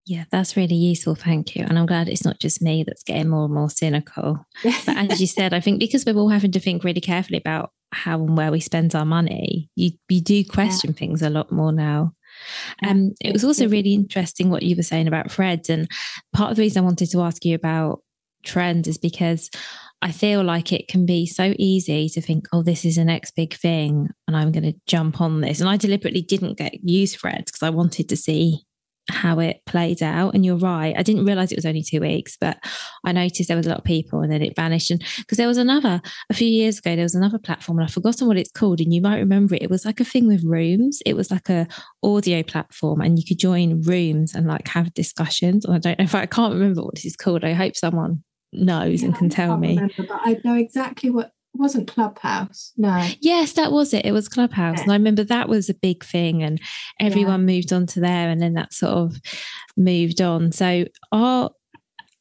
yeah, 0.10 0.24
that's 0.32 0.58
really 0.58 0.74
useful. 0.74 1.14
Thank 1.14 1.56
you. 1.56 1.64
And 1.70 1.78
I'm 1.78 1.86
glad 1.86 2.10
it's 2.10 2.26
not 2.26 2.40
just 2.40 2.64
me 2.64 2.84
that's 2.84 3.04
getting 3.04 3.30
more 3.30 3.46
and 3.46 3.54
more 3.54 3.70
cynical. 3.70 4.44
But 4.64 4.98
as 4.98 5.22
you 5.22 5.28
said, 5.28 5.54
I 5.54 5.60
think 5.60 5.80
because 5.80 6.04
we're 6.04 6.16
all 6.16 6.30
having 6.30 6.52
to 6.54 6.60
think 6.60 6.84
really 6.84 7.00
carefully 7.00 7.38
about 7.38 7.74
how 7.94 8.20
and 8.20 8.36
where 8.36 8.52
we 8.52 8.60
spend 8.60 8.96
our 8.96 9.06
money, 9.06 9.70
you, 9.76 9.92
you 10.10 10.20
do 10.20 10.44
question 10.44 10.92
yeah. 10.92 10.98
things 10.98 11.22
a 11.22 11.30
lot 11.30 11.52
more 11.52 11.72
now. 11.72 12.14
Um, 12.82 13.12
it 13.22 13.34
was 13.34 13.44
also 13.44 13.70
really 13.70 13.94
interesting 13.94 14.50
what 14.50 14.64
you 14.64 14.76
were 14.76 14.82
saying 14.82 15.08
about 15.08 15.32
threads. 15.32 15.70
And 15.70 15.88
part 16.34 16.50
of 16.50 16.58
the 16.58 16.64
reason 16.64 16.82
I 16.82 16.86
wanted 16.86 17.12
to 17.12 17.22
ask 17.22 17.46
you 17.46 17.54
about 17.54 18.02
trends 18.44 18.88
is 18.88 18.98
because 18.98 19.52
I 20.02 20.12
feel 20.12 20.44
like 20.44 20.72
it 20.72 20.88
can 20.88 21.06
be 21.06 21.26
so 21.26 21.54
easy 21.60 22.08
to 22.10 22.22
think, 22.22 22.48
oh, 22.54 22.64
this 22.64 22.86
is 22.86 22.96
the 22.96 23.04
next 23.04 23.32
big 23.32 23.54
thing, 23.54 24.10
and 24.28 24.38
I'm 24.38 24.52
going 24.52 24.64
to 24.64 24.80
jump 24.88 25.20
on 25.20 25.42
this. 25.42 25.60
And 25.60 25.70
I 25.70 25.78
deliberately 25.78 26.22
didn't 26.22 26.58
get 26.58 26.74
use 26.84 27.16
threads 27.16 27.52
because 27.52 27.64
I 27.64 27.70
wanted 27.70 28.08
to 28.10 28.16
see 28.16 28.66
how 29.10 29.40
it 29.40 29.62
played 29.66 30.02
out. 30.02 30.34
And 30.34 30.46
you're 30.46 30.58
right. 30.58 30.96
I 30.98 31.04
didn't 31.04 31.26
realize 31.26 31.52
it 31.52 31.58
was 31.58 31.66
only 31.66 31.84
two 31.84 32.02
weeks, 32.02 32.38
but 32.40 32.58
I 33.04 33.12
noticed 33.12 33.48
there 33.48 33.58
was 33.58 33.66
a 33.66 33.70
lot 33.70 33.80
of 33.80 33.84
people 33.84 34.22
and 34.22 34.32
then 34.32 34.42
it 34.42 34.56
vanished. 34.56 34.92
And 34.92 35.04
because 35.18 35.38
there 35.38 35.48
was 35.48 35.58
another, 35.58 36.02
a 36.30 36.34
few 36.34 36.48
years 36.48 36.80
ago, 36.80 36.96
there 36.96 37.04
was 37.04 37.16
another 37.16 37.40
platform 37.40 37.80
and 37.80 37.88
I've 37.88 37.94
forgotten 37.94 38.28
what 38.28 38.38
it's 38.38 38.52
called. 38.52 38.80
And 38.80 38.94
you 38.94 39.02
might 39.02 39.20
remember 39.20 39.56
it. 39.56 39.64
It 39.64 39.70
was 39.70 39.86
like 39.86 40.00
a 40.00 40.06
thing 40.06 40.28
with 40.28 40.44
rooms. 40.44 41.02
It 41.06 41.16
was 41.16 41.32
like 41.32 41.50
a 41.50 41.68
audio 42.04 42.44
platform 42.44 43.02
and 43.02 43.18
you 43.18 43.26
could 43.28 43.40
join 43.40 43.82
rooms 43.82 44.36
and 44.36 44.48
like 44.48 44.68
have 44.70 44.94
discussions. 44.94 45.66
And 45.66 45.76
I 45.76 45.80
don't 45.80 46.00
know 46.00 46.06
if 46.06 46.16
I, 46.16 46.22
I 46.22 46.28
can't 46.28 46.54
remember 46.54 46.84
what 46.84 46.96
this 46.96 47.06
is 47.06 47.16
called. 47.16 47.44
I 47.44 47.54
hope 47.54 47.76
someone 47.76 48.24
knows 48.52 49.02
yeah, 49.02 49.08
and 49.08 49.18
can 49.18 49.30
tell 49.30 49.58
me. 49.58 49.76
Remember, 49.76 49.94
but 49.98 50.22
I 50.24 50.40
know 50.44 50.56
exactly 50.56 51.10
what 51.10 51.32
wasn't 51.54 51.88
Clubhouse. 51.88 52.74
No. 52.78 53.08
Yes, 53.22 53.54
that 53.54 53.72
was 53.72 53.94
it. 53.94 54.06
It 54.06 54.12
was 54.12 54.30
Clubhouse. 54.30 54.78
Yeah. 54.78 54.84
And 54.84 54.92
I 54.92 54.96
remember 54.96 55.24
that 55.24 55.50
was 55.50 55.70
a 55.70 55.74
big 55.74 56.04
thing 56.04 56.44
and 56.44 56.60
everyone 57.00 57.42
yeah. 57.42 57.56
moved 57.56 57.74
on 57.74 57.86
to 57.88 58.00
there 58.00 58.30
and 58.30 58.42
then 58.42 58.54
that 58.54 58.74
sort 58.74 58.94
of 58.94 59.22
moved 59.76 60.22
on. 60.22 60.52
So 60.52 60.86
our 61.12 61.52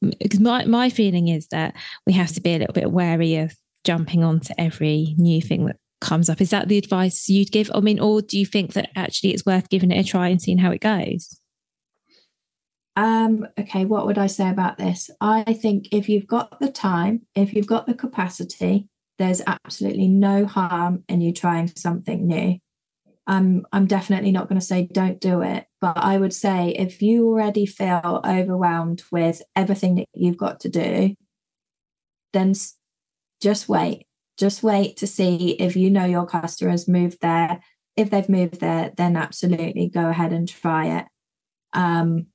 because 0.01 0.41
my, 0.41 0.65
my 0.65 0.91
feeling 0.91 1.29
is 1.29 1.49
that 1.49 1.75
we 2.07 2.13
have 2.13 2.33
to 2.33 2.41
be 2.41 2.55
a 2.55 2.59
little 2.59 2.73
bit 2.73 2.93
wary 2.93 3.37
of 3.37 3.55
jumping 3.85 4.23
onto 4.23 4.55
every 4.57 5.15
new 5.19 5.43
thing 5.43 5.67
that 5.67 5.77
comes 6.01 6.31
up. 6.31 6.41
Is 6.41 6.51
that 6.51 6.69
the 6.69 6.79
advice 6.79 7.29
you'd 7.29 7.51
give? 7.51 7.71
I 7.75 7.81
mean, 7.81 7.99
or 7.99 8.23
do 8.23 8.39
you 8.39 8.47
think 8.47 8.75
that 8.75 8.91
actually 8.95 9.31
it's 9.31 9.45
worth 9.45 9.69
giving 9.69 9.91
it 9.91 9.99
a 9.99 10.09
try 10.09 10.29
and 10.29 10.41
seeing 10.41 10.59
how 10.59 10.71
it 10.71 10.81
goes? 10.81 11.41
Um, 12.99 13.47
okay, 13.57 13.85
what 13.85 14.07
would 14.07 14.19
I 14.19 14.27
say 14.27 14.51
about 14.51 14.77
this? 14.77 15.09
I 15.21 15.45
think 15.45 15.91
if 15.93 16.09
you've 16.09 16.27
got 16.27 16.59
the 16.59 16.69
time, 16.69 17.23
if 17.37 17.55
you've 17.55 17.69
got 17.69 17.87
the 17.87 17.95
capacity, 17.95 18.89
there's 19.19 19.41
absolutely 19.47 20.09
no 20.09 20.47
harm 20.47 21.05
in 21.09 21.21
you 21.21 21.33
trying 21.33 21.69
something 21.69 22.27
new. 22.27 22.59
Um, 23.29 23.65
I'm 23.73 23.87
definitely 23.87 24.33
not 24.33 24.49
going 24.49 24.59
to 24.59 24.67
say 24.67 24.89
don't 24.91 25.21
do 25.21 25.43
it, 25.43 25.67
but 25.81 25.97
I 25.97 26.19
would 26.19 26.35
say 26.35 26.71
if 26.71 27.01
you 27.01 27.29
already 27.29 27.67
feel 27.67 28.21
overwhelmed 28.27 29.05
with 29.13 29.43
everything 29.55 29.95
that 29.95 30.07
you've 30.13 30.37
got 30.37 30.59
to 30.61 30.69
do, 30.69 31.15
then 32.33 32.53
just 33.41 33.69
wait. 33.69 34.09
Just 34.39 34.65
wait 34.65 34.97
to 34.97 35.07
see 35.07 35.51
if 35.61 35.77
you 35.77 35.89
know 35.89 36.05
your 36.05 36.27
customers 36.27 36.89
moved 36.89 37.19
there. 37.21 37.61
If 37.95 38.11
they've 38.11 38.29
moved 38.29 38.59
there, 38.59 38.91
then 38.97 39.17
absolutely 39.17 39.89
go 39.89 40.09
ahead 40.09 40.33
and 40.33 40.49
try 40.49 40.99
it. 40.99 41.05
Um, 41.73 42.27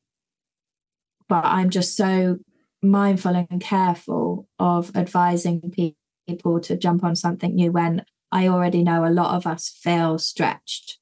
but 1.33 1.45
I'm 1.45 1.71
just 1.71 1.97
so 1.97 2.37
mindful 2.83 3.35
and 3.35 3.59
careful 3.59 4.47
of 4.59 4.95
advising 4.95 5.73
people 5.75 6.59
to 6.59 6.77
jump 6.77 7.03
on 7.03 7.15
something 7.15 7.55
new 7.55 7.71
when 7.71 8.05
I 8.31 8.49
already 8.49 8.83
know 8.83 9.03
a 9.03 9.09
lot 9.09 9.33
of 9.33 9.47
us 9.47 9.67
feel 9.81 10.19
stretched. 10.19 10.99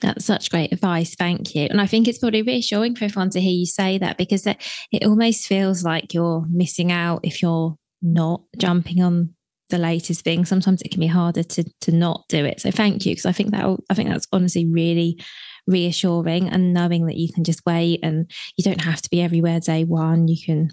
That's 0.00 0.24
such 0.24 0.52
great 0.52 0.72
advice. 0.72 1.16
Thank 1.16 1.56
you. 1.56 1.66
And 1.68 1.80
I 1.80 1.88
think 1.88 2.06
it's 2.06 2.18
probably 2.18 2.42
reassuring 2.42 2.94
for 2.94 3.06
everyone 3.06 3.30
to 3.30 3.40
hear 3.40 3.50
you 3.50 3.66
say 3.66 3.98
that 3.98 4.18
because 4.18 4.46
it, 4.46 4.58
it 4.92 5.04
almost 5.04 5.48
feels 5.48 5.82
like 5.82 6.14
you're 6.14 6.46
missing 6.48 6.92
out 6.92 7.22
if 7.24 7.42
you're 7.42 7.74
not 8.02 8.42
jumping 8.56 9.02
on 9.02 9.34
the 9.70 9.78
latest 9.78 10.22
thing. 10.22 10.44
Sometimes 10.44 10.80
it 10.82 10.92
can 10.92 11.00
be 11.00 11.08
harder 11.08 11.42
to 11.42 11.64
to 11.80 11.90
not 11.90 12.22
do 12.28 12.44
it. 12.44 12.60
So 12.60 12.70
thank 12.70 13.04
you 13.04 13.12
because 13.12 13.26
I 13.26 13.32
think 13.32 13.50
that 13.50 13.64
I 13.90 13.94
think 13.94 14.10
that's 14.10 14.28
honestly 14.32 14.64
really 14.64 15.18
reassuring 15.66 16.48
and 16.48 16.74
knowing 16.74 17.06
that 17.06 17.16
you 17.16 17.32
can 17.32 17.44
just 17.44 17.64
wait 17.66 18.00
and 18.02 18.30
you 18.56 18.64
don't 18.64 18.82
have 18.82 19.02
to 19.02 19.10
be 19.10 19.22
everywhere 19.22 19.60
day 19.60 19.84
one. 19.84 20.28
You 20.28 20.36
can 20.44 20.70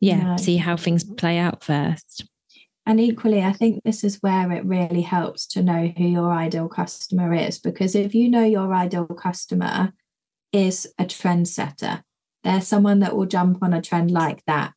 yeah, 0.00 0.36
see 0.36 0.56
how 0.56 0.76
things 0.76 1.04
play 1.04 1.38
out 1.38 1.64
first. 1.64 2.24
And 2.84 3.00
equally, 3.00 3.42
I 3.42 3.52
think 3.52 3.82
this 3.82 4.04
is 4.04 4.22
where 4.22 4.52
it 4.52 4.64
really 4.64 5.02
helps 5.02 5.46
to 5.48 5.62
know 5.62 5.92
who 5.96 6.04
your 6.04 6.32
ideal 6.32 6.68
customer 6.68 7.34
is. 7.34 7.58
Because 7.58 7.96
if 7.96 8.14
you 8.14 8.30
know 8.30 8.44
your 8.44 8.72
ideal 8.72 9.06
customer 9.06 9.92
is 10.52 10.86
a 10.98 11.04
trendsetter, 11.04 12.02
they're 12.44 12.60
someone 12.60 13.00
that 13.00 13.16
will 13.16 13.26
jump 13.26 13.58
on 13.60 13.72
a 13.72 13.82
trend 13.82 14.12
like 14.12 14.44
that. 14.46 14.72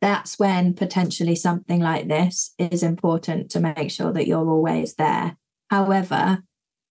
That's 0.00 0.38
when 0.38 0.72
potentially 0.72 1.34
something 1.34 1.80
like 1.80 2.08
this 2.08 2.54
is 2.58 2.82
important 2.82 3.50
to 3.50 3.60
make 3.60 3.90
sure 3.90 4.12
that 4.12 4.26
you're 4.26 4.48
always 4.48 4.94
there. 4.94 5.36
However, 5.70 6.42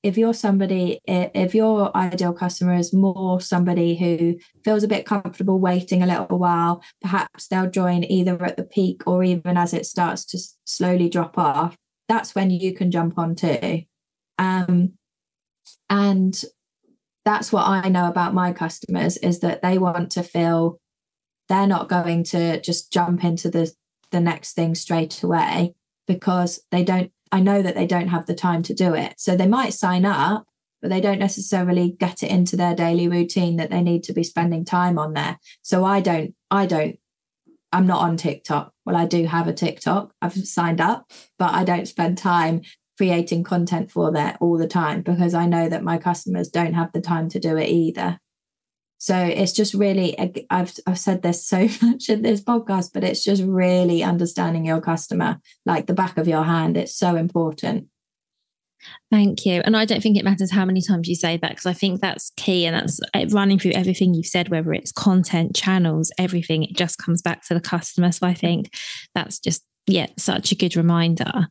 if 0.04 0.18
you're 0.18 0.34
somebody, 0.34 1.00
if 1.08 1.56
your 1.56 1.96
ideal 1.96 2.34
customer 2.34 2.74
is 2.76 2.94
more 2.94 3.40
somebody 3.40 3.96
who 3.96 4.38
feels 4.66 4.84
a 4.84 4.88
bit 4.88 5.06
comfortable 5.06 5.60
waiting 5.60 6.04
a 6.04 6.06
little 6.06 6.38
while, 6.38 6.84
perhaps 7.02 7.48
they'll 7.48 7.70
join 7.70 8.04
either 8.04 8.44
at 8.44 8.58
the 8.58 8.66
peak 8.66 9.04
or 9.08 9.24
even 9.24 9.56
as 9.58 9.74
it 9.74 9.86
starts 9.86 10.26
to 10.26 10.40
slowly 10.66 11.08
drop 11.08 11.38
off. 11.38 11.78
That's 12.10 12.36
when 12.36 12.52
you 12.52 12.74
can 12.74 12.92
jump 12.92 13.18
on 13.18 13.36
too. 13.36 13.84
Um, 14.38 14.94
and 15.90 16.44
that's 17.24 17.54
what 17.54 17.66
I 17.66 17.88
know 17.88 18.10
about 18.10 18.34
my 18.34 18.52
customers 18.52 19.16
is 19.18 19.40
that 19.40 19.62
they 19.62 19.78
want 19.78 20.12
to 20.12 20.24
feel 20.24 20.80
they're 21.48 21.66
not 21.66 21.88
going 21.88 22.26
to 22.26 22.60
just 22.60 22.92
jump 22.92 23.24
into 23.24 23.50
the 23.50 23.72
the 24.12 24.20
next 24.20 24.54
thing 24.54 24.76
straight 24.76 25.24
away 25.24 25.74
because 26.08 26.62
they 26.72 26.84
don't 26.84 27.12
I 27.34 27.40
know 27.40 27.64
that 27.64 27.74
they 27.74 27.88
don't 27.88 28.10
have 28.10 28.28
the 28.28 28.36
time 28.36 28.62
to 28.62 28.76
do 28.76 28.94
it. 28.94 29.16
So 29.18 29.36
they 29.36 29.48
might 29.48 29.74
sign 29.74 30.06
up, 30.06 30.46
but 30.84 30.92
they 30.92 31.02
don't 31.02 31.18
necessarily 31.18 31.90
get 31.90 32.22
it 32.22 32.30
into 32.30 32.56
their 32.56 32.76
daily 32.76 33.08
routine 33.08 33.56
that 33.56 33.72
they 33.72 33.82
need 33.82 34.04
to 34.04 34.14
be 34.14 34.24
spending 34.24 34.64
time 34.64 35.00
on 35.00 35.14
there. 35.14 35.40
So 35.64 35.84
I 35.84 36.00
don't, 36.00 36.36
I 36.52 36.68
don't, 36.68 37.00
I'm 37.72 37.88
not 37.88 38.02
on 38.04 38.18
TikTok. 38.18 38.72
Well, 38.86 38.96
I 38.96 39.08
do 39.08 39.26
have 39.26 39.48
a 39.48 39.54
TikTok. 39.54 40.14
I've 40.22 40.34
signed 40.34 40.80
up, 40.80 41.12
but 41.40 41.56
I 41.56 41.64
don't 41.64 41.88
spend 41.88 42.20
time 42.20 42.62
creating 42.98 43.44
content 43.44 43.90
for 43.90 44.12
that 44.12 44.38
all 44.40 44.60
the 44.60 44.68
time 44.68 45.02
because 45.02 45.34
I 45.34 45.48
know 45.48 45.68
that 45.68 45.84
my 45.84 45.98
customers 45.98 46.50
don't 46.50 46.76
have 46.76 46.92
the 46.92 47.02
time 47.02 47.30
to 47.30 47.40
do 47.40 47.58
it 47.58 47.68
either. 47.68 48.20
So 49.04 49.18
it's 49.18 49.52
just 49.52 49.74
really, 49.74 50.18
I've, 50.50 50.74
I've 50.88 50.98
said 50.98 51.24
this 51.24 51.46
so 51.46 51.68
much 51.82 52.08
in 52.08 52.22
this 52.22 52.42
podcast, 52.42 52.92
but 52.94 53.04
it's 53.04 53.22
just 53.22 53.44
really 53.44 54.02
understanding 54.02 54.66
your 54.66 54.80
customer 54.80 55.42
like 55.66 55.88
the 55.88 55.94
back 55.94 56.18
of 56.18 56.26
your 56.26 56.44
hand. 56.44 56.78
It's 56.78 56.96
so 56.96 57.18
important. 57.18 57.88
Thank 59.12 59.46
you. 59.46 59.62
And 59.66 59.76
I 59.76 59.84
don't 59.84 60.02
think 60.02 60.16
it 60.16 60.24
matters 60.24 60.52
how 60.52 60.64
many 60.64 60.82
times 60.82 61.10
you 61.10 61.16
say 61.16 61.36
that 61.36 61.52
because 61.52 61.66
I 61.66 61.74
think 61.74 62.00
that's 62.00 62.32
key. 62.38 62.66
And 62.66 62.78
that's 62.78 63.02
uh, 63.14 63.26
running 63.32 63.60
through 63.60 63.74
everything 63.74 64.14
you've 64.14 64.26
said, 64.26 64.48
whether 64.48 64.72
it's 64.72 64.94
content, 64.94 65.54
channels, 65.54 66.10
everything, 66.18 66.64
it 66.64 66.78
just 66.78 66.98
comes 66.98 67.22
back 67.22 67.46
to 67.48 67.54
the 67.54 67.60
customer. 67.60 68.10
So 68.14 68.26
I 68.26 68.34
think 68.34 68.74
that's 69.14 69.38
just, 69.38 69.66
yeah, 69.86 70.08
such 70.18 70.54
a 70.54 70.56
good 70.56 70.78
reminder. 70.78 71.50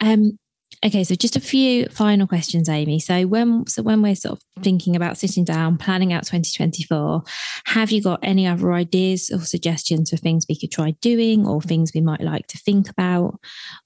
Um, 0.00 0.36
Okay, 0.84 1.04
so 1.04 1.14
just 1.14 1.36
a 1.36 1.40
few 1.40 1.86
final 1.86 2.26
questions, 2.26 2.68
Amy. 2.68 2.98
So 2.98 3.24
when 3.26 3.66
so 3.68 3.82
when 3.82 4.02
we're 4.02 4.16
sort 4.16 4.38
of 4.38 4.64
thinking 4.64 4.96
about 4.96 5.16
sitting 5.16 5.44
down, 5.44 5.78
planning 5.78 6.12
out 6.12 6.24
2024, 6.24 7.22
have 7.66 7.92
you 7.92 8.02
got 8.02 8.18
any 8.22 8.48
other 8.48 8.72
ideas 8.72 9.30
or 9.32 9.38
suggestions 9.40 10.10
for 10.10 10.16
things 10.16 10.44
we 10.48 10.58
could 10.58 10.72
try 10.72 10.96
doing 11.00 11.46
or 11.46 11.62
things 11.62 11.92
we 11.94 12.00
might 12.00 12.20
like 12.20 12.48
to 12.48 12.58
think 12.58 12.90
about 12.90 13.38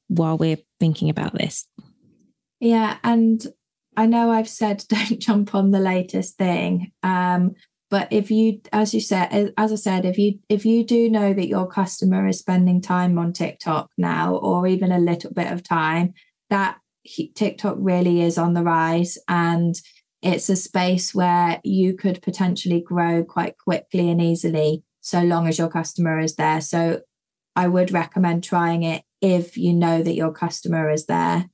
while 0.09 0.39
we're 0.39 0.57
thinking 0.81 1.11
about 1.11 1.35
this? 1.35 1.67
Yeah, 2.61 2.97
and 3.05 3.47
I 3.95 4.07
know 4.07 4.31
I've 4.31 4.49
said 4.49 4.85
don't 4.89 5.19
jump 5.19 5.55
on 5.55 5.73
the 5.73 5.81
latest 5.81 6.39
thing. 6.39 6.93
Um, 7.03 7.57
but 7.91 8.09
if 8.11 8.31
you 8.31 8.63
as 8.73 8.93
you 8.95 9.01
said 9.01 9.53
as 9.57 9.73
i 9.73 9.77
said 9.77 10.05
if 10.05 10.19
you 10.19 10.41
if 10.49 10.67
you 10.67 10.85
do 10.85 11.09
know 11.09 11.33
that 11.33 11.47
your 11.47 11.69
customer 11.69 12.27
is 12.27 12.37
spending 12.37 12.81
time 12.81 13.17
on 13.17 13.33
tiktok 13.33 13.89
now 13.97 14.35
or 14.35 14.67
even 14.67 14.91
a 14.91 14.99
little 14.99 15.33
bit 15.33 15.53
of 15.53 15.63
time 15.63 16.13
that 16.51 16.79
TikTok 17.35 17.77
really 17.79 18.21
is 18.21 18.39
on 18.39 18.55
the 18.55 18.63
rise 18.63 19.19
and 19.29 19.75
it's 20.23 20.49
a 20.49 20.57
space 20.57 21.15
where 21.15 21.61
you 21.63 21.95
could 21.95 22.23
potentially 22.23 22.81
grow 22.81 23.25
quite 23.25 23.59
quickly 23.59 24.11
and 24.11 24.21
easily 24.21 24.83
so 25.01 25.23
long 25.23 25.47
as 25.47 25.59
your 25.59 25.69
customer 25.69 26.19
is 26.19 26.35
there. 26.35 26.61
So 26.61 27.01
I 27.55 27.69
would 27.69 27.93
recommend 27.93 28.43
trying 28.43 28.83
it 28.83 29.03
if 29.21 29.57
you 29.57 29.73
know 29.73 30.03
that 30.03 30.15
your 30.15 30.33
customer 30.33 30.91
is 30.91 31.07
there. 31.07 31.49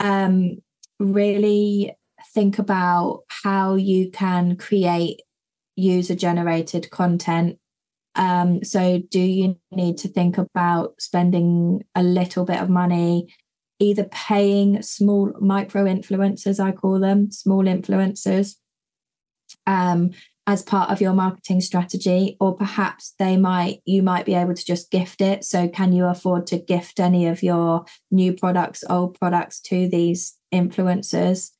Um, 0.00 0.58
really 0.98 1.92
think 2.34 2.58
about 2.58 3.22
how 3.28 3.74
you 3.74 4.10
can 4.10 4.56
create 4.56 5.20
user 5.76 6.14
generated 6.14 6.90
content. 6.90 7.58
Um, 8.14 8.64
so, 8.64 9.00
do 9.10 9.20
you 9.20 9.56
need 9.70 9.98
to 9.98 10.08
think 10.08 10.38
about 10.38 11.00
spending 11.00 11.84
a 11.94 12.02
little 12.02 12.44
bit 12.44 12.60
of 12.60 12.68
money, 12.68 13.32
either 13.78 14.04
paying 14.04 14.82
small 14.82 15.32
micro 15.40 15.84
influencers, 15.84 16.60
I 16.60 16.72
call 16.72 16.98
them 16.98 17.30
small 17.30 17.64
influencers, 17.64 18.56
um, 19.66 20.10
as 20.46 20.62
part 20.62 20.90
of 20.90 21.00
your 21.00 21.12
marketing 21.12 21.60
strategy, 21.60 22.36
or 22.40 22.56
perhaps 22.56 23.14
they 23.18 23.36
might 23.36 23.82
you 23.84 24.02
might 24.02 24.24
be 24.24 24.34
able 24.34 24.54
to 24.54 24.64
just 24.64 24.90
gift 24.90 25.20
it. 25.20 25.44
So, 25.44 25.68
can 25.68 25.92
you 25.92 26.06
afford 26.06 26.46
to 26.48 26.58
gift 26.58 26.98
any 26.98 27.26
of 27.26 27.42
your 27.42 27.84
new 28.10 28.32
products, 28.32 28.82
old 28.88 29.18
products 29.18 29.60
to 29.62 29.88
these 29.88 30.36
influencers? 30.52 31.50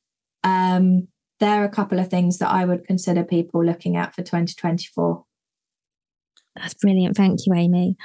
Um, 0.43 1.07
there 1.39 1.61
are 1.61 1.65
a 1.65 1.69
couple 1.69 1.99
of 1.99 2.09
things 2.09 2.39
that 2.39 2.49
I 2.49 2.65
would 2.65 2.85
consider 2.85 3.23
people 3.23 3.63
looking 3.63 3.95
at 3.95 4.15
for 4.15 4.23
2024. 4.23 5.23
That's 6.55 6.73
brilliant. 6.73 7.15
Thank 7.15 7.39
you, 7.45 7.53
Amy. 7.53 7.95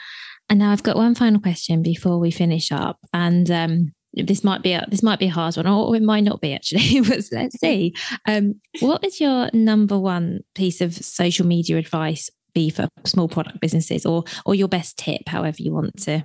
And 0.48 0.58
now 0.58 0.70
I've 0.70 0.82
got 0.82 0.96
one 0.96 1.14
final 1.14 1.40
question 1.40 1.82
before 1.82 2.18
we 2.18 2.30
finish 2.30 2.70
up. 2.70 2.98
And 3.12 3.50
um, 3.50 3.92
this 4.16 4.44
might 4.44 4.62
be 4.62 4.72
a 4.72 4.86
this 4.88 5.02
might 5.02 5.18
be 5.18 5.26
a 5.26 5.30
hard 5.30 5.56
one, 5.56 5.66
or 5.66 5.94
it 5.96 6.02
might 6.02 6.24
not 6.24 6.40
be 6.40 6.54
actually. 6.54 7.00
but 7.08 7.20
let's 7.32 7.58
see. 7.58 7.94
Um, 8.26 8.60
what 8.80 9.04
is 9.04 9.20
your 9.20 9.50
number 9.52 9.98
one 9.98 10.40
piece 10.54 10.80
of 10.80 10.94
social 10.94 11.46
media 11.46 11.76
advice 11.76 12.30
be 12.54 12.70
for 12.70 12.88
small 13.04 13.28
product 13.28 13.60
businesses, 13.60 14.06
or 14.06 14.24
or 14.46 14.54
your 14.54 14.68
best 14.68 14.96
tip, 14.98 15.28
however 15.28 15.56
you 15.58 15.72
want 15.72 16.00
to 16.02 16.24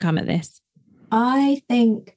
come 0.00 0.18
at 0.18 0.26
this? 0.26 0.60
I 1.10 1.62
think 1.68 2.16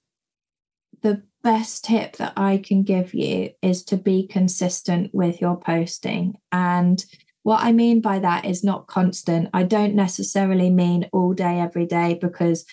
the 1.02 1.24
best 1.44 1.86
tip 1.86 2.18
that 2.18 2.34
I 2.36 2.58
can 2.58 2.84
give 2.84 3.14
you 3.14 3.52
is 3.62 3.84
to 3.86 3.98
be 3.98 4.28
consistent 4.28 5.14
with 5.14 5.40
your 5.40 5.58
posting. 5.58 6.36
And 6.52 7.04
what 7.44 7.64
I 7.64 7.72
mean 7.72 8.02
by 8.02 8.20
that 8.20 8.46
is 8.46 8.64
not 8.64 8.88
constant. 8.88 9.50
I 9.54 9.64
don't 9.64 9.96
necessarily 9.96 10.70
mean 10.70 11.10
all 11.14 11.34
day, 11.34 11.60
every 11.60 11.86
day, 11.86 12.18
because 12.20 12.66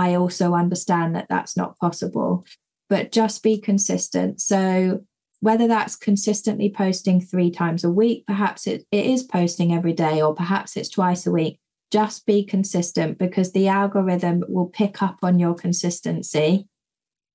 I 0.00 0.14
also 0.14 0.54
understand 0.54 1.14
that 1.14 1.26
that's 1.28 1.56
not 1.56 1.78
possible, 1.78 2.46
but 2.88 3.12
just 3.12 3.42
be 3.42 3.58
consistent. 3.58 4.40
So, 4.40 5.04
whether 5.40 5.68
that's 5.68 5.96
consistently 5.96 6.70
posting 6.70 7.20
three 7.20 7.50
times 7.50 7.82
a 7.82 7.90
week, 7.90 8.26
perhaps 8.26 8.66
it, 8.66 8.84
it 8.90 9.06
is 9.06 9.22
posting 9.22 9.72
every 9.72 9.92
day, 9.92 10.20
or 10.22 10.34
perhaps 10.34 10.76
it's 10.76 10.88
twice 10.88 11.26
a 11.26 11.30
week, 11.30 11.58
just 11.90 12.26
be 12.26 12.44
consistent 12.44 13.18
because 13.18 13.52
the 13.52 13.68
algorithm 13.68 14.44
will 14.48 14.66
pick 14.68 15.02
up 15.02 15.18
on 15.22 15.38
your 15.38 15.54
consistency 15.54 16.66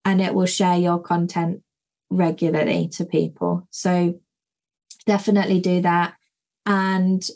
and 0.04 0.22
it 0.22 0.34
will 0.34 0.46
share 0.46 0.78
your 0.78 1.00
content 1.00 1.62
regularly 2.10 2.88
to 2.90 3.06
people. 3.06 3.68
So 3.72 4.20
definitely 5.06 5.60
do 5.60 5.82
that. 5.82 6.14
And 6.66 7.28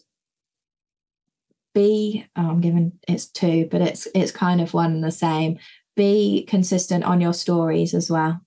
be, 1.73 2.25
oh, 2.35 2.49
I'm 2.49 2.61
giving 2.61 2.93
it's 3.07 3.27
two, 3.27 3.67
but 3.69 3.81
it's 3.81 4.07
it's 4.15 4.31
kind 4.31 4.61
of 4.61 4.73
one 4.73 4.93
and 4.93 5.03
the 5.03 5.11
same. 5.11 5.59
Be 5.95 6.45
consistent 6.47 7.03
on 7.03 7.21
your 7.21 7.33
stories 7.33 7.93
as 7.93 8.09
well. 8.09 8.41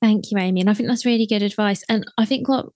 Thank 0.00 0.30
you, 0.30 0.38
Amy. 0.38 0.60
And 0.60 0.70
I 0.70 0.74
think 0.74 0.88
that's 0.88 1.06
really 1.06 1.26
good 1.26 1.42
advice. 1.42 1.84
And 1.88 2.04
I 2.18 2.24
think 2.24 2.48
what 2.48 2.66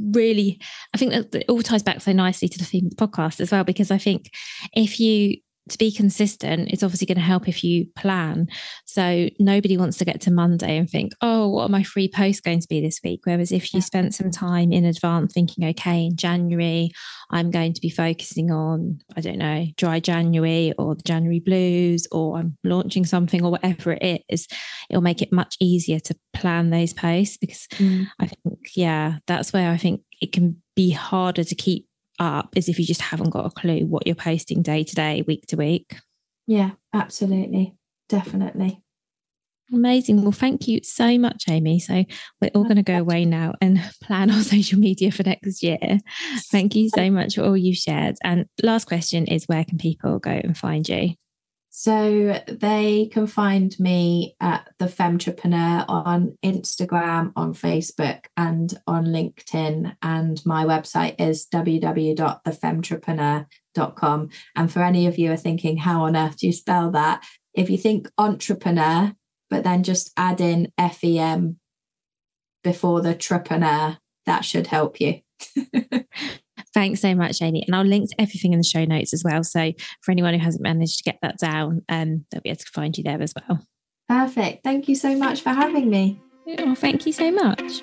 really, 0.00 0.60
I 0.94 0.98
think 0.98 1.12
that 1.12 1.34
it 1.34 1.44
all 1.48 1.62
ties 1.62 1.82
back 1.82 2.00
so 2.00 2.12
nicely 2.12 2.48
to 2.48 2.58
the 2.58 2.64
theme 2.64 2.86
of 2.86 2.96
the 2.96 3.06
podcast 3.06 3.40
as 3.40 3.50
well, 3.50 3.64
because 3.64 3.90
I 3.90 3.98
think 3.98 4.30
if 4.74 5.00
you 5.00 5.36
to 5.70 5.78
be 5.78 5.92
consistent 5.92 6.70
it's 6.70 6.82
obviously 6.82 7.06
going 7.06 7.16
to 7.16 7.22
help 7.22 7.48
if 7.48 7.62
you 7.62 7.86
plan. 7.96 8.48
So 8.84 9.28
nobody 9.38 9.76
wants 9.76 9.98
to 9.98 10.04
get 10.04 10.20
to 10.22 10.30
monday 10.30 10.76
and 10.76 10.88
think 10.88 11.12
oh 11.20 11.48
what 11.48 11.64
are 11.64 11.68
my 11.68 11.82
free 11.82 12.08
posts 12.08 12.40
going 12.40 12.60
to 12.60 12.68
be 12.68 12.80
this 12.80 13.00
week? 13.02 13.20
Whereas 13.24 13.52
if 13.52 13.72
you 13.72 13.80
spent 13.80 14.14
some 14.14 14.30
time 14.30 14.72
in 14.72 14.84
advance 14.84 15.32
thinking 15.32 15.64
okay 15.68 16.06
in 16.06 16.16
january 16.16 16.90
i'm 17.30 17.50
going 17.50 17.72
to 17.72 17.80
be 17.80 17.90
focusing 17.90 18.50
on 18.50 18.98
i 19.16 19.20
don't 19.20 19.38
know 19.38 19.66
dry 19.76 20.00
january 20.00 20.72
or 20.78 20.94
the 20.94 21.02
january 21.02 21.40
blues 21.40 22.06
or 22.12 22.38
i'm 22.38 22.56
launching 22.64 23.04
something 23.04 23.44
or 23.44 23.50
whatever 23.50 23.92
it 23.92 24.22
is 24.28 24.46
it'll 24.90 25.02
make 25.02 25.22
it 25.22 25.32
much 25.32 25.56
easier 25.60 26.00
to 26.00 26.14
plan 26.32 26.70
those 26.70 26.92
posts 26.92 27.36
because 27.36 27.66
mm. 27.74 28.06
i 28.20 28.26
think 28.26 28.58
yeah 28.74 29.18
that's 29.26 29.52
where 29.52 29.70
i 29.70 29.76
think 29.76 30.02
it 30.20 30.32
can 30.32 30.60
be 30.74 30.90
harder 30.90 31.44
to 31.44 31.54
keep 31.54 31.87
up 32.18 32.50
is 32.56 32.68
if 32.68 32.78
you 32.78 32.84
just 32.84 33.00
haven't 33.00 33.30
got 33.30 33.46
a 33.46 33.50
clue 33.50 33.86
what 33.86 34.06
you're 34.06 34.14
posting 34.14 34.62
day 34.62 34.84
to 34.84 34.94
day, 34.94 35.22
week 35.26 35.46
to 35.48 35.56
week. 35.56 35.96
Yeah, 36.46 36.72
absolutely. 36.94 37.74
Definitely. 38.08 38.82
Amazing. 39.72 40.22
Well, 40.22 40.32
thank 40.32 40.66
you 40.66 40.80
so 40.82 41.18
much, 41.18 41.44
Amy. 41.48 41.78
So 41.78 42.04
we're 42.40 42.50
all 42.54 42.64
going 42.64 42.76
to 42.76 42.82
go 42.82 42.98
away 42.98 43.26
now 43.26 43.52
and 43.60 43.78
plan 44.02 44.30
our 44.30 44.42
social 44.42 44.78
media 44.78 45.12
for 45.12 45.24
next 45.24 45.62
year. 45.62 45.78
Thank 46.50 46.74
you 46.74 46.88
so 46.88 47.10
much 47.10 47.34
for 47.34 47.42
all 47.42 47.56
you've 47.56 47.76
shared. 47.76 48.16
And 48.24 48.46
last 48.62 48.86
question 48.86 49.26
is 49.26 49.44
where 49.44 49.64
can 49.64 49.76
people 49.76 50.18
go 50.18 50.30
and 50.30 50.56
find 50.56 50.88
you? 50.88 51.10
So 51.80 52.42
they 52.48 53.06
can 53.06 53.28
find 53.28 53.78
me 53.78 54.34
at 54.40 54.68
the 54.80 54.86
Femtrepreneur 54.86 55.84
on 55.86 56.36
Instagram, 56.44 57.30
on 57.36 57.54
Facebook, 57.54 58.24
and 58.36 58.76
on 58.88 59.04
LinkedIn. 59.04 59.94
And 60.02 60.44
my 60.44 60.64
website 60.64 61.14
is 61.20 61.46
www.thefemtrepreneur.com. 61.46 64.28
And 64.56 64.72
for 64.72 64.82
any 64.82 65.06
of 65.06 65.18
you 65.18 65.30
are 65.30 65.36
thinking, 65.36 65.76
how 65.76 66.02
on 66.02 66.16
earth 66.16 66.38
do 66.38 66.48
you 66.48 66.52
spell 66.52 66.90
that? 66.90 67.24
If 67.54 67.70
you 67.70 67.78
think 67.78 68.10
entrepreneur, 68.18 69.14
but 69.48 69.62
then 69.62 69.84
just 69.84 70.10
add 70.16 70.40
in 70.40 70.72
FEM 70.76 71.60
before 72.64 73.02
the 73.02 73.14
trepreneur, 73.14 73.98
that 74.26 74.44
should 74.44 74.66
help 74.66 75.00
you. 75.00 75.20
Thanks 76.74 77.00
so 77.00 77.14
much, 77.14 77.40
Amy. 77.42 77.64
And 77.66 77.74
I'll 77.74 77.84
link 77.84 78.10
to 78.10 78.20
everything 78.20 78.52
in 78.52 78.58
the 78.58 78.64
show 78.64 78.84
notes 78.84 79.12
as 79.12 79.24
well. 79.24 79.42
So 79.42 79.72
for 80.02 80.12
anyone 80.12 80.34
who 80.34 80.40
hasn't 80.40 80.62
managed 80.62 80.98
to 80.98 81.04
get 81.04 81.18
that 81.22 81.38
down, 81.38 81.82
um, 81.88 82.24
they'll 82.30 82.42
be 82.42 82.50
able 82.50 82.58
to 82.58 82.70
find 82.72 82.96
you 82.96 83.04
there 83.04 83.20
as 83.20 83.32
well. 83.34 83.60
Perfect. 84.08 84.64
Thank 84.64 84.88
you 84.88 84.94
so 84.94 85.16
much 85.16 85.42
for 85.42 85.50
having 85.50 85.90
me. 85.90 86.20
Oh, 86.58 86.74
thank 86.74 87.04
you 87.06 87.12
so 87.12 87.30
much. 87.30 87.82